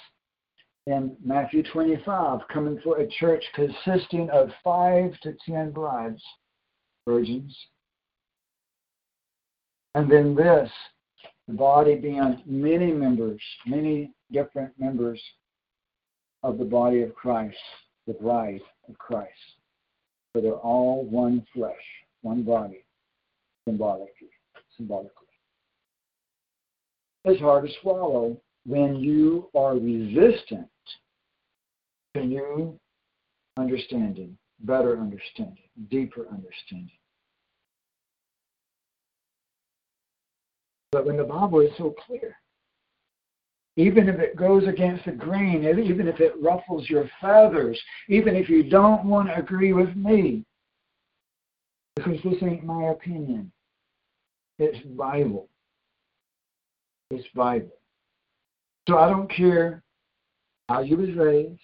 [0.88, 6.24] in Matthew 25, coming for a church consisting of five to ten brides,
[7.08, 7.56] virgins.
[9.94, 10.72] And then this,
[11.52, 15.22] the body being many members, many different members
[16.44, 17.58] of the body of Christ,
[18.08, 19.30] the bride of Christ.
[20.32, 21.76] For they're all one flesh,
[22.22, 22.86] one body,
[23.68, 24.30] symbolically.
[24.78, 25.12] symbolically.
[27.26, 30.70] It's hard to swallow when you are resistant
[32.16, 32.80] to new
[33.58, 35.58] understanding, better understanding,
[35.90, 36.92] deeper understanding.
[40.92, 42.36] But when the Bible is so clear,
[43.78, 48.50] even if it goes against the grain, even if it ruffles your feathers, even if
[48.50, 50.44] you don't want to agree with me,
[51.96, 53.52] because this ain't my opinion.
[54.60, 55.48] It's Bible.
[57.10, 57.72] It's Bible.
[58.88, 59.82] So I don't care
[60.68, 61.60] how you was raised,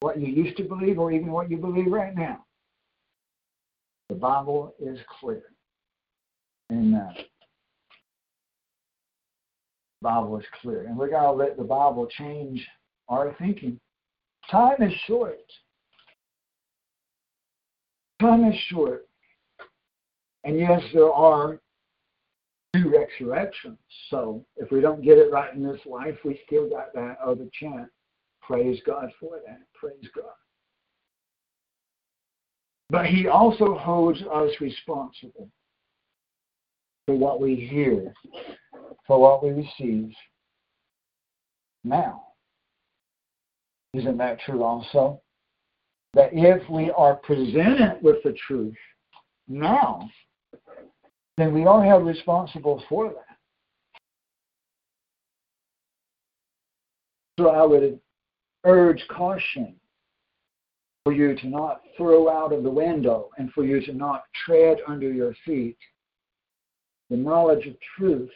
[0.00, 2.44] what you used to believe, or even what you believe right now.
[4.08, 5.42] The Bible is clear.
[6.70, 7.14] Amen.
[10.04, 10.84] Bible is clear.
[10.86, 12.64] And we got to let the Bible change
[13.08, 13.80] our thinking.
[14.50, 15.40] Time is short.
[18.20, 19.06] Time is short.
[20.44, 21.58] And yes, there are
[22.74, 23.78] two resurrections.
[24.10, 27.46] So if we don't get it right in this life, we still got that other
[27.58, 27.88] chance.
[28.42, 29.60] Praise God for that.
[29.74, 30.26] Praise God.
[32.90, 35.48] But He also holds us responsible
[37.06, 38.12] for what we hear
[39.06, 40.12] for what we receive
[41.84, 42.24] now.
[43.94, 45.20] Isn't that true also?
[46.14, 48.76] That if we are presented with the truth
[49.48, 50.08] now,
[51.36, 53.36] then we are held responsible for that.
[57.38, 57.98] So I would
[58.64, 59.74] urge caution
[61.04, 64.78] for you to not throw out of the window and for you to not tread
[64.86, 65.76] under your feet
[67.10, 68.30] the knowledge of truth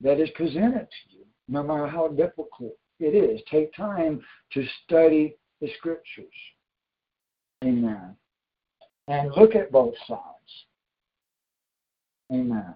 [0.00, 3.40] that is presented to you, no matter how difficult it is.
[3.50, 4.22] Take time
[4.52, 6.26] to study the scriptures.
[7.64, 8.16] Amen.
[9.08, 10.20] And look at both sides.
[12.32, 12.74] Amen.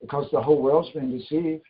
[0.00, 1.62] Because the whole world's been deceived.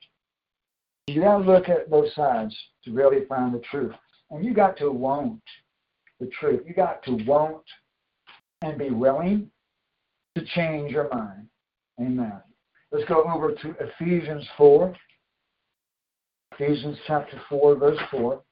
[1.06, 3.94] You got to look at both sides to really find the truth.
[4.30, 5.40] And you got to want
[6.20, 6.62] the truth.
[6.66, 7.62] You got to want
[8.62, 9.50] and be willing
[10.36, 11.48] to change your mind.
[12.00, 12.40] Amen.
[12.90, 14.94] Let's go over to Ephesians 4.
[16.59, 18.43] Ephesians chapter 4, verse 4.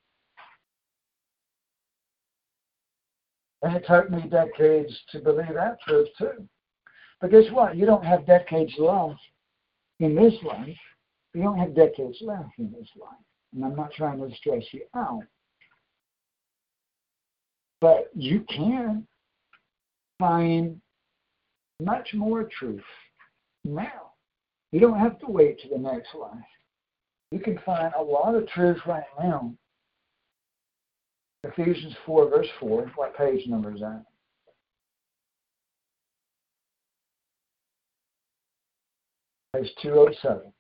[3.63, 6.47] And it took me decades to believe that truth too.
[7.21, 7.77] But guess what?
[7.77, 9.21] You don't have decades left
[10.01, 10.77] in this life.
[11.35, 13.15] You don't have decades left in this life.
[13.55, 15.23] And I'm not trying to stress you out.
[17.81, 19.07] But you can
[20.19, 20.81] find
[21.81, 22.83] much more truth
[23.65, 24.06] now.
[24.77, 26.37] You don't have to wait to the next life.
[27.31, 29.55] You can find a lot of truth right now
[31.45, 32.93] Ephesians 4, verse 4.
[32.95, 34.05] What page number is that?
[39.55, 40.53] Page 207.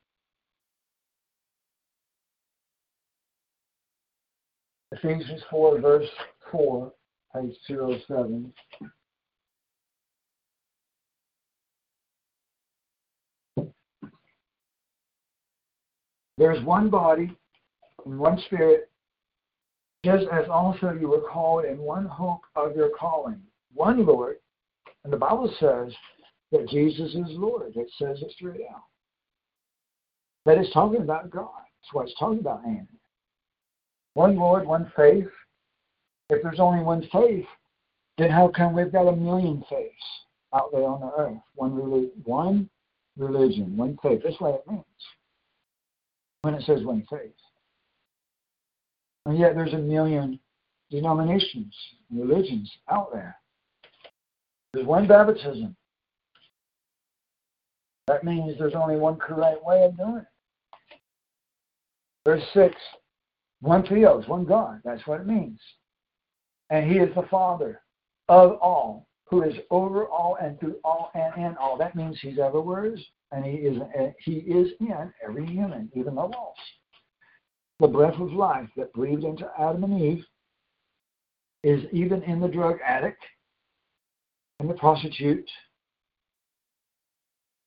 [4.93, 6.09] Ephesians 4, verse
[6.51, 6.91] 4,
[7.35, 8.51] page 207.
[16.39, 17.35] There is one body
[18.05, 18.91] and one spirit,
[20.05, 23.41] just as also you were called in one hope of your calling,
[23.73, 24.37] one Lord.
[25.05, 25.95] And the Bible says
[26.53, 27.73] that Jesus is Lord.
[27.77, 28.83] It says it straight out.
[30.47, 31.49] it's talking about God.
[31.55, 32.87] That's what it's talking about, Andy.
[34.15, 35.29] One Lord, one faith.
[36.29, 37.47] If there's only one faith,
[38.19, 39.95] then how come we've got a million faiths
[40.55, 41.39] out there on the earth?
[41.55, 42.69] One, relig- one
[43.17, 44.21] religion, one faith.
[44.25, 44.85] That's what it means
[46.47, 47.33] when it says one faith.
[49.25, 50.39] And yet there's a million
[50.93, 51.75] denominations,
[52.09, 53.37] religions out there.
[54.73, 55.75] There's one baptism.
[58.07, 60.99] That means there's only one correct way of doing it.
[62.25, 62.77] Verse 6
[63.61, 64.81] one theos, one God.
[64.85, 65.59] That's what it means.
[66.71, 67.81] And He is the Father
[68.29, 71.77] of all, who is over all and through all and in all.
[71.77, 72.95] That means He's everywhere,
[73.33, 73.79] and He is
[74.21, 76.61] He is in every human, even the lost.
[77.81, 80.25] The breath of life that breathed into Adam and Eve
[81.63, 83.23] is even in the drug addict
[84.61, 85.49] and the prostitute.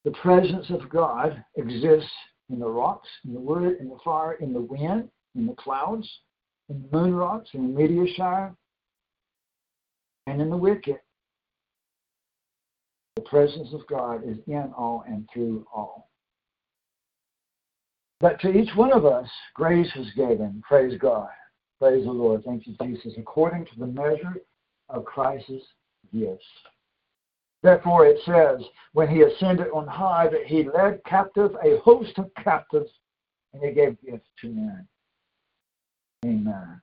[0.06, 2.10] The presence of God exists
[2.50, 6.10] in the rocks, in the wood, in the fire, in the wind, in the clouds,
[6.70, 8.56] in the moon rocks, in the meteor shower,
[10.26, 11.00] and in the wicked.
[13.20, 16.10] The presence of God is in all and through all.
[18.22, 20.64] But to each one of us, grace is given.
[20.66, 21.28] Praise God.
[21.82, 22.46] Praise the Lord.
[22.46, 23.16] Thank you, Jesus.
[23.18, 24.38] According to the measure
[24.88, 25.66] of Christ's
[26.14, 26.46] gifts.
[27.62, 32.32] Therefore, it says, when he ascended on high, that he led captive a host of
[32.42, 32.90] captives,
[33.52, 34.88] and he gave gifts to men.
[36.24, 36.82] Amen.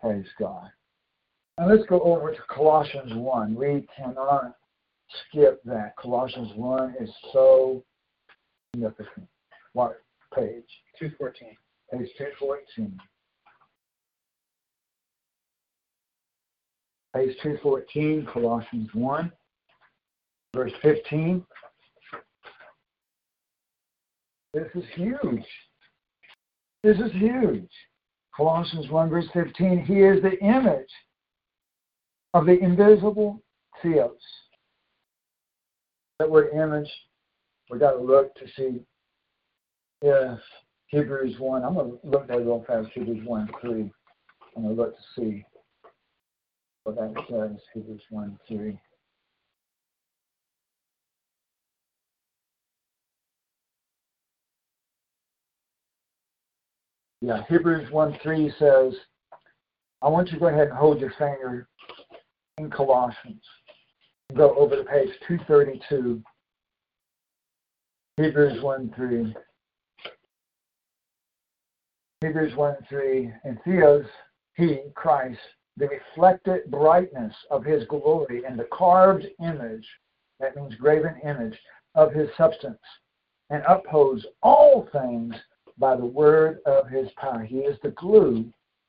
[0.00, 0.68] Praise God.
[1.58, 3.54] Now let's go over to Colossians 1.
[3.54, 4.56] We cannot
[5.28, 5.94] skip that.
[5.96, 7.82] Colossians 1 is so
[8.74, 9.26] significant.
[9.72, 10.00] What
[10.34, 10.64] page?
[10.98, 11.56] 214.
[11.92, 12.98] Page 214.
[17.14, 19.32] Page 214, Colossians 1,
[20.54, 21.44] verse 15.
[24.54, 25.44] This is huge.
[26.84, 27.68] This is huge.
[28.36, 29.84] Colossians 1, verse 15.
[29.84, 30.88] He is the image
[32.32, 33.42] of the invisible
[33.82, 34.12] theos.
[36.20, 36.90] That word image,
[37.70, 38.82] we got to look to see
[40.02, 40.38] if
[40.88, 43.70] Hebrews 1, I'm going to look at real fast, Hebrews 1, 3.
[44.54, 45.42] I'm going to look to see
[46.84, 48.78] what that says, Hebrews 1, 3.
[57.22, 58.92] Yeah, Hebrews 1 3 says,
[60.02, 61.66] I want you to go ahead and hold your finger
[62.58, 63.42] in Colossians.
[64.36, 66.22] Go over to page 232.
[68.16, 69.34] Hebrews 1 3.
[72.20, 73.32] Hebrews 1 3.
[73.44, 74.04] And Theos,
[74.54, 75.38] he, Christ,
[75.76, 79.86] the reflected brightness of his glory and the carved image,
[80.38, 81.58] that means graven image,
[81.94, 82.78] of his substance,
[83.48, 85.34] and upholds all things
[85.78, 87.42] by the word of his power.
[87.42, 88.44] He is the glue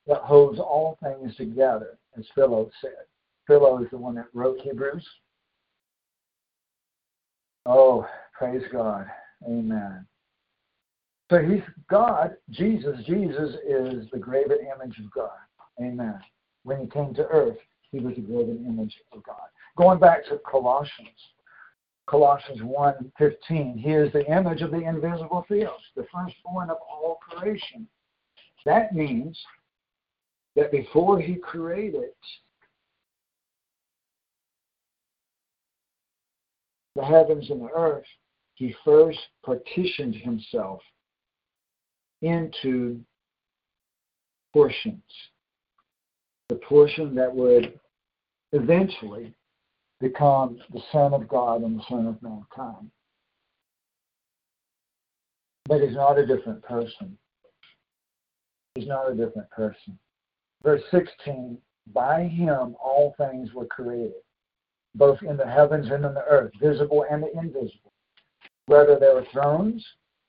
[0.06, 3.06] that holds all things together, as Philo said.
[3.46, 5.08] Philo is the one that wrote Hebrews.
[7.66, 8.06] Oh,
[8.36, 9.06] praise God.
[9.46, 10.06] Amen.
[11.30, 12.96] So he's God, Jesus.
[13.06, 15.30] Jesus is the graven image of God.
[15.80, 16.18] Amen.
[16.64, 17.56] When he came to earth,
[17.90, 19.48] he was the graven image of God.
[19.76, 21.08] Going back to Colossians,
[22.06, 27.86] Colossians 1.15, he is the image of the invisible theos, the firstborn of all creation.
[28.66, 29.38] That means
[30.56, 32.10] that before he created
[36.96, 38.04] the heavens and the earth,
[38.54, 40.80] he first partitioned himself
[42.20, 43.00] into
[44.52, 45.02] portions.
[46.48, 47.78] The portion that would
[48.52, 49.34] eventually
[50.00, 52.90] become the Son of God and the Son of mankind.
[55.66, 57.16] But he's not a different person.
[58.74, 59.98] He's not a different person.
[60.62, 61.58] Verse 16
[61.92, 64.12] By him all things were created,
[64.94, 67.92] both in the heavens and in the earth, visible and invisible.
[68.66, 69.84] Whether there are thrones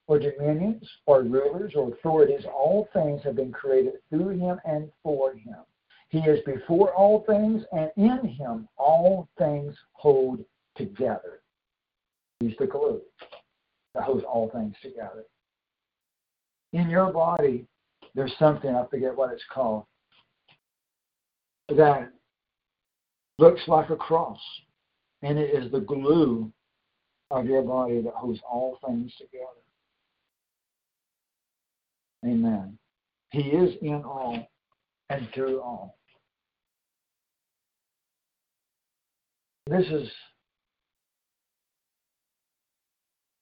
[0.07, 5.33] or dominions or rulers or authorities, all things have been created through him and for
[5.33, 5.57] him.
[6.09, 10.43] He is before all things, and in him all things hold
[10.75, 11.41] together.
[12.39, 13.01] He's the glue
[13.93, 15.23] that holds all things together.
[16.73, 17.65] In your body,
[18.15, 19.85] there's something, I forget what it's called,
[21.69, 22.11] that
[23.39, 24.39] looks like a cross.
[25.21, 26.51] And it is the glue
[27.31, 29.45] of your body that holds all things together.
[32.25, 32.77] Amen.
[33.31, 34.47] He is in all
[35.09, 35.97] and through all.
[39.67, 40.09] This is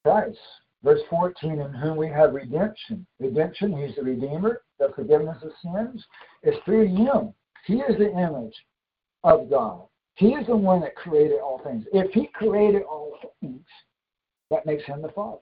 [0.03, 0.37] Christ.
[0.83, 3.05] Verse 14, in whom we have redemption.
[3.19, 6.03] Redemption, he's the Redeemer, the forgiveness of sins.
[6.41, 7.33] It's through him.
[7.65, 8.55] He is the image
[9.23, 9.83] of God.
[10.15, 11.85] He is the one that created all things.
[11.93, 13.65] If he created all things,
[14.49, 15.39] that makes him the Father.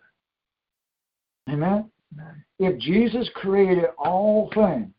[1.49, 1.89] Amen?
[2.13, 2.45] Amen?
[2.59, 4.93] If Jesus created all things,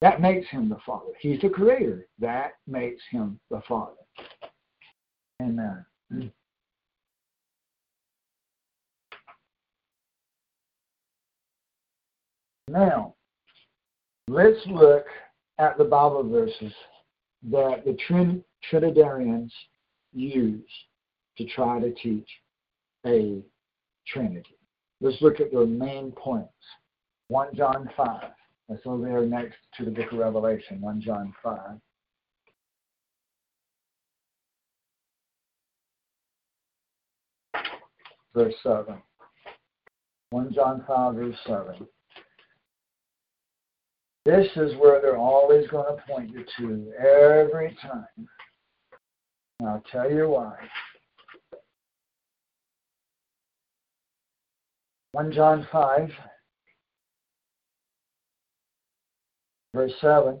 [0.00, 1.12] that makes him the Father.
[1.20, 2.06] He's the creator.
[2.18, 3.92] That makes him the Father.
[5.42, 5.84] Amen.
[12.68, 13.14] Now,
[14.28, 15.04] let's look
[15.58, 16.72] at the Bible verses
[17.48, 19.52] that the Trin- Trinitarians
[20.12, 20.68] use
[21.38, 22.28] to try to teach
[23.06, 23.42] a
[24.06, 24.58] Trinity.
[25.00, 26.52] Let's look at their main points.
[27.28, 28.30] 1 John 5.
[28.68, 31.80] That's over there next to the book of Revelation, 1 John 5.
[38.34, 39.02] Verse 7.
[40.30, 41.88] 1 John 5, verse 7.
[44.30, 48.06] This is where they're always going to point you to every time.
[49.58, 50.54] And I'll tell you why.
[55.12, 56.10] 1 John 5,
[59.74, 60.40] verse 7,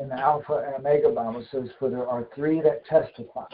[0.00, 3.44] in the Alpha and Omega Bible says, For there are three that testify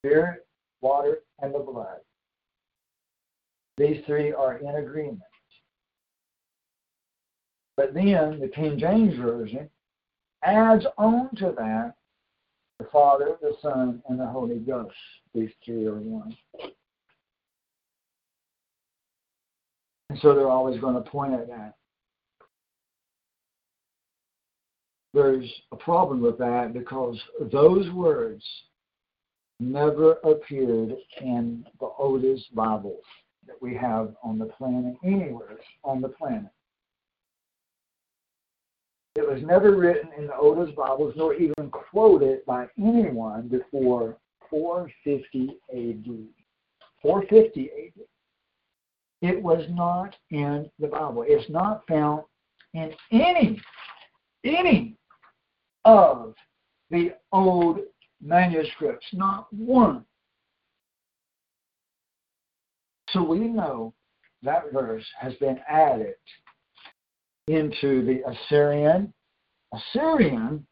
[0.00, 0.46] spirit,
[0.80, 1.98] water, and the blood.
[3.76, 5.20] These three are in agreement.
[7.78, 9.70] But then the King James Version
[10.42, 11.94] adds on to that
[12.80, 14.96] the Father, the Son, and the Holy Ghost.
[15.32, 16.36] These three are one.
[20.10, 21.74] And so they're always going to point at that.
[25.14, 27.16] There's a problem with that because
[27.52, 28.44] those words
[29.60, 33.04] never appeared in the oldest Bibles
[33.46, 36.50] that we have on the planet, anywhere on the planet.
[39.18, 44.16] It was never written in the oldest Bibles nor even quoted by anyone before
[44.48, 46.28] 450 AD.
[47.02, 48.04] 450 AD.
[49.20, 51.24] It was not in the Bible.
[51.26, 52.22] It's not found
[52.74, 53.60] in any,
[54.44, 54.94] any
[55.84, 56.36] of
[56.92, 57.80] the old
[58.22, 60.04] manuscripts, not one.
[63.10, 63.94] So we know
[64.44, 66.14] that verse has been added
[67.48, 69.12] into the Assyrian,
[69.72, 70.66] Assyrian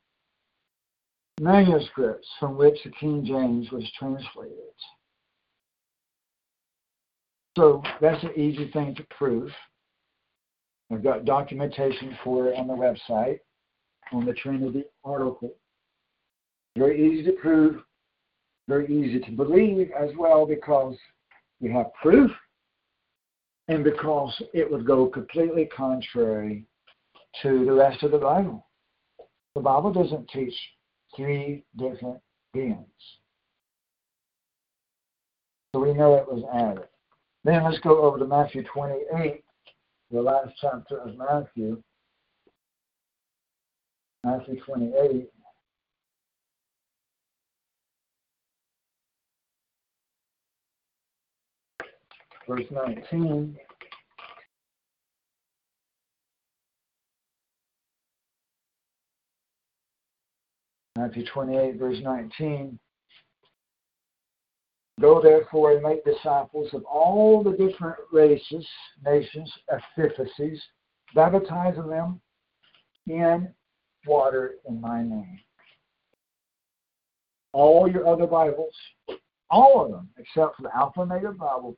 [1.40, 4.56] manuscripts from which the King James was translated.
[7.56, 9.50] So that's an easy thing to prove.
[10.92, 13.38] I've got documentation for it on the website
[14.12, 15.54] on the Trinity article.
[16.76, 17.82] Very easy to prove,
[18.68, 20.96] very easy to believe as well because
[21.60, 22.30] we have proof
[23.68, 26.64] and because it would go completely contrary
[27.42, 28.66] to the rest of the Bible.
[29.54, 30.54] The Bible doesn't teach
[31.14, 32.18] three different
[32.52, 32.86] beings.
[35.74, 36.88] So we know it was added.
[37.44, 39.44] Then let's go over to Matthew 28,
[40.10, 41.82] the last chapter of Matthew.
[44.24, 45.28] Matthew 28.
[52.48, 53.56] Verse 19.
[60.96, 62.78] Matthew 28, verse 19.
[64.98, 68.66] Go therefore and make disciples of all the different races,
[69.04, 70.58] nations, epiphyses,
[71.14, 72.18] baptizing them
[73.06, 73.52] in
[74.06, 75.38] water in my name.
[77.52, 78.74] All your other Bibles,
[79.50, 81.76] all of them, except for the Alpha Omega Bible,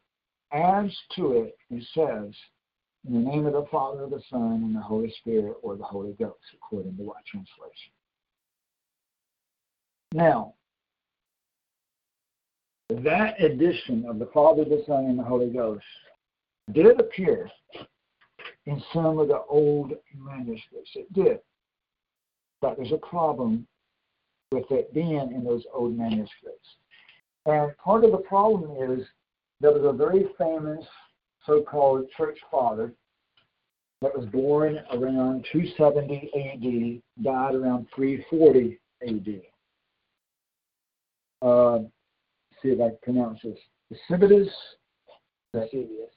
[0.53, 2.35] adds to it and says,
[3.07, 6.13] in the name of the Father, the Son, and the Holy Spirit, or the Holy
[6.13, 7.93] Ghost, according to what translation.
[10.13, 10.55] Now,
[12.91, 15.85] that addition of the Father, the Son, and the Holy Ghost
[16.73, 17.51] did appear
[18.67, 20.91] in some of the old manuscripts.
[20.95, 21.39] It did.
[22.61, 23.67] but there's a problem
[24.53, 26.69] with it being in those old manuscripts.
[27.47, 29.07] And part of the problem is
[29.61, 30.85] there was a very famous
[31.47, 32.93] so-called church father
[34.01, 39.43] that was born around 270 AD, died around 340 AD.
[41.41, 41.79] Uh,
[42.63, 43.59] see if I can pronounce this.
[43.91, 44.53] Eusebius.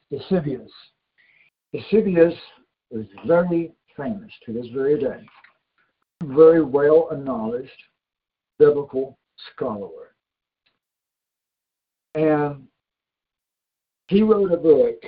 [0.09, 0.71] Eusebius.
[1.71, 2.33] Eusebius
[2.91, 5.25] is very famous to this very day.
[6.23, 7.69] Very well acknowledged
[8.59, 9.17] biblical
[9.53, 10.13] scholar.
[12.13, 12.67] And
[14.11, 15.01] he wrote a book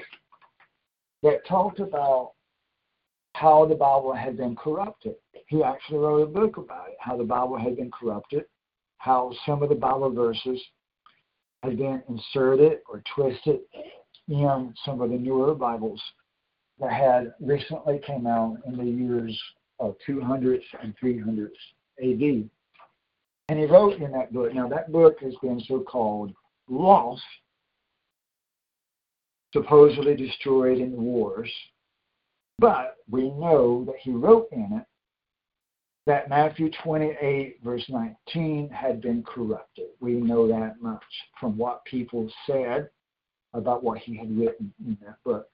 [1.23, 2.31] that talked about
[3.33, 5.15] how the Bible had been corrupted.
[5.47, 8.45] He actually wrote a book about it, how the Bible had been corrupted,
[8.99, 10.61] how some of the Bible verses
[11.63, 13.59] had been inserted or twisted
[14.29, 16.01] in some of the newer Bibles
[16.79, 19.37] that had recently came out in the years
[19.79, 21.49] of 200s and 300s
[21.99, 22.49] AD.
[23.49, 26.31] And he wrote in that book, now that book has been so-called
[26.69, 27.21] lost,
[29.53, 31.49] supposedly destroyed in the wars,
[32.59, 34.85] but we know that he wrote in it
[36.05, 39.87] that Matthew 28, verse 19, had been corrupted.
[40.01, 41.03] We know that much
[41.39, 42.89] from what people said
[43.53, 45.47] about what he had written in that book.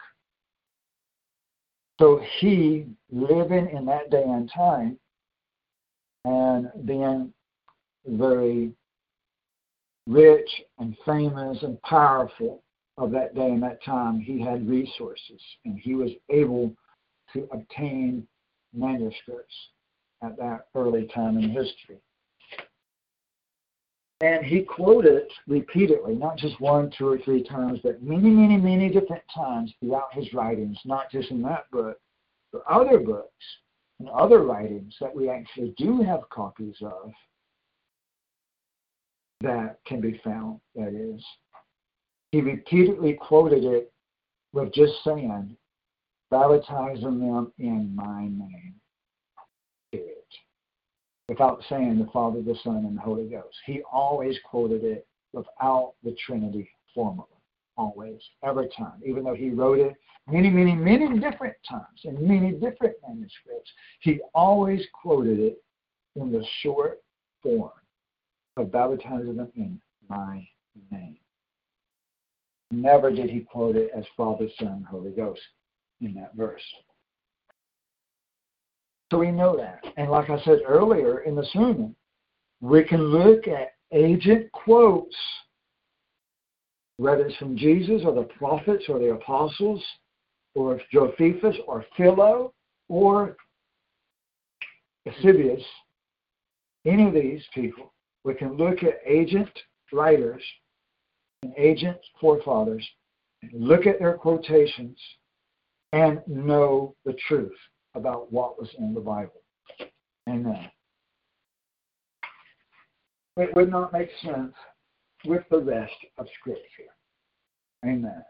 [1.99, 4.97] So he, living in that day and time,
[6.25, 7.33] and being
[8.07, 8.71] very
[10.07, 10.49] rich
[10.79, 12.63] and famous and powerful
[12.99, 16.75] of that day and that time, he had resources and he was able
[17.33, 18.27] to obtain
[18.73, 19.55] manuscripts
[20.21, 21.97] at that early time in history.
[24.21, 28.89] And he quoted repeatedly, not just one, two, or three times, but many, many, many
[28.89, 31.97] different times throughout his writings, not just in that book,
[32.51, 33.31] but other books
[33.99, 37.13] and other writings that we actually do have copies of
[39.41, 41.23] that can be found, that is.
[42.31, 43.91] He repeatedly quoted it
[44.53, 45.55] with just saying,
[46.29, 48.75] baptizing them in my name.
[49.91, 50.15] Period.
[51.27, 53.55] Without saying the Father, the Son, and the Holy Ghost.
[53.65, 57.25] He always quoted it without the Trinity formula.
[57.77, 59.01] Always, every time.
[59.05, 59.95] Even though he wrote it
[60.27, 65.63] many, many, many different times in many different manuscripts, he always quoted it
[66.15, 67.01] in the short
[67.41, 67.71] form
[68.57, 69.79] of baptizing them in
[70.09, 70.45] my
[70.91, 71.17] name.
[72.71, 75.41] Never did he quote it as Father, Son, Holy Ghost
[76.01, 76.61] in that verse.
[79.11, 79.83] So we know that.
[79.97, 81.95] And like I said earlier in the sermon,
[82.61, 85.15] we can look at agent quotes,
[86.97, 89.83] whether it's from Jesus or the prophets or the apostles,
[90.53, 92.53] or Josephus or Philo
[92.87, 93.37] or
[95.05, 95.63] Eusebius,
[96.85, 97.93] any of these people,
[98.23, 99.49] we can look at agent
[99.91, 100.43] writers
[101.43, 102.87] and agent forefathers,
[103.53, 104.97] look at their quotations,
[105.93, 107.57] and know the truth
[107.95, 109.41] about what was in the Bible.
[110.29, 110.69] Amen.
[113.37, 114.53] It would not make sense
[115.25, 116.91] with the rest of Scripture.
[117.85, 118.23] Amen.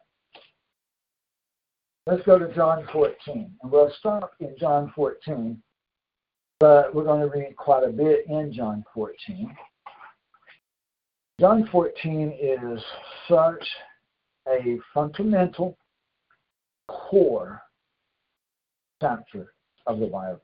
[2.06, 3.52] Let's go to John 14.
[3.62, 5.62] And we'll stop in John 14,
[6.60, 9.56] but we're going to read quite a bit in John 14.
[11.40, 12.84] John 14 is
[13.30, 13.66] such
[14.46, 15.78] a fundamental
[16.90, 17.62] core
[19.00, 19.54] chapter
[19.88, 20.42] of the Bible.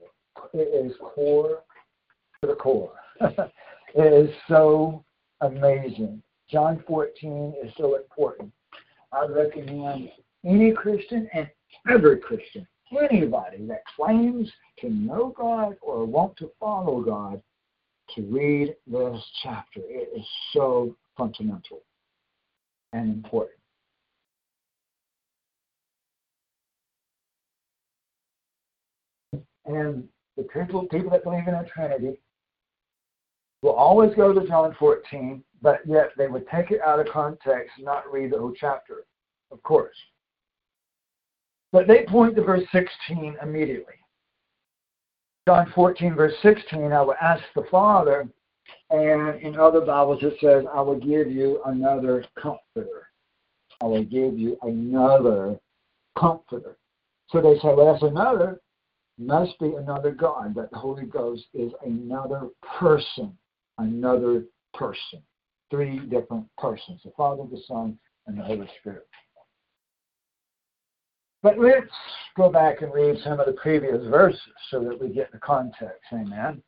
[0.53, 1.63] It is core
[2.39, 2.93] to the core.
[3.19, 3.49] it
[3.95, 5.03] is so
[5.41, 6.23] amazing.
[6.49, 8.53] John 14 is so important.
[9.11, 10.11] I recommend
[10.45, 11.49] any Christian and
[11.89, 12.65] every Christian,
[13.11, 14.49] anybody that claims
[14.79, 17.41] to know God or want to follow God,
[18.13, 19.81] to read this chapter.
[19.87, 21.81] It is so fundamental
[22.93, 23.59] and important.
[29.65, 30.07] And
[30.37, 32.19] the people, people that believe in a Trinity
[33.61, 37.71] will always go to John 14, but yet they would take it out of context
[37.77, 39.05] and not read the whole chapter,
[39.51, 39.95] of course.
[41.71, 43.95] But they point to verse 16 immediately.
[45.47, 48.27] John 14, verse 16, I will ask the Father,
[48.89, 53.09] and in other Bibles it says, I will give you another comforter.
[53.79, 55.59] I will give you another
[56.17, 56.77] comforter.
[57.29, 58.59] So they say, well, that's another.
[59.19, 60.55] Must be another God.
[60.55, 62.47] That the Holy Ghost is another
[62.79, 63.37] person.
[63.77, 65.21] Another person.
[65.69, 69.07] Three different persons the Father, the Son, and the Holy Spirit.
[71.45, 71.91] But let's
[72.35, 74.41] go back and read some of the previous verses
[74.71, 76.01] so that we get the context.
[76.11, 76.59] Amen.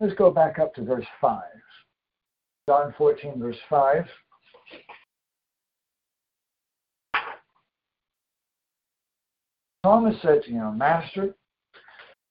[0.00, 1.40] Let's go back up to verse 5.
[2.68, 4.04] John 14, verse 5.
[9.84, 11.36] Thomas said to him, Master,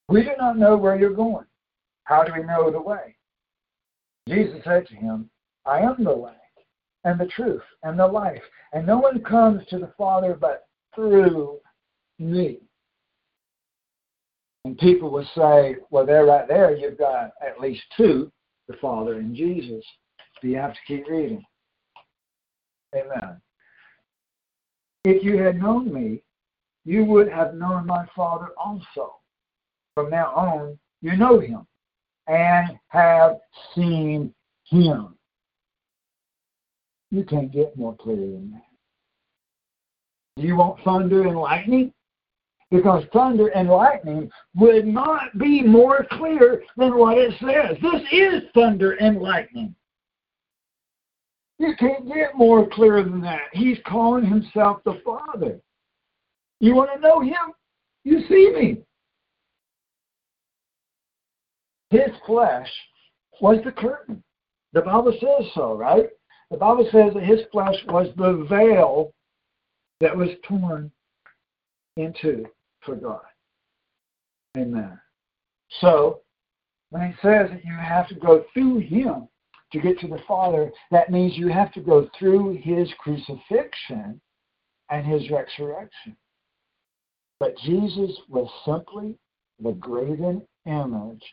[0.10, 1.46] we do not know where you're going.
[2.04, 3.16] How do we know the way?
[4.28, 5.30] Jesus said to him,
[5.66, 6.34] I am the way
[7.06, 8.44] and the truth and the life,
[8.74, 11.62] and no one comes to the Father but through
[12.20, 12.60] me.
[14.66, 18.32] And people will say, well, there, right there, you've got at least two,
[18.68, 19.84] the Father and Jesus.
[20.42, 21.44] Do you have to keep reading?
[22.96, 23.42] Amen.
[25.04, 26.22] If you had known me,
[26.86, 29.16] you would have known my Father also.
[29.96, 31.66] From now on, you know him
[32.28, 33.38] and have
[33.74, 34.34] seen
[34.66, 35.16] him.
[37.10, 40.44] You can't get more clear than that.
[40.44, 41.94] You want thunder and lightning?
[42.70, 47.78] Because thunder and lightning would not be more clear than what it says.
[47.82, 49.74] This is thunder and lightning.
[51.60, 53.48] You can't get more clear than that.
[53.54, 55.60] He's calling himself the Father.
[56.60, 57.54] You want to know him?
[58.04, 58.78] You see me.
[61.90, 62.70] His flesh
[63.40, 64.22] was the curtain.
[64.74, 66.10] The Bible says so, right?
[66.52, 69.14] The Bible says that his flesh was the veil
[70.00, 70.92] that was torn
[71.96, 72.46] into
[72.88, 73.20] for God.
[74.58, 74.98] Amen.
[75.82, 76.22] So,
[76.90, 79.28] when he says that you have to go through him
[79.74, 84.20] to get to the Father, that means you have to go through his crucifixion
[84.90, 86.16] and his resurrection.
[87.40, 89.16] But Jesus was simply
[89.62, 91.24] the graven image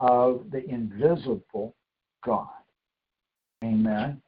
[0.00, 1.76] of the invisible
[2.24, 2.48] God.
[3.62, 4.20] Amen.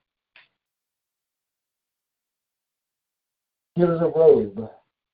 [3.74, 4.70] He was a robe.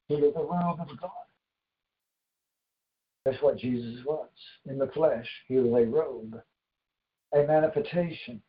[0.08, 1.21] He was a robe of God.
[3.24, 4.28] That's what Jesus was.
[4.66, 6.40] In the flesh, he was a robe,
[7.34, 8.42] a manifestation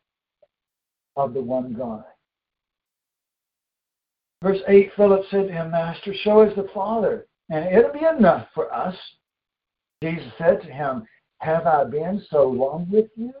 [1.16, 2.04] of the one God.
[4.42, 8.48] Verse 8 Philip said to him, Master, show us the Father, and it'll be enough
[8.54, 8.96] for us.
[10.02, 11.06] Jesus said to him,
[11.38, 13.32] Have I been so long with you,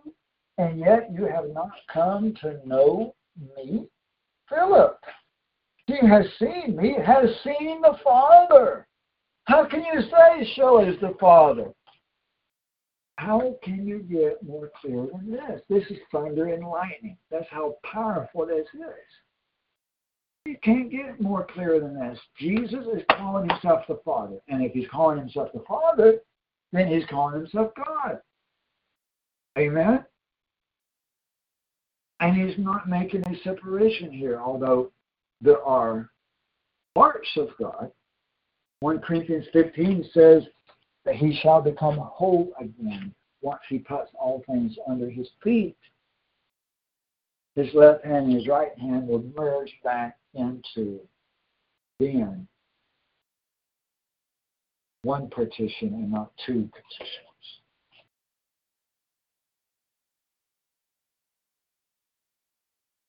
[0.58, 3.14] and yet you have not come to know
[3.56, 3.86] me?
[4.48, 4.98] Philip,
[5.86, 8.86] he has seen me, has seen the Father.
[9.44, 11.72] How can you say, Show us the Father?
[13.16, 15.60] How can you get more clear than this?
[15.68, 17.16] This is thunder and lightning.
[17.30, 19.14] That's how powerful this is.
[20.46, 22.18] You can't get more clear than this.
[22.38, 24.36] Jesus is calling himself the Father.
[24.48, 26.18] And if he's calling himself the Father,
[26.72, 28.18] then he's calling himself God.
[29.56, 30.04] Amen?
[32.20, 34.90] And he's not making a separation here, although
[35.40, 36.10] there are
[36.94, 37.90] parts of God.
[38.84, 40.42] 1 Corinthians 15 says
[41.06, 45.74] that he shall become whole again once he puts all things under his feet.
[47.56, 51.00] His left hand and his right hand will merge back into
[51.98, 52.46] being
[55.02, 57.20] one partition and not two partitions.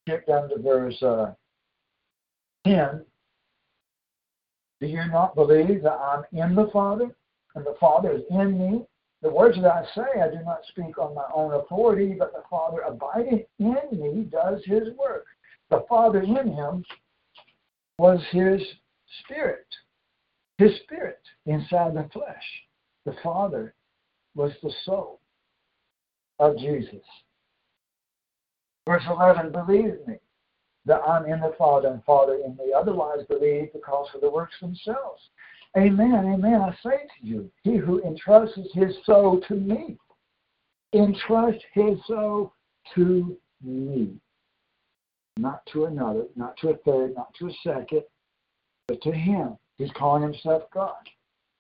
[0.08, 1.34] Get down to verse uh,
[2.66, 3.04] 10.
[4.82, 7.16] Do you not believe that I'm in the Father
[7.56, 8.86] and the Father is in me?
[9.22, 12.44] The words that I say, I do not speak on my own authority, but the
[12.50, 15.26] Father abiding in me does his work.
[15.70, 16.84] The Father in him
[17.98, 18.62] was his
[19.24, 19.66] spirit,
[20.58, 22.44] his spirit inside the flesh.
[23.06, 23.74] The Father
[24.36, 25.22] was the soul
[26.40, 27.02] of Jesus.
[28.86, 30.18] Verse 11, believe me
[30.86, 32.74] that I'm in the Father and Father in me.
[32.76, 35.22] Otherwise, believe because of the works themselves.
[35.78, 36.62] Amen, amen.
[36.62, 39.98] I say to you, he who entrusts his soul to me,
[40.94, 42.54] entrust his soul
[42.94, 44.14] to me.
[45.38, 48.04] Not to another, not to a third, not to a second,
[48.88, 49.58] but to him.
[49.78, 50.94] He's calling himself God.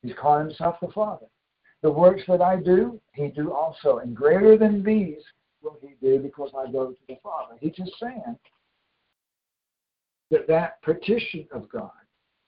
[0.02, 1.26] He's calling himself the Father.
[1.82, 3.98] The works that I do, he do also.
[3.98, 5.22] And greater than these
[5.62, 7.56] will he do because I go to the Father.
[7.60, 8.38] He's just saying
[10.32, 11.92] that that partition of God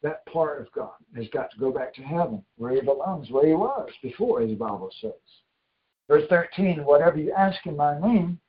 [0.03, 3.47] that part of God has got to go back to heaven, where he belongs, where
[3.47, 5.11] he was before, as the Bible says.
[6.07, 8.39] Verse 13, whatever you ask in my name,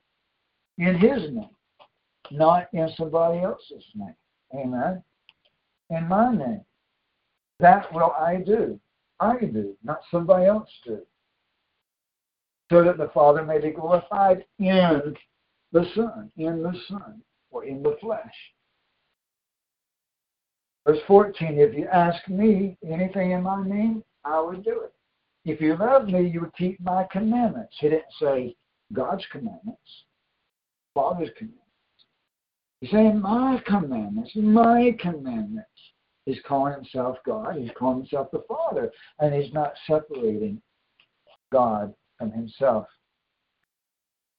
[0.77, 1.51] in his name,
[2.31, 4.15] not in somebody else's name.
[4.55, 5.03] Amen.
[5.91, 6.61] In my name.
[7.59, 8.79] That will I do.
[9.19, 11.01] I do, not somebody else do.
[12.71, 15.17] So that the Father may be glorified in
[15.73, 18.23] the Son, in the Son, or in the flesh.
[20.89, 24.93] Verse 14, if you ask me anything in my name, I will do it.
[25.45, 27.77] If you love me, you would keep my commandments.
[27.79, 28.57] He didn't say,
[28.95, 29.83] God's commandments,
[30.95, 31.67] Father's commandments.
[32.81, 35.69] He's saying, My commandments, my commandments.
[36.25, 37.57] He's calling himself God.
[37.57, 38.91] He's calling himself the Father.
[39.19, 40.63] And he's not separating
[41.53, 42.87] God from himself.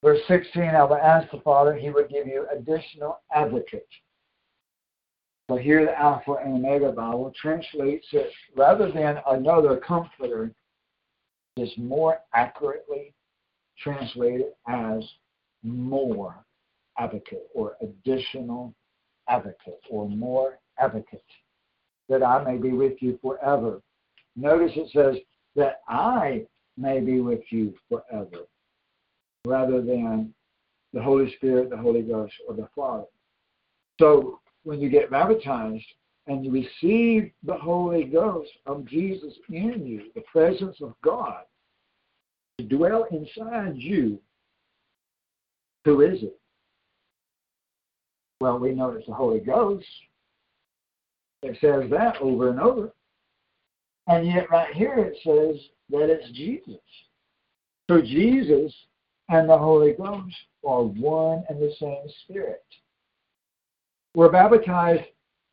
[0.04, 3.86] Verse 16, I will ask the Father, he would give you additional advocate.
[5.50, 10.52] But here the Alpha and Omega Bible translates it rather than another comforter,
[11.58, 13.16] is more accurately
[13.76, 15.04] translated as
[15.64, 16.36] more
[17.00, 18.76] advocate or additional
[19.28, 21.24] advocate or more advocate
[22.10, 23.82] that I may be with you forever.
[24.36, 25.16] Notice it says
[25.56, 26.46] that I
[26.78, 28.46] may be with you forever
[29.46, 30.32] rather than
[30.94, 33.06] the Holy Spirit, the Holy Ghost, or the Father.
[34.00, 35.86] So when you get baptized
[36.28, 41.44] and you receive the Holy Ghost of Jesus in you, the presence of God,
[42.60, 44.20] to dwell inside you,
[45.86, 46.38] who is it?
[48.42, 49.86] Well, we know it's the Holy Ghost.
[51.42, 52.92] It says that over and over.
[54.08, 56.82] And yet, right here, it says that it's Jesus.
[57.90, 58.74] So, Jesus
[59.30, 62.64] and the Holy Ghost are one and the same Spirit.
[64.20, 65.06] We're baptized,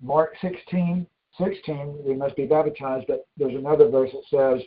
[0.02, 1.06] Mark 16,
[1.38, 4.66] 16, we must be baptized, but there's another verse that says,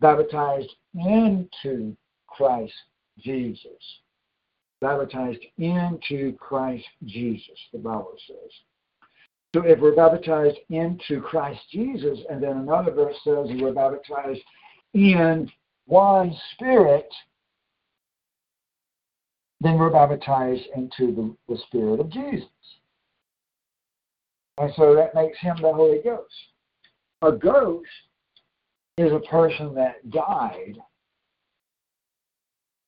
[0.00, 1.94] baptized into
[2.28, 2.72] Christ
[3.18, 4.00] Jesus.
[4.80, 8.50] Baptized into Christ Jesus, the Bible says.
[9.54, 14.40] So if we're baptized into Christ Jesus, and then another verse says we're baptized
[14.94, 15.52] in
[15.84, 17.12] one Spirit,
[19.60, 22.48] then we're baptized into the, the Spirit of Jesus.
[24.58, 26.34] And so that makes him the Holy Ghost.
[27.22, 27.88] A ghost
[28.98, 30.78] is a person that died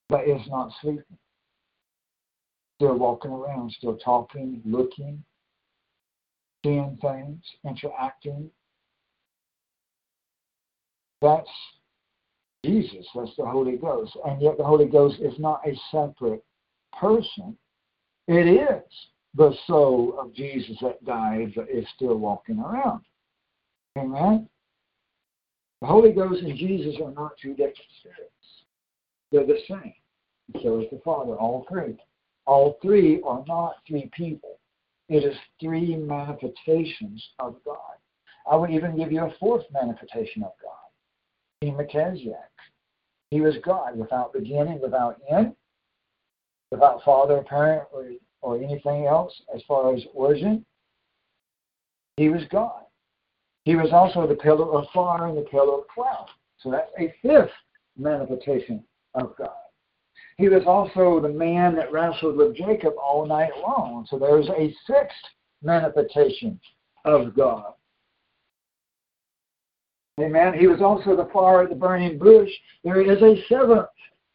[0.09, 1.05] but is not sleeping.
[2.77, 5.23] Still walking around, still talking, looking,
[6.65, 8.51] seeing things, interacting.
[11.21, 11.49] That's
[12.65, 14.17] Jesus, that's the Holy Ghost.
[14.25, 16.45] And yet the Holy Ghost is not a separate
[16.99, 17.57] person.
[18.29, 18.83] It is
[19.39, 23.03] the soul of Jesus that died is still walking around.
[23.97, 24.49] Amen?
[25.81, 28.33] The Holy Ghost and Jesus are not two different spirits.
[29.31, 29.95] They're the same.
[30.61, 31.97] So is the Father, all three.
[32.47, 34.59] All three are not three people.
[35.09, 37.79] It is three manifestations of God.
[38.51, 41.73] I would even give you a fourth manifestation of God.
[41.77, 42.35] Melchizedek.
[43.31, 45.55] He was God without beginning, without end,
[46.73, 47.85] without father, parent,
[48.41, 50.65] or, anything else as far as origin.
[52.17, 52.83] He was God.
[53.65, 56.27] He was also the pillar of fire and the pillar of cloud.
[56.61, 57.53] So that's a fifth
[57.97, 58.83] manifestation
[59.15, 59.51] of God.
[60.37, 64.07] He was also the man that wrestled with Jacob all night long.
[64.09, 65.17] So there's a sixth
[65.63, 66.59] manifestation
[67.05, 67.75] of God.
[70.21, 70.55] Amen.
[70.55, 72.51] He was also the fire at the burning bush.
[72.83, 73.87] There is a seventh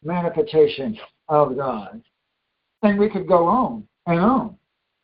[0.02, 0.98] manifestation
[1.28, 2.02] of God.
[2.82, 4.56] And we could go on and on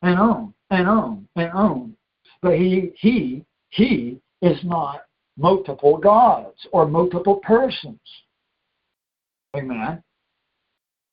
[0.03, 1.97] and on and on and on.
[2.43, 5.03] But he he he is not
[5.37, 8.01] multiple gods or multiple persons.
[9.57, 10.03] Amen.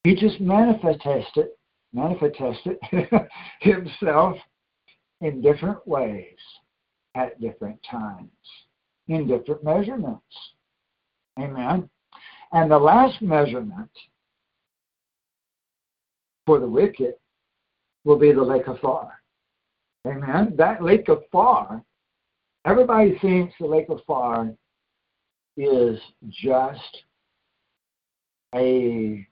[0.04, 1.48] He just manifested
[1.94, 2.78] manifested
[3.62, 4.38] himself
[5.22, 6.38] in different ways
[7.16, 8.30] at different times,
[9.08, 10.22] in different measurements.
[11.40, 11.90] Amen.
[12.52, 13.90] And the last measurement
[16.46, 17.16] for the wicked
[18.08, 19.22] will be the lake of fire.
[20.08, 20.54] Amen.
[20.58, 21.84] That lake of fire,
[22.66, 24.56] everybody thinks the lake of fire
[25.58, 27.04] is just
[28.56, 29.28] a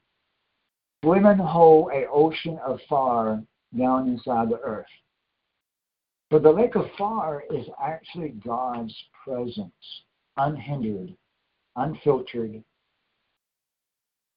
[1.02, 3.42] swimming hole, a ocean of fire
[3.78, 4.86] down inside the earth.
[6.30, 8.94] But the lake of fire is actually God's
[9.24, 9.72] presence,
[10.36, 11.16] unhindered,
[11.78, 12.62] unfiltered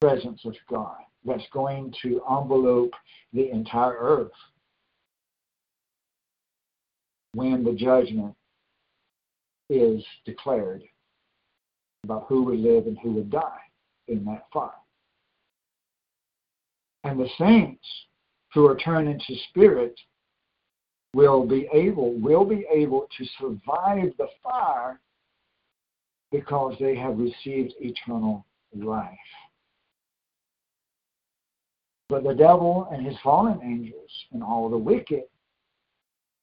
[0.01, 2.92] presence of God that's going to envelope
[3.32, 4.32] the entire earth
[7.34, 8.34] when the judgment
[9.70, 10.82] is declared
[12.05, 13.60] about who would live and who would die
[14.09, 14.70] in that fire.
[17.05, 17.84] And the saints
[18.55, 19.94] who are turned into spirit
[21.14, 25.00] will be able will be able to survive the fire
[26.30, 28.44] because they have received eternal
[28.74, 29.09] life.
[32.09, 35.24] But the devil and his fallen angels and all the wicked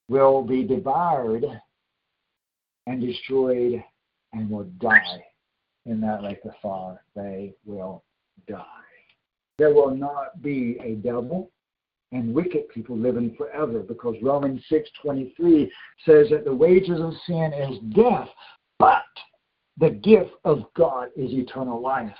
[0.08, 1.46] will be devoured
[2.86, 3.84] and destroyed
[4.34, 5.26] and will die
[5.86, 7.02] in that lake of fire.
[7.16, 8.04] They will
[8.48, 8.64] die.
[9.58, 11.50] there will not be a devil
[12.12, 15.72] and wicked people living forever because Romans 6:23
[16.06, 18.30] says that the wages of sin is death,
[18.78, 19.06] but
[19.78, 22.18] the gift of God is eternal life.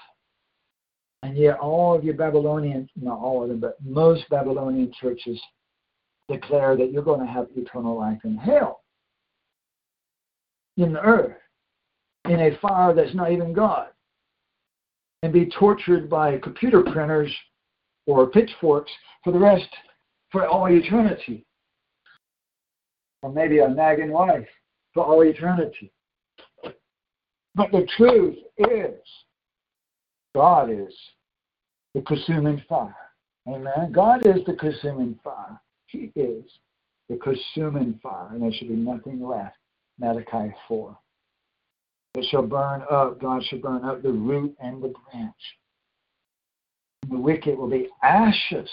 [1.24, 5.42] And yet all of your Babylonian, not all of them, but most Babylonian churches
[6.30, 8.82] declare that you're going to have eternal life in hell,
[10.78, 11.38] in the earth,
[12.26, 13.88] in a fire that's not even God,
[15.24, 17.34] and be tortured by computer printers
[18.08, 18.92] or pitchforks
[19.24, 19.70] for the rest,
[20.32, 21.46] for all eternity.
[23.22, 24.48] Or maybe a nagging wife
[24.94, 25.92] for all eternity.
[27.56, 29.00] But the truth is,
[30.36, 30.94] God is
[31.94, 32.94] the consuming fire.
[33.48, 33.94] Amen.
[33.94, 35.58] God is the consuming fire.
[35.88, 36.44] He is
[37.08, 39.56] the consuming fire, and there should be nothing left.
[39.98, 40.98] Malachi 4.
[42.16, 45.34] It shall burn up, God shall burn up the root and the branch.
[47.10, 48.70] The wicked will be ashes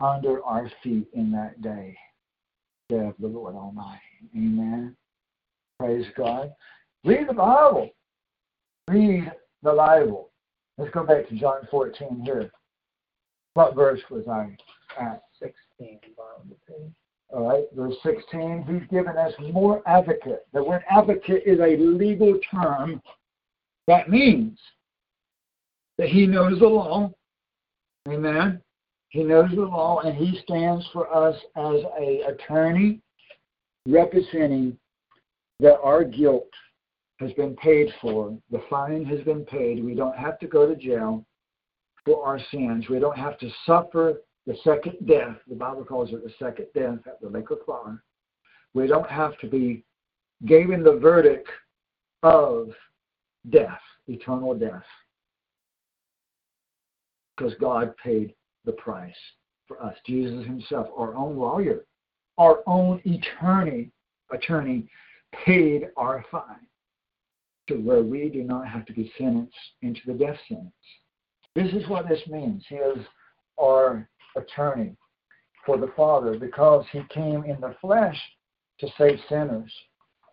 [0.00, 1.98] under our feet in that day,
[2.88, 4.00] day the Lord Almighty.
[4.34, 4.96] Amen.
[5.78, 6.50] Praise God.
[7.04, 7.90] Read the Bible.
[8.88, 9.30] Read
[9.62, 10.30] the Bible.
[10.78, 12.50] Let's go back to John 14 here.
[13.54, 14.56] What verse was I
[15.00, 15.22] at?
[15.40, 16.92] 16, bottom of the page.
[17.30, 18.64] All right, verse 16.
[18.68, 20.46] He's given us more advocate.
[20.52, 23.02] The word advocate is a legal term.
[23.86, 24.58] That means
[25.98, 27.10] that he knows the law.
[28.08, 28.60] Amen.
[29.08, 33.00] He knows the law and he stands for us as a attorney
[33.86, 34.76] representing
[35.60, 36.50] that our guilt
[37.18, 38.36] has been paid for.
[38.50, 39.82] The fine has been paid.
[39.82, 41.24] We don't have to go to jail
[42.04, 42.88] for our sins.
[42.88, 45.36] We don't have to suffer the second death.
[45.48, 48.02] The Bible calls it the second death at the lake of fire.
[48.74, 49.82] We don't have to be
[50.44, 51.48] given the verdict
[52.22, 52.70] of
[53.50, 54.84] death, eternal death,
[57.36, 59.14] because God paid the price
[59.66, 59.94] for us.
[60.04, 61.86] Jesus himself, our own lawyer,
[62.36, 63.90] our own attorney,
[64.30, 64.86] attorney
[65.44, 66.66] paid our fine
[67.68, 70.72] to where we do not have to be sentenced into the death sentence.
[71.54, 72.64] This is what this means.
[72.68, 72.98] He is
[73.60, 74.96] our attorney
[75.64, 78.16] for the Father because he came in the flesh
[78.80, 79.72] to save sinners.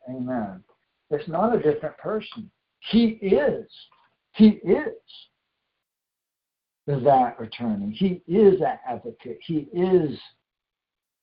[0.10, 0.64] Amen.
[1.10, 2.52] It's not a different person.
[2.92, 3.66] He is.
[4.36, 4.92] He is
[6.88, 7.96] that attorney.
[7.98, 9.40] He is that advocate.
[9.46, 10.20] He is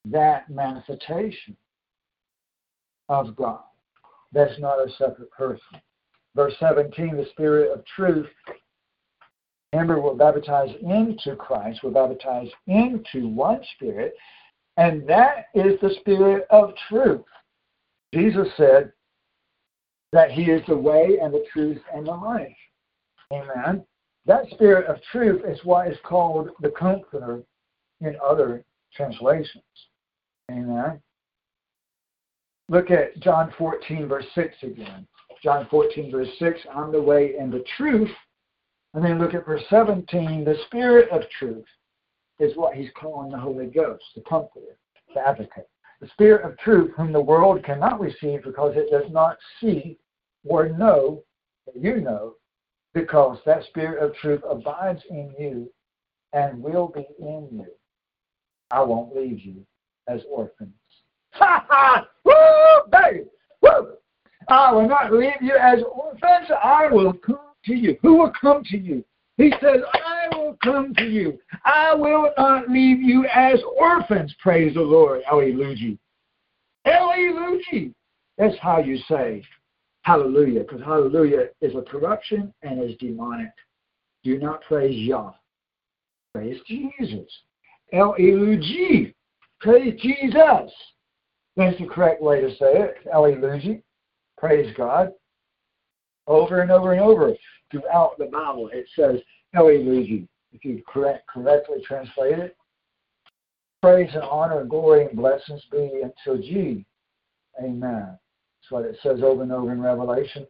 [0.05, 1.55] that manifestation
[3.07, 3.61] of God.
[4.33, 5.79] That's not a separate person.
[6.35, 8.27] Verse 17, the Spirit of truth.
[9.73, 11.79] Remember, we're baptized into Christ.
[11.83, 14.13] We're baptized into one Spirit,
[14.77, 17.25] and that is the Spirit of truth.
[18.13, 18.91] Jesus said
[20.11, 22.55] that He is the way and the truth and the life.
[23.31, 23.85] Amen.
[24.25, 27.43] That Spirit of truth is what is called the Comforter
[28.01, 29.63] in other translations.
[30.49, 31.01] Amen.
[32.69, 35.07] Look at John 14, verse 6 again.
[35.41, 38.11] John 14, verse 6, I'm the way and the truth.
[38.93, 41.65] And then look at verse 17, the Spirit of truth
[42.39, 44.77] is what he's calling the Holy Ghost, the Comforter,
[45.13, 45.69] the Advocate.
[45.99, 49.97] The Spirit of truth, whom the world cannot receive because it does not see
[50.43, 51.23] or know
[51.65, 52.33] that you know,
[52.93, 55.71] because that Spirit of truth abides in you
[56.33, 57.67] and will be in you.
[58.71, 59.65] I won't leave you
[60.07, 60.73] as orphans.
[61.33, 62.07] Ha ha!
[62.25, 62.91] Woo!
[62.91, 63.25] Baby!
[63.61, 63.93] Woo!
[64.51, 66.51] I will not leave you as orphans.
[66.61, 67.97] I will come to you.
[68.01, 69.03] Who will come to you?
[69.37, 71.39] He says, I will come to you.
[71.63, 74.35] I will not leave you as orphans.
[74.41, 75.21] Praise the Lord.
[75.31, 75.97] Alleluia.
[76.85, 77.91] Alleluia.
[78.37, 79.41] That's how you say
[80.03, 83.51] hallelujah, because hallelujah is a corruption and is demonic.
[84.23, 85.31] Do not praise Yah.
[86.33, 87.27] Praise Jesus.
[87.93, 89.13] L-E-U-G.
[89.59, 90.71] Praise Jesus.
[91.55, 92.95] That's the correct way to say it.
[93.13, 93.81] Alleluia.
[94.41, 95.11] Praise God.
[96.25, 97.31] Over and over and over
[97.69, 99.19] throughout the Bible, it says
[99.53, 100.23] Alleluia.
[100.51, 102.57] If you correct, correctly translate it,
[103.81, 106.85] praise and honor glory and blessings be until G.
[107.63, 108.17] Amen.
[108.17, 110.47] That's what it says over and over in Revelation.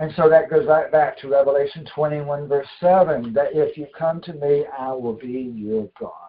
[0.00, 4.22] And so that goes right back to Revelation 21, verse 7, that if you come
[4.22, 6.27] to me, I will be your God.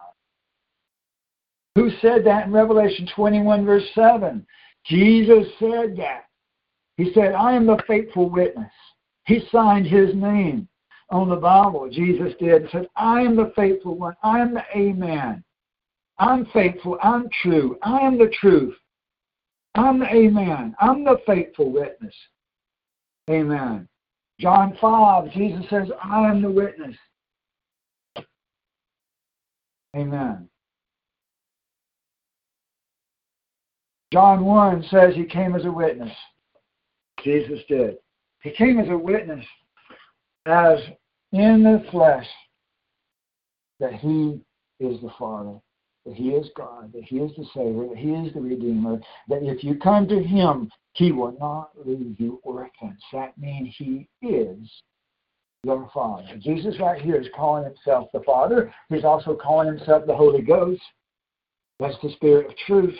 [1.76, 4.44] Who said that in Revelation 21, verse 7?
[4.86, 6.24] Jesus said that.
[6.96, 8.72] He said, I am the faithful witness.
[9.26, 10.68] He signed his name
[11.10, 11.88] on the Bible.
[11.90, 12.62] Jesus did.
[12.62, 14.14] and said, I am the faithful one.
[14.22, 15.44] I am the Amen.
[16.18, 16.98] I'm faithful.
[17.02, 17.78] I'm true.
[17.82, 18.74] I am the truth.
[19.74, 20.74] I'm the Amen.
[20.80, 22.14] I'm the faithful witness.
[23.30, 23.88] Amen.
[24.40, 26.96] John 5, Jesus says, I am the witness.
[29.96, 30.48] Amen.
[34.12, 36.12] John 1 says he came as a witness.
[37.22, 37.96] Jesus did.
[38.42, 39.44] He came as a witness,
[40.46, 40.78] as
[41.32, 42.26] in the flesh,
[43.78, 44.40] that he
[44.80, 45.58] is the Father,
[46.06, 49.42] that he is God, that he is the Savior, that he is the Redeemer, that
[49.42, 53.00] if you come to him, he will not leave you orphans.
[53.12, 54.58] That means he is
[55.62, 56.36] your Father.
[56.38, 58.72] Jesus right here is calling himself the Father.
[58.88, 60.82] He's also calling himself the Holy Ghost.
[61.78, 62.96] That's the Spirit of truth.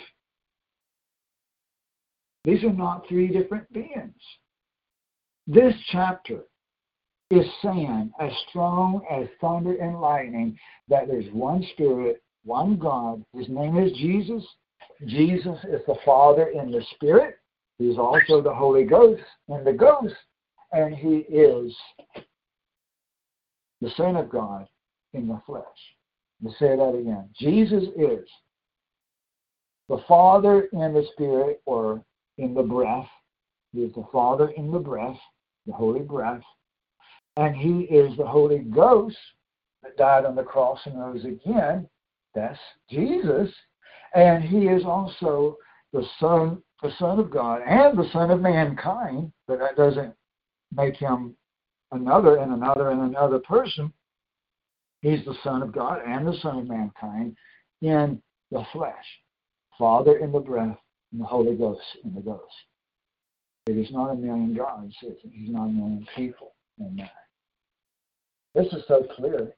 [2.43, 4.15] These are not three different beings.
[5.47, 6.41] This chapter
[7.29, 10.57] is saying, as strong as thunder and lightning,
[10.89, 13.23] that there's one Spirit, one God.
[13.33, 14.43] His name is Jesus.
[15.07, 17.37] Jesus is the Father in the Spirit.
[17.77, 20.15] He's also the Holy Ghost in the Ghost.
[20.73, 21.75] And He is
[23.81, 24.67] the Son of God
[25.13, 25.63] in the flesh.
[26.41, 27.29] Let me say that again.
[27.39, 28.27] Jesus is
[29.89, 32.03] the Father in the Spirit or
[32.41, 33.07] in the breath.
[33.71, 35.17] He is the Father in the breath,
[35.65, 36.41] the Holy breath.
[37.37, 39.17] And He is the Holy Ghost
[39.83, 41.87] that died on the cross and rose again.
[42.35, 43.49] That's Jesus.
[44.13, 45.57] And He is also
[45.93, 50.13] the Son, the Son of God and the Son of mankind, but that doesn't
[50.75, 51.35] make him
[51.91, 53.91] another and another and another person.
[55.01, 57.35] He's the Son of God and the Son of mankind
[57.81, 58.21] in
[58.51, 59.05] the flesh.
[59.77, 60.77] Father in the breath
[61.11, 62.53] and the Holy Ghost in the ghost.
[63.67, 64.93] It is not a million gods.
[64.99, 67.11] He's not a million people in that.
[68.55, 69.53] This is so clear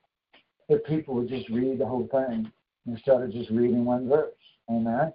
[0.69, 2.51] if people would just read the whole thing
[2.85, 4.33] instead of just reading one verse.
[4.69, 5.13] Amen.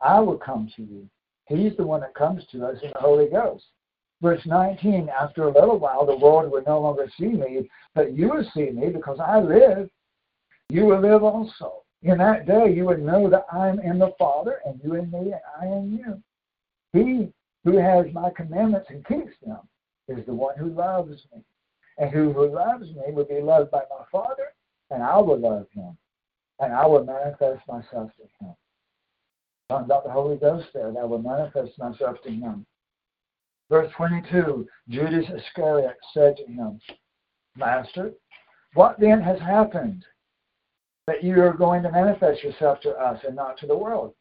[0.00, 1.08] I will come to you.
[1.46, 3.64] He's the one that comes to us in the Holy Ghost.
[4.20, 8.30] Verse 19, after a little while, the world will no longer see me, but you
[8.30, 9.90] will see me because I live.
[10.70, 11.83] You will live also.
[12.04, 15.10] In that day, you would know that I am in the Father, and you in
[15.10, 16.22] me, and I in you.
[16.92, 17.32] He
[17.64, 19.60] who has my commandments and keeps them
[20.08, 21.42] is the one who loves me.
[21.96, 24.52] And who, loves me will be loved by my Father,
[24.90, 25.96] and I will love him,
[26.58, 28.54] and I will manifest myself to him.
[29.70, 32.66] Talking about the Holy Ghost there, and I will manifest myself to him.
[33.70, 36.80] Verse 22 Judas Iscariot said to him,
[37.56, 38.12] Master,
[38.74, 40.04] what then has happened
[41.06, 44.14] that you are going to manifest yourself to us and not to the world?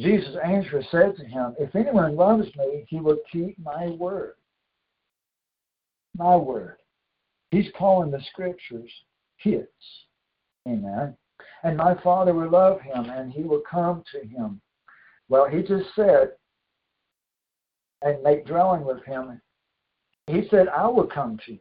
[0.00, 4.34] Jesus answered said to him, If anyone loves me, he will keep my word.
[6.16, 6.76] My word.
[7.50, 8.90] He's calling the scriptures
[9.36, 9.66] his.
[10.66, 11.16] Amen.
[11.62, 14.60] And my Father will love him, and he will come to him.
[15.28, 16.32] Well, he just said,
[18.02, 19.40] and make dwelling with him.
[20.26, 21.58] He said, I will come to you.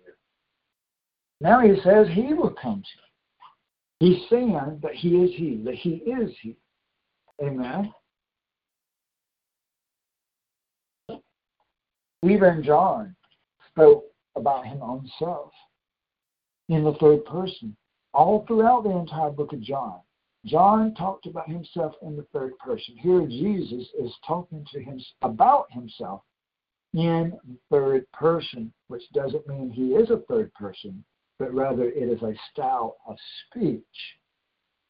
[1.42, 3.12] Now he says he will come to you.
[4.04, 6.58] He's saying that he is he, that he is he.
[7.42, 7.94] Amen.
[12.22, 13.16] Even John
[13.70, 14.04] spoke
[14.36, 15.54] about him himself
[16.68, 17.78] in the third person.
[18.14, 20.02] All throughout the entire book of John,
[20.46, 22.98] John talked about himself in the third person.
[22.98, 26.24] Here, Jesus is talking to him about himself
[26.94, 27.40] in
[27.72, 31.06] third person, which doesn't mean he is a third person,
[31.44, 33.84] but rather it is a style of speech.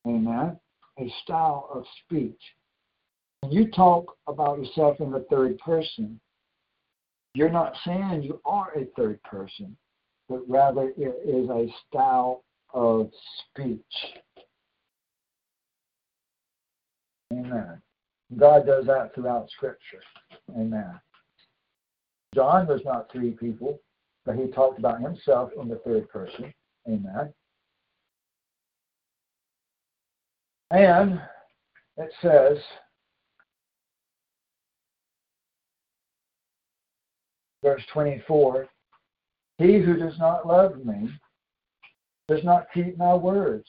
[0.05, 0.59] Amen?
[0.99, 2.39] A style of speech.
[3.41, 6.19] When you talk about yourself in the third person,
[7.33, 9.75] you're not saying you are a third person,
[10.29, 13.09] but rather it is a style of
[13.49, 13.81] speech.
[17.31, 17.81] Amen.
[18.37, 20.03] God does that throughout Scripture.
[20.51, 20.99] Amen.
[22.35, 23.79] John was not three people,
[24.25, 26.53] but he talked about himself in the third person.
[26.87, 27.33] Amen.
[30.71, 31.21] And
[31.97, 32.57] it says,
[37.63, 38.67] verse 24,
[39.59, 41.09] He who does not love me
[42.27, 43.67] does not keep my words.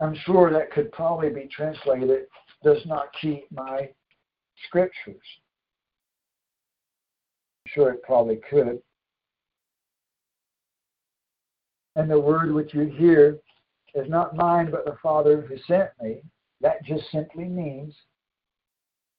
[0.00, 2.26] I'm sure that could probably be translated
[2.64, 3.88] does not keep my
[4.66, 5.22] scriptures.
[7.64, 8.80] I'm sure it probably could.
[11.96, 13.38] And the word which you hear
[13.94, 16.22] is not mine, but the Father who sent me.
[16.60, 17.94] That just simply means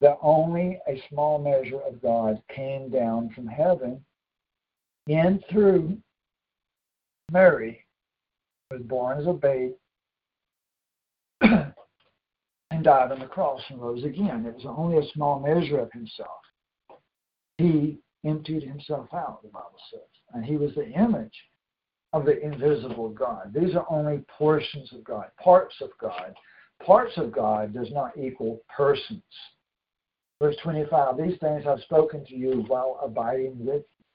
[0.02, 4.04] that only a small measure of God came down from heaven
[5.08, 5.98] in through
[7.32, 7.86] Mary,
[8.72, 9.74] was born as a babe
[12.84, 14.46] died on the cross and rose again.
[14.46, 16.30] It was only a small measure of himself.
[17.58, 20.02] He emptied himself out, the Bible says.
[20.34, 21.34] And he was the image
[22.14, 23.54] of the invisible God.
[23.54, 26.34] These are only portions of God, parts of God.
[26.86, 29.24] Parts of God does not equal persons.
[30.42, 34.06] Verse 25, these things I've spoken to you while abiding with you.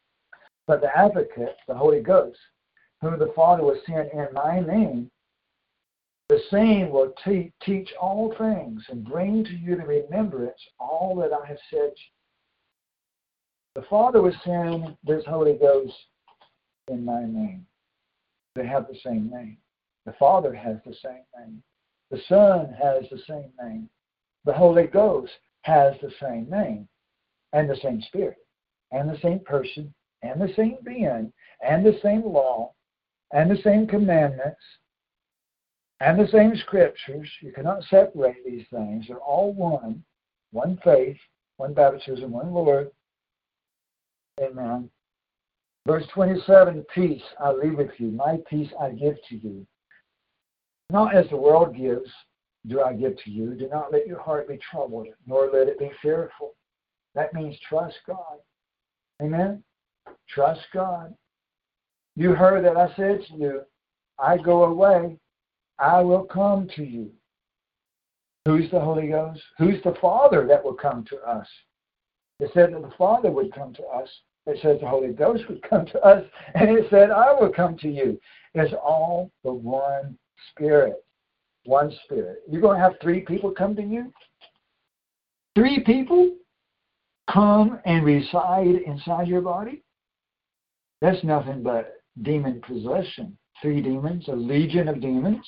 [0.67, 2.39] But the advocate, the Holy Ghost,
[3.01, 5.11] whom the Father will send in my name,
[6.29, 11.33] the same will te- teach all things and bring to you to remembrance all that
[11.33, 11.93] I have said.
[13.75, 15.95] The Father will send this Holy Ghost
[16.89, 17.67] in my name.
[18.55, 19.57] They have the same name.
[20.05, 21.63] The Father has the same name.
[22.11, 23.89] The Son has the same name.
[24.45, 25.33] The Holy Ghost
[25.63, 26.89] has the same name
[27.53, 28.39] and the same Spirit
[28.93, 29.93] and the same person
[30.23, 31.33] and the same being
[31.63, 32.73] and the same law
[33.33, 34.61] and the same commandments
[36.01, 37.29] and the same scriptures.
[37.41, 39.07] You cannot separate these things.
[39.09, 40.05] They're all one
[40.53, 41.17] one faith,
[41.57, 42.91] one baptism, one Lord.
[44.41, 44.89] Amen.
[45.87, 49.67] Verse 27 Peace I leave with you, my peace I give to you.
[50.91, 52.11] Not as the world gives,
[52.67, 53.55] do I give to you.
[53.55, 56.55] Do not let your heart be troubled, nor let it be fearful.
[57.15, 58.39] That means trust God.
[59.23, 59.63] Amen?
[60.29, 61.15] Trust God.
[62.17, 63.61] You heard that I said to you,
[64.19, 65.19] I go away,
[65.79, 67.11] I will come to you.
[68.45, 69.43] Who's the Holy Ghost?
[69.59, 71.47] Who's the Father that will come to us?
[72.41, 74.09] It said that the Father would come to us.
[74.47, 76.25] It says the Holy Ghost would come to us.
[76.55, 78.19] And it said, I will come to you.
[78.55, 80.17] It's all the one
[80.51, 81.05] Spirit.
[81.65, 82.39] One Spirit.
[82.49, 84.13] You're going to have three people come to you?
[85.55, 86.37] Three people
[87.31, 89.83] come and reside inside your body?
[91.01, 93.37] That's nothing but demon possession.
[93.61, 95.45] Three demons, a legion of demons.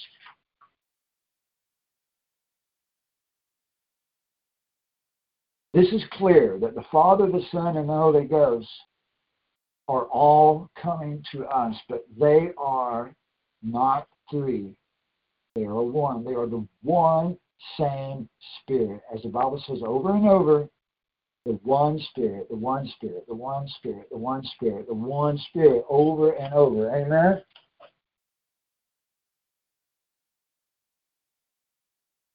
[5.73, 8.69] This is clear that the Father, the Son, and the Holy Ghost
[9.89, 13.15] are all coming to us, but they are
[13.63, 14.75] not three.
[15.55, 16.25] They are one.
[16.25, 17.37] They are the one
[17.79, 18.29] same
[18.61, 19.01] Spirit.
[19.15, 20.69] As the Bible says over and over,
[21.47, 25.85] the one Spirit, the one Spirit, the one Spirit, the one Spirit, the one Spirit,
[25.89, 26.95] over and over.
[26.95, 27.43] Amen?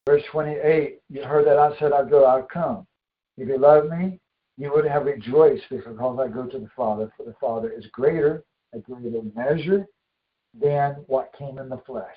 [0.06, 2.86] Verse 28, you heard that I said I'd go, I'll come.
[3.38, 4.20] If you love me,
[4.58, 8.44] you would have rejoiced because I go to the Father, for the Father is greater,
[8.74, 9.86] a greater measure
[10.60, 12.16] than what came in the flesh.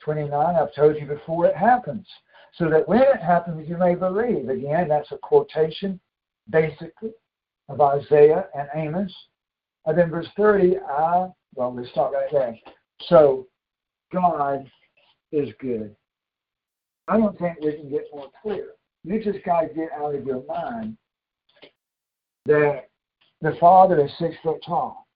[0.00, 2.06] 29, I've told you before it happens,
[2.54, 4.48] so that when it happens, you may believe.
[4.48, 6.00] Again, that's a quotation,
[6.50, 7.12] basically,
[7.68, 9.14] of Isaiah and Amos.
[9.86, 12.58] And then verse 30, I, well, we start right there.
[13.06, 13.46] So,
[14.12, 14.68] God
[15.30, 15.94] is good.
[17.08, 18.70] I don't think we can get more clear.
[19.04, 20.96] You just got to get out of your mind
[22.46, 22.88] that
[23.40, 25.06] the Father is six foot tall,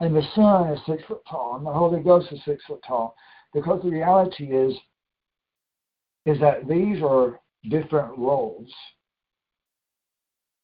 [0.00, 3.14] and the Son is six foot tall, and the Holy Ghost is six foot tall,
[3.54, 4.74] because the reality is
[6.26, 7.40] is that these are
[7.70, 8.70] different roles.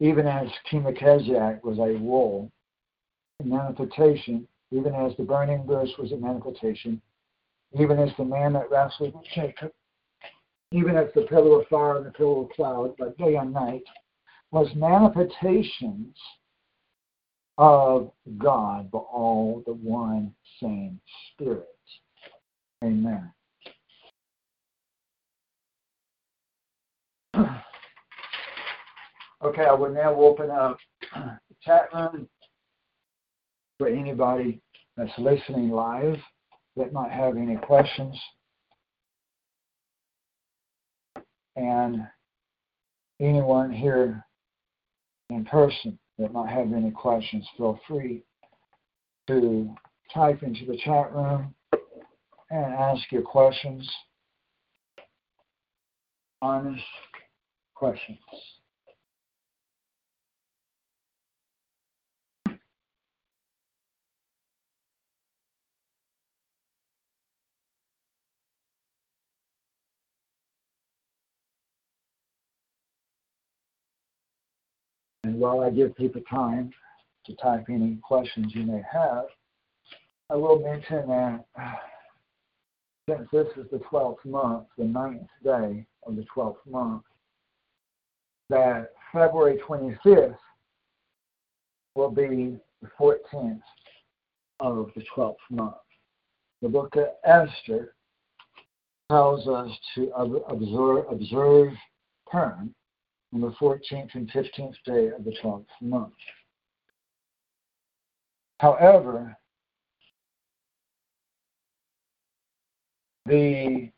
[0.01, 2.51] Even as King was a role,
[3.41, 7.01] a manifestation, even as the burning bush was a manifestation,
[7.79, 9.73] even as the man that wrestled with Jacob,
[10.73, 13.85] even as the pillar of fire and the pillar of cloud by day and night,
[14.51, 16.17] was manifestations
[17.59, 21.01] of God, but all the one same
[21.33, 21.69] Spirit.
[22.83, 23.33] Amen.
[29.45, 30.79] Okay, I will now open up
[31.15, 32.27] the chat room
[33.77, 34.63] for anybody
[34.97, 36.17] that's listening live
[36.79, 38.19] that might have any questions.
[41.57, 42.07] And
[43.21, 44.25] anyone here
[45.31, 48.23] in person that might have any questions, feel free
[49.27, 49.75] to
[50.13, 51.55] type into the chat room
[52.51, 53.89] and ask your questions.
[56.43, 56.85] Honest
[57.75, 58.19] questions.
[75.25, 76.71] And while I give people time
[77.27, 79.27] to type any questions you may have,
[80.31, 81.45] I will mention that
[83.11, 87.03] since this is the 12th month, the ninth day of the 12th month,
[88.49, 90.39] that February 25th
[91.95, 93.61] will be the 14th
[94.61, 95.75] of the 12th month.
[96.63, 97.95] The book of Esther
[99.11, 100.11] tells us to
[100.49, 101.75] observe, observe
[102.33, 102.75] turn
[103.35, 106.13] on the 14th and 15th day of the 12th month.
[108.61, 109.37] However,
[113.27, 113.91] the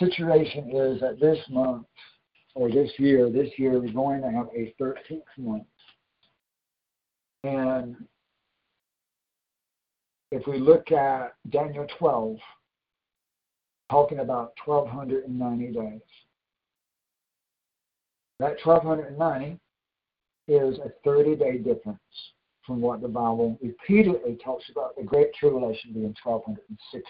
[0.00, 1.86] situation is that this month
[2.54, 5.64] or this year, this year we're going to have a 13th month.
[7.42, 7.96] And
[10.30, 12.36] if we look at Daniel 12,
[13.90, 16.00] talking about 1290 days,
[18.44, 19.58] that 1290
[20.48, 21.98] is a 30 day difference
[22.66, 27.08] from what the Bible repeatedly talks about the Great Tribulation being 1260.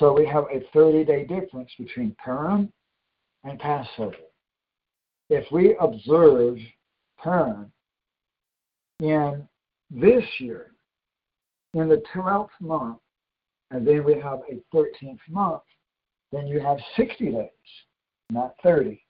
[0.00, 2.72] So we have a 30 day difference between Purim
[3.44, 4.16] and Passover.
[5.28, 6.58] If we observe
[7.22, 7.70] Purim
[8.98, 9.46] in
[9.88, 10.72] this year,
[11.74, 12.98] in the 12th month,
[13.70, 15.62] and then we have a 13th month,
[16.32, 17.48] then you have 60 days,
[18.30, 19.00] not 30,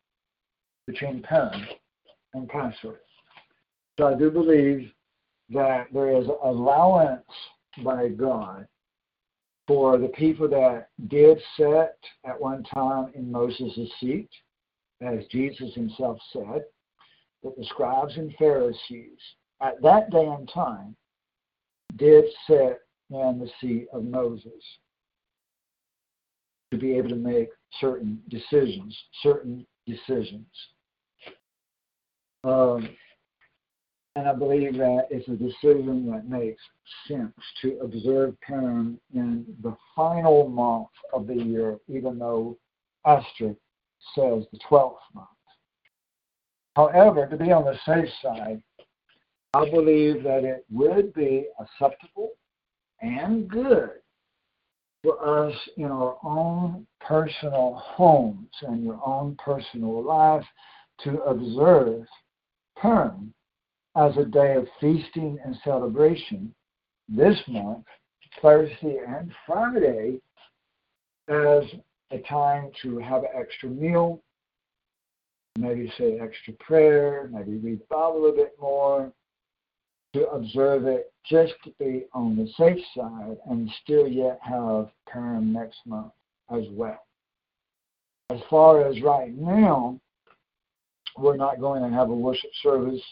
[0.90, 1.66] between Purim
[2.34, 3.00] and Passover.
[3.98, 4.90] So I do believe
[5.50, 7.24] that there is allowance
[7.84, 8.66] by God
[9.66, 14.28] for the people that did sit at one time in Moses' seat,
[15.00, 16.64] as Jesus himself said,
[17.42, 19.18] that the scribes and Pharisees
[19.62, 20.96] at that day and time
[21.96, 24.62] did sit in the seat of Moses
[26.70, 30.46] to be able to make certain decisions, certain decisions.
[32.44, 32.88] Um,
[34.16, 36.60] and I believe that it's a decision that makes
[37.06, 42.58] sense to observe Purim in the final month of the year, even though
[43.06, 43.54] Esther
[44.14, 45.28] says the 12th month.
[46.76, 48.62] However, to be on the safe side,
[49.52, 52.30] I believe that it would be acceptable
[53.00, 53.90] and good
[55.02, 60.44] for us in our own personal homes and your own personal life
[61.04, 62.06] to observe
[62.80, 63.32] Purim
[63.96, 66.54] as a day of feasting and celebration
[67.08, 67.84] this month,
[68.40, 70.20] Thursday and Friday,
[71.28, 71.64] as
[72.10, 74.22] a time to have an extra meal,
[75.58, 79.12] maybe say extra prayer, maybe read Bible a bit more,
[80.12, 85.52] to observe it just to be on the safe side and still yet have Purim
[85.52, 86.12] next month
[86.50, 87.04] as well.
[88.30, 90.00] As far as right now,
[91.16, 93.02] we're not going to have a worship service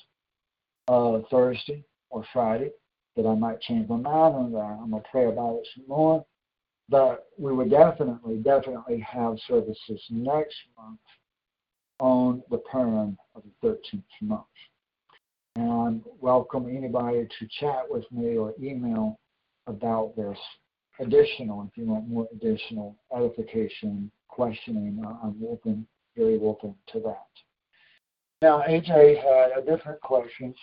[0.89, 2.71] uh, Thursday or Friday,
[3.17, 4.79] that I might change my mind on that.
[4.81, 6.25] I'm going to pray about it some more.
[6.89, 11.01] But we would definitely, definitely have services next month
[12.01, 14.45] on the Purim of the 13th month.
[15.57, 19.19] And welcome anybody to chat with me or email
[19.67, 20.39] about this
[21.01, 25.87] additional, if you want more additional edification, questioning, I'm open,
[26.17, 27.27] very open to that.
[28.41, 30.55] Now, AJ had a different question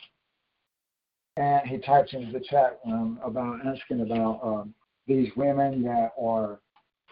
[1.37, 4.73] and he types into the chat room about asking about um,
[5.07, 6.59] these women that are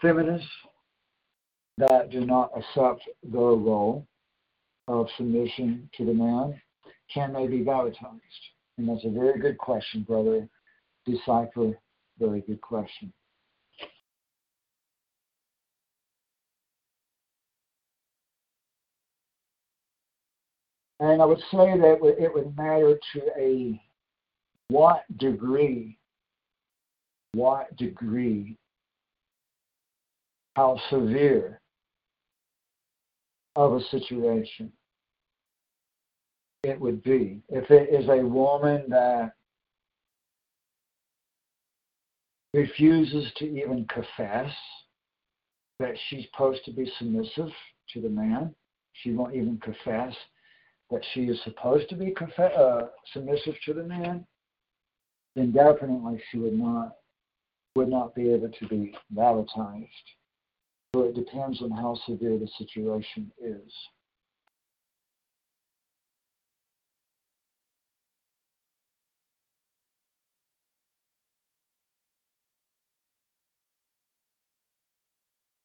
[0.00, 0.48] feminists
[1.76, 4.06] that do not accept their role
[4.88, 6.60] of submission to the man.
[7.12, 8.22] Can they be baptized?
[8.78, 10.48] And that's a very good question, brother.
[11.06, 11.78] Decipher,
[12.18, 13.12] very good question.
[21.00, 23.80] And I would say that it would matter to a
[24.68, 25.98] what degree,
[27.32, 28.56] what degree,
[30.56, 31.60] how severe
[33.56, 34.72] of a situation
[36.62, 37.42] it would be.
[37.48, 39.32] If it is a woman that
[42.52, 44.50] refuses to even confess
[45.80, 47.50] that she's supposed to be submissive
[47.92, 48.54] to the man,
[48.92, 50.14] she won't even confess
[50.94, 52.82] that she is supposed to be conf- uh,
[53.12, 54.24] submissive to the man,
[55.34, 56.92] then definitely she would not
[57.74, 59.88] would not be able to be baptized.
[60.94, 63.72] So it depends on how severe the situation is.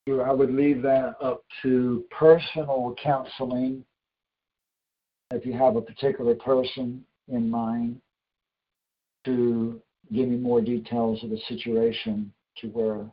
[0.08, 3.86] I would leave that up to personal counseling.
[5.32, 8.02] If you have a particular person in mind,
[9.26, 9.82] to
[10.14, 13.06] give me more details of the situation to where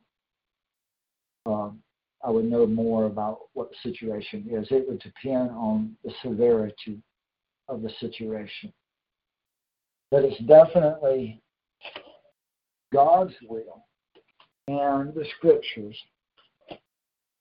[1.46, 1.80] um,
[2.24, 4.66] I would know more about what the situation is.
[4.70, 7.00] It would depend on the severity
[7.68, 8.72] of the situation.
[10.10, 11.40] But it's definitely
[12.92, 13.84] God's will
[14.68, 15.96] and the scriptures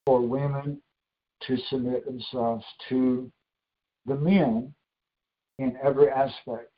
[0.05, 0.81] for women
[1.47, 3.31] to submit themselves to
[4.05, 4.73] the men
[5.59, 6.71] in every aspect.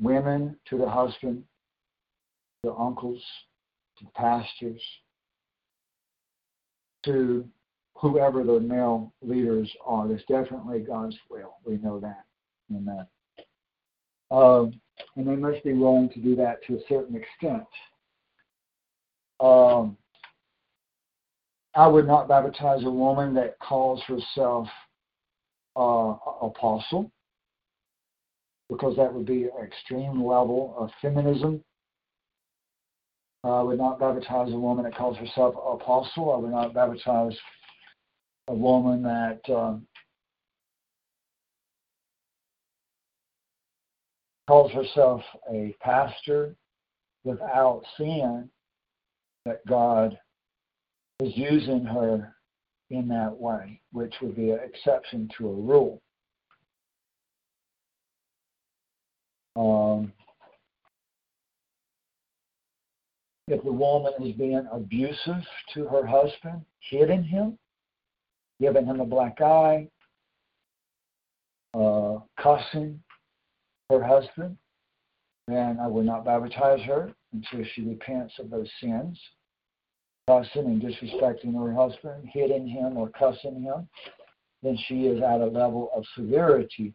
[0.00, 1.44] Women to the husband,
[2.62, 3.22] the uncles,
[3.98, 4.80] to the pastors,
[7.04, 7.46] to
[7.96, 10.08] whoever the male leaders are.
[10.08, 11.56] There's definitely God's will.
[11.64, 12.24] We know that.
[12.74, 13.06] Amen.
[14.30, 14.80] Um,
[15.16, 17.66] and they must be willing to do that to a certain extent.
[19.40, 19.96] Um,
[21.74, 24.68] I would not baptize a woman that calls herself
[25.76, 27.10] uh, apostle
[28.68, 31.62] because that would be an extreme level of feminism.
[33.42, 36.32] I would not baptize a woman that calls herself apostle.
[36.32, 37.36] I would not baptize
[38.48, 39.86] a woman that um,
[44.46, 46.54] calls herself a pastor
[47.24, 48.48] without seeing
[49.46, 50.18] that God
[51.20, 52.34] is using her
[52.90, 56.02] in that way, which would be an exception to a rule.
[59.56, 60.12] Um,
[63.48, 65.42] if the woman is being abusive
[65.74, 67.58] to her husband, hitting him,
[68.60, 69.88] giving him a black eye,
[71.74, 73.00] uh, cussing
[73.88, 74.56] her husband,
[75.48, 79.18] then I will not baptize her until she repents of those sins.
[80.30, 83.88] Cussing and disrespecting her husband, hitting him or cussing him,
[84.62, 86.94] then she is at a level of severity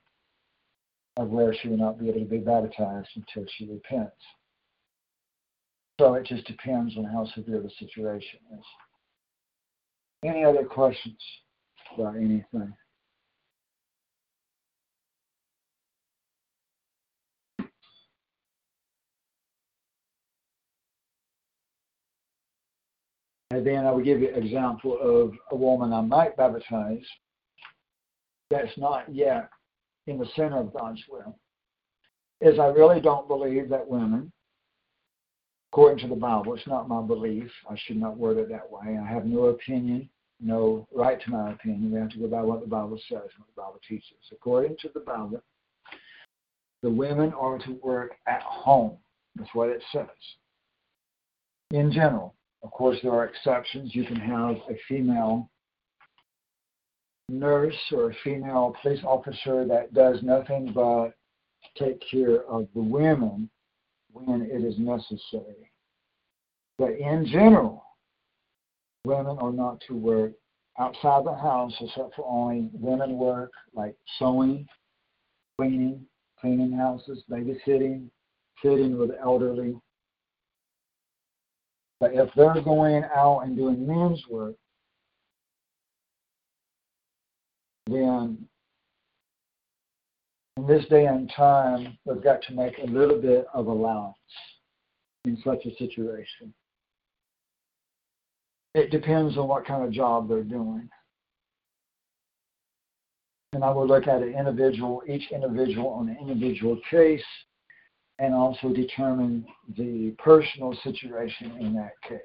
[1.17, 4.15] of where she will not be able to be baptized until she repents.
[5.99, 8.64] So it just depends on how severe the situation is.
[10.23, 11.19] Any other questions
[11.93, 12.73] about anything?
[23.51, 27.06] And then I will give you an example of a woman I might baptize
[28.49, 29.49] that's not yet
[30.07, 31.38] in the center of God's will.
[32.41, 34.32] Is I really don't believe that women
[35.75, 36.53] according to the Bible.
[36.53, 37.51] It's not my belief.
[37.69, 38.98] I should not word it that way.
[38.98, 40.09] I have no opinion,
[40.40, 41.91] no right to my opinion.
[41.91, 44.15] We have to go by what the Bible says, what the Bible teaches.
[44.32, 45.41] According to the Bible,
[46.82, 48.95] the women are to work at home.
[49.35, 50.06] That's what it says.
[51.72, 52.34] In general,
[52.65, 53.93] of course, there are exceptions.
[53.93, 55.51] You can have a female
[57.29, 61.11] nurse or a female police officer that does nothing but
[61.77, 63.51] take care of the women
[64.13, 65.71] when it is necessary.
[66.79, 67.85] But in general,
[69.05, 70.31] women are not to work
[70.79, 74.67] outside the house except for only women work like sewing,
[75.59, 76.03] cleaning,
[76.41, 78.09] cleaning houses, babysitting,
[78.63, 79.75] sitting with elderly.
[81.99, 84.56] But if they're going out and doing men's work,
[87.88, 88.48] then
[90.57, 94.15] in this day and time, we've got to make a little bit of allowance
[95.25, 96.53] in such a situation.
[98.74, 100.90] It depends on what kind of job they're doing.
[103.53, 107.24] And I will look at an individual, each individual on an individual case,
[108.19, 109.45] and also determine
[109.77, 112.19] the personal situation in that case.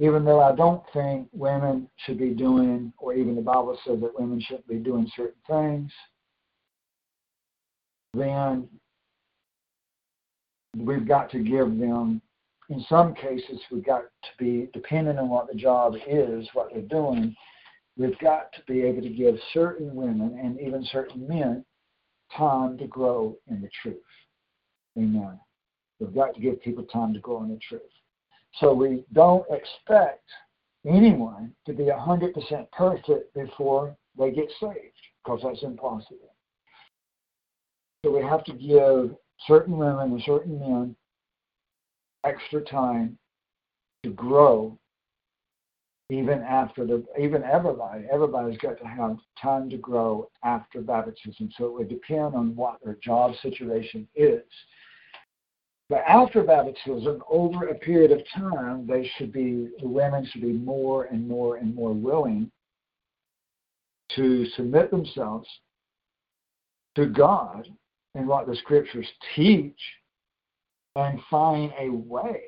[0.00, 4.18] Even though I don't think women should be doing, or even the Bible says that
[4.18, 5.90] women shouldn't be doing certain things,
[8.14, 8.68] then
[10.76, 12.22] we've got to give them,
[12.68, 16.82] in some cases, we've got to be, depending on what the job is, what they're
[16.82, 17.34] doing,
[17.96, 21.64] we've got to be able to give certain women and even certain men
[22.36, 23.96] time to grow in the truth.
[24.98, 25.38] Amen.
[26.00, 27.82] We've got to give people time to grow in the truth.
[28.54, 30.24] So we don't expect
[30.86, 36.34] anyone to be 100% perfect before they get saved, because that's impossible.
[38.04, 40.96] So we have to give certain women and certain men
[42.24, 43.18] extra time
[44.02, 44.78] to grow
[46.10, 51.66] even after the even everybody everybody's got to have time to grow after baptism so
[51.66, 54.42] it would depend on what their job situation is
[55.88, 60.52] but after baptism over a period of time they should be the women should be
[60.52, 62.50] more and more and more willing
[64.14, 65.48] to submit themselves
[66.94, 67.68] to god
[68.14, 69.78] and what the scriptures teach
[70.96, 72.42] and find a way.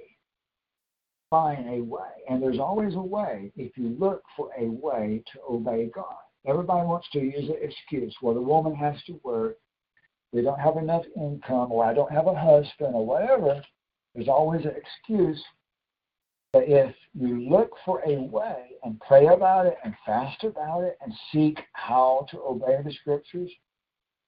[1.30, 2.08] Find a way.
[2.28, 6.16] And there's always a way if you look for a way to obey God.
[6.46, 8.14] Everybody wants to use an excuse.
[8.20, 9.58] Well, the woman has to work.
[10.32, 13.62] We don't have enough income, or I don't have a husband, or whatever.
[14.14, 15.42] There's always an excuse.
[16.52, 20.96] But if you look for a way and pray about it and fast about it
[21.00, 23.50] and seek how to obey the scriptures,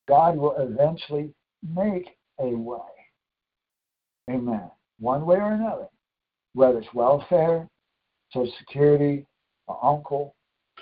[0.09, 1.33] God will eventually
[1.63, 2.79] make a way.
[4.31, 4.71] Amen.
[4.99, 5.89] One way or another.
[6.55, 7.69] Whether it's welfare,
[8.33, 9.27] Social Security,
[9.69, 10.35] an uncle,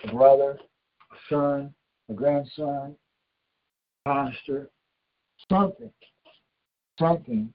[0.04, 0.58] a brother,
[1.12, 1.74] a son,
[2.10, 2.96] a grandson,
[4.04, 4.70] pastor,
[5.48, 5.90] something,
[6.98, 7.52] something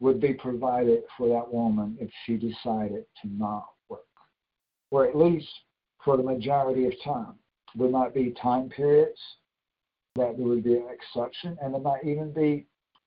[0.00, 4.00] would be provided for that woman if she decided to not work,
[4.90, 5.48] or at least
[6.04, 7.34] for the majority of time.
[7.74, 9.18] There might be time periods
[10.16, 12.66] that there would be an exception, and there might even be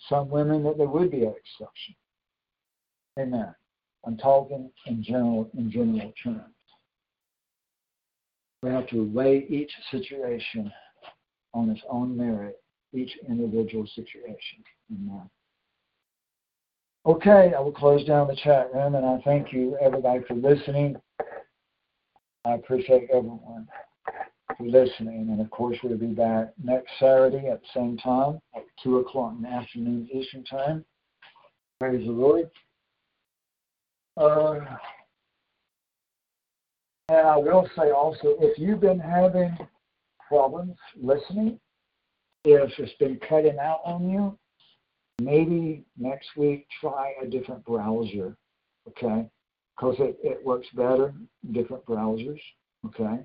[0.09, 1.95] some women that there would be an exception.
[3.19, 3.53] Amen.
[4.05, 6.41] I'm talking in general in general terms.
[8.63, 10.71] We have to weigh each situation
[11.53, 12.61] on its own merit,
[12.97, 14.63] each individual situation.
[14.91, 15.29] Amen.
[17.05, 20.97] Okay, I will close down the chat room and I thank you everybody for listening.
[22.43, 23.67] I appreciate everyone
[24.57, 25.29] for listening.
[25.29, 29.33] And of course, we'll be back next Saturday at the same time at 2 o'clock
[29.37, 30.83] in the afternoon Eastern Time.
[31.79, 32.49] Praise the Lord.
[34.17, 34.59] Uh,
[37.09, 39.55] and I will say also, if you've been having
[40.27, 41.59] problems listening,
[42.55, 44.37] if it's been cutting out on you,
[45.19, 48.37] maybe next week try a different browser,
[48.87, 49.27] okay?
[49.75, 51.13] Because it, it works better,
[51.51, 52.39] different browsers,
[52.85, 53.19] okay?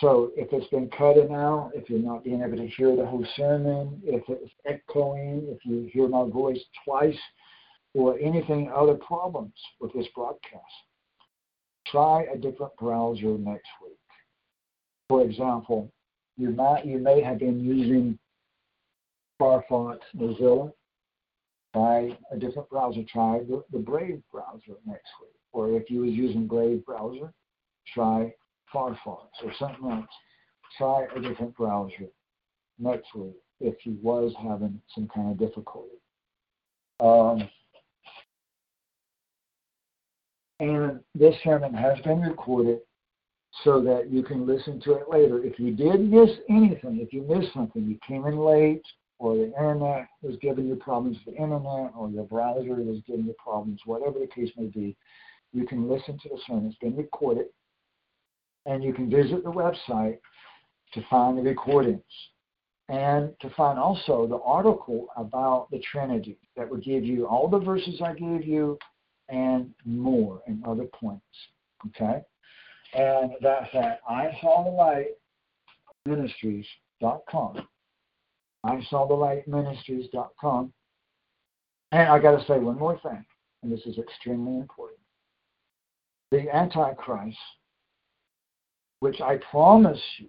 [0.00, 3.26] So if it's been cutting out, if you're not being able to hear the whole
[3.36, 7.16] sermon, if it's echoing, if you hear my voice twice,
[7.94, 10.62] or anything other problems with this broadcast,
[11.86, 13.96] try a different browser next week.
[15.08, 15.90] For example,
[16.36, 18.18] you might you may have been using
[19.40, 20.72] Firefox Mozilla.
[21.74, 23.02] Try a different browser.
[23.12, 25.30] Try the, the Brave browser next week.
[25.52, 27.32] Or if you was using Brave browser,
[27.92, 28.32] try
[28.74, 30.06] Firefox or something else.
[30.78, 32.08] Try a different browser
[32.78, 35.96] next week if you was having some kind of difficulty.
[37.00, 37.48] Um,
[40.60, 42.80] and this sermon has been recorded
[43.64, 45.42] so that you can listen to it later.
[45.44, 48.82] If you did miss anything, if you missed something, you came in late,
[49.18, 53.34] or the internet is giving you problems the internet, or your browser is giving you
[53.42, 54.96] problems, whatever the case may be,
[55.52, 56.66] you can listen to the sermon.
[56.66, 57.46] It's been recorded,
[58.66, 60.18] and you can visit the website
[60.92, 62.02] to find the recordings
[62.88, 67.58] and to find also the article about the Trinity that would give you all the
[67.58, 68.78] verses I gave you
[69.28, 71.24] and more and other points.
[71.88, 72.20] Okay?
[72.94, 75.08] And that's at I saw the light
[76.06, 77.66] ministries.com.
[78.66, 80.72] I saw the light ministries.com.
[81.92, 83.24] And I got to say one more thing,
[83.62, 84.98] and this is extremely important.
[86.32, 87.38] The Antichrist,
[89.00, 90.28] which I promise you,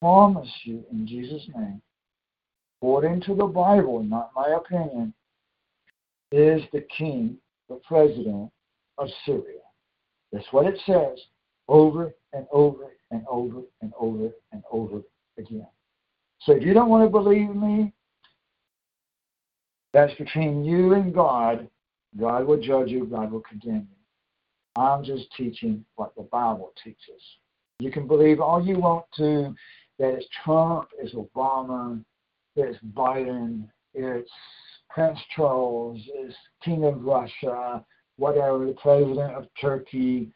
[0.00, 1.82] promise you in Jesus' name,
[2.80, 5.12] according to the Bible, not my opinion,
[6.32, 7.36] is the king
[7.68, 8.50] the president
[8.98, 9.60] of Syria.
[10.32, 11.18] That's what it says
[11.68, 15.02] over and over and over and over and over
[15.38, 15.66] again.
[16.40, 17.92] So if you don't want to believe me,
[19.92, 21.68] that's between you and God.
[22.18, 24.82] God will judge you, God will condemn you.
[24.82, 27.22] I'm just teaching what the Bible teaches.
[27.78, 29.54] You can believe all you want to
[29.98, 32.02] that it's Trump, it's Obama,
[32.56, 34.30] it's Biden, it's
[34.88, 37.84] Prince Charles, is King of Russia,
[38.16, 40.32] whatever, the President of Turkey,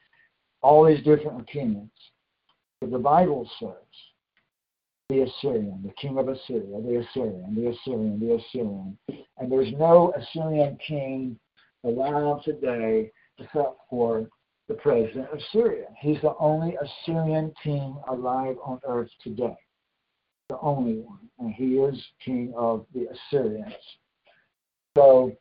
[0.63, 1.91] all these different opinions.
[2.81, 4.14] But the Bible says
[5.11, 8.99] the Assyrian, the king of Assyria, the Assyrian, the Assyrian, the Assyrian.
[9.39, 11.39] And there's no Assyrian king
[11.85, 14.27] around today except for
[14.69, 15.87] the president of Syria.
[16.01, 19.57] He's the only Assyrian king alive on earth today.
[20.49, 21.29] The only one.
[21.39, 23.75] And he is king of the Assyrians.
[24.97, 25.33] So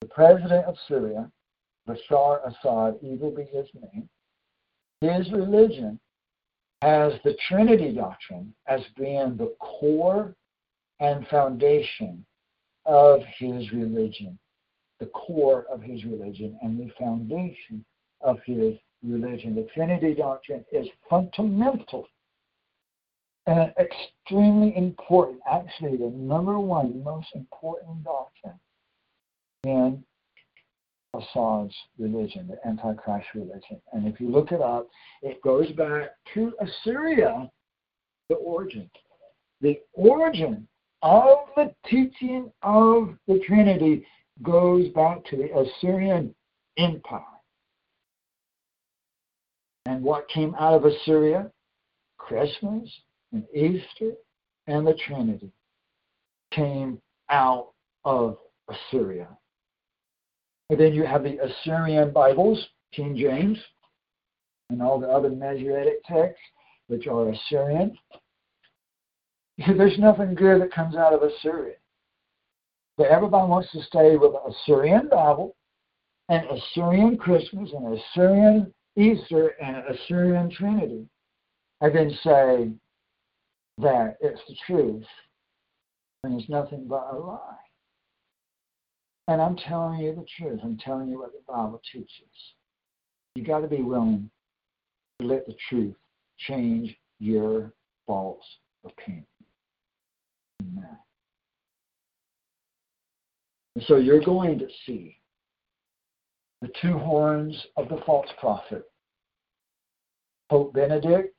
[0.00, 1.30] the president of Syria,
[1.88, 4.08] Bashar Assad, evil be his name,
[5.00, 6.00] his religion
[6.84, 10.36] has the Trinity doctrine as being the core
[11.00, 12.22] and foundation
[12.84, 14.38] of his religion.
[15.00, 17.82] The core of his religion and the foundation
[18.20, 19.54] of his religion.
[19.54, 22.06] The Trinity doctrine is fundamental
[23.46, 28.60] and extremely important, actually the number one most important doctrine
[29.64, 30.04] in
[31.14, 33.80] Assad's religion, the Antichrist religion.
[33.92, 34.88] And if you look it up,
[35.22, 37.50] it goes back to Assyria,
[38.28, 38.90] the origin.
[39.60, 40.66] The origin
[41.02, 44.06] of the teaching of the Trinity
[44.42, 46.34] goes back to the Assyrian
[46.76, 47.20] empire.
[49.86, 51.50] And what came out of Assyria?
[52.18, 52.88] Christmas
[53.32, 54.12] and Easter
[54.66, 55.52] and the Trinity
[56.52, 57.72] came out
[58.04, 59.28] of Assyria.
[60.74, 63.56] And then you have the Assyrian Bibles, King James,
[64.70, 66.42] and all the other Masoretic texts,
[66.88, 67.96] which are Assyrian.
[69.76, 71.76] There's nothing good that comes out of Assyria.
[72.98, 75.54] But everybody wants to stay with the Assyrian Bible
[76.28, 81.06] and Assyrian Christmas and Assyrian Easter and Assyrian Trinity,
[81.82, 82.72] and then say
[83.78, 85.06] that it's the truth
[86.24, 87.63] and it's nothing but a lie.
[89.28, 90.60] And I'm telling you the truth.
[90.62, 92.08] I'm telling you what the Bible teaches.
[93.34, 94.30] You got to be willing
[95.20, 95.96] to let the truth
[96.38, 97.72] change your
[98.06, 98.44] false
[98.84, 99.26] opinion.
[100.62, 100.98] Amen.
[103.86, 105.16] So you're going to see
[106.60, 108.84] the two horns of the false prophet,
[110.50, 111.34] Pope Benedict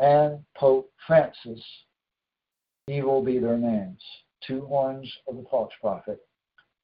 [0.00, 1.62] and Pope Francis.
[2.88, 4.02] Evil be their names.
[4.46, 6.18] Two horns of the false prophet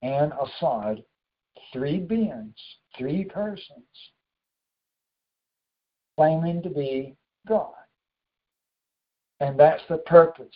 [0.03, 1.03] and Assad,
[1.73, 2.55] three beings,
[2.97, 3.85] three persons,
[6.17, 7.73] claiming to be God.
[9.41, 10.47] And that's the purpose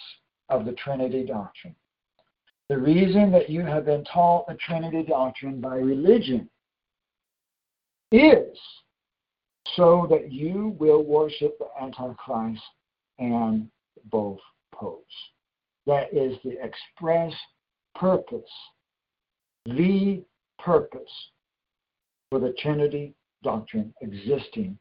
[0.48, 1.74] of the Trinity doctrine.
[2.68, 6.48] The reason that you have been taught the Trinity doctrine by religion
[8.10, 8.58] is
[9.76, 12.62] so that you will worship the Antichrist
[13.18, 13.68] and
[14.10, 14.38] both
[14.74, 15.14] popes.
[15.86, 17.32] That is the express
[17.94, 18.50] purpose,
[19.66, 20.24] the
[20.58, 21.30] purpose
[22.30, 24.78] for the Trinity doctrine existing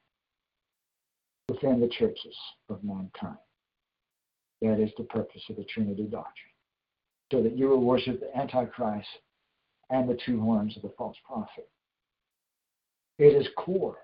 [1.50, 2.36] within the churches
[2.70, 3.38] of mankind.
[4.62, 6.36] That is the purpose of the Trinity doctrine.
[7.32, 9.08] So that you will worship the Antichrist
[9.90, 11.70] and the two horns of the false prophet.
[13.18, 13.98] It is core,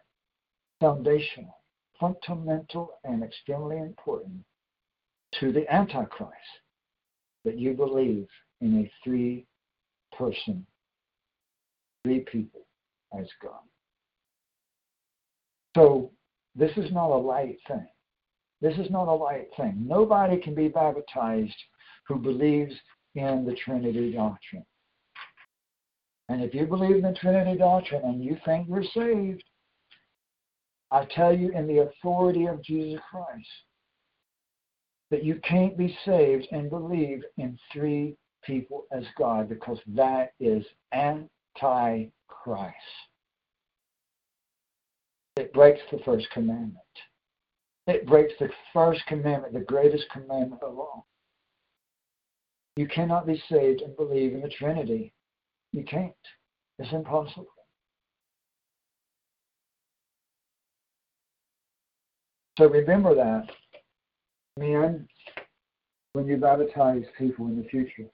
[0.80, 1.56] foundational,
[2.00, 4.44] fundamental, and extremely important
[5.40, 6.34] to the Antichrist
[7.46, 8.28] that you believe
[8.62, 9.46] in a three
[10.18, 10.66] person,
[12.04, 12.66] three people
[13.18, 13.62] as God.
[15.76, 16.12] So
[16.56, 17.88] this is not a light thing.
[18.62, 19.76] This is not a light thing.
[19.88, 21.56] Nobody can be baptized
[22.08, 22.74] who believes
[23.16, 24.66] in the Trinity doctrine.
[26.30, 29.44] And if you believe in the Trinity doctrine and you think you're saved,
[30.92, 33.48] I tell you in the authority of Jesus Christ
[35.12, 40.66] that you can't be saved and believe in three people as God because that is
[40.92, 42.76] anti Christ.
[45.36, 46.76] It breaks the first commandment.
[47.86, 51.08] It breaks the first commandment, the greatest commandment of all.
[52.76, 55.14] You cannot be saved and believe in the Trinity.
[55.72, 56.14] You can't.
[56.80, 57.48] It's impossible.
[62.58, 63.48] So remember that,
[64.58, 65.08] men,
[66.14, 68.10] when you baptize people in the future.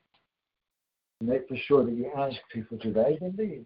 [1.25, 3.65] Make for sure that you ask people, do they believe?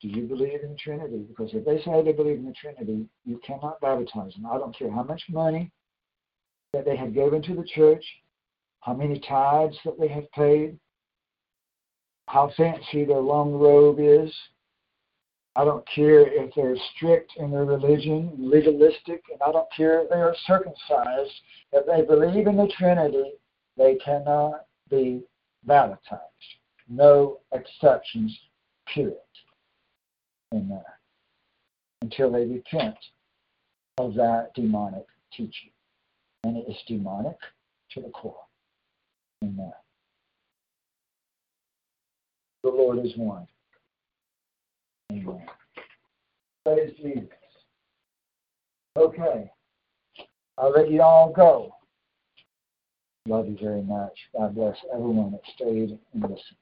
[0.00, 1.24] Do you believe in Trinity?
[1.28, 4.46] Because if they say they believe in the Trinity, you cannot baptize them.
[4.46, 5.70] I don't care how much money
[6.72, 8.04] that they have given to the church,
[8.80, 10.78] how many tithes that they have paid,
[12.28, 14.32] how fancy their long robe is.
[15.54, 20.08] I don't care if they're strict in their religion, legalistic, and I don't care if
[20.08, 21.32] they are circumcised.
[21.72, 23.32] If they believe in the Trinity,
[23.76, 25.22] they cannot be
[25.64, 26.22] baptized.
[26.88, 28.36] No exceptions,
[28.92, 29.16] period.
[30.54, 30.82] Amen.
[32.02, 32.96] Until they repent
[33.98, 35.70] of that demonic teaching.
[36.44, 37.36] And it is demonic
[37.92, 38.36] to the core.
[39.44, 39.72] Amen.
[42.62, 43.46] The Lord is one.
[45.10, 45.46] Amen.
[46.64, 47.28] Praise Jesus.
[48.96, 49.50] Okay.
[50.58, 51.74] I'll let you all go.
[53.26, 54.12] Love you very much.
[54.36, 56.61] God bless everyone that stayed and listened.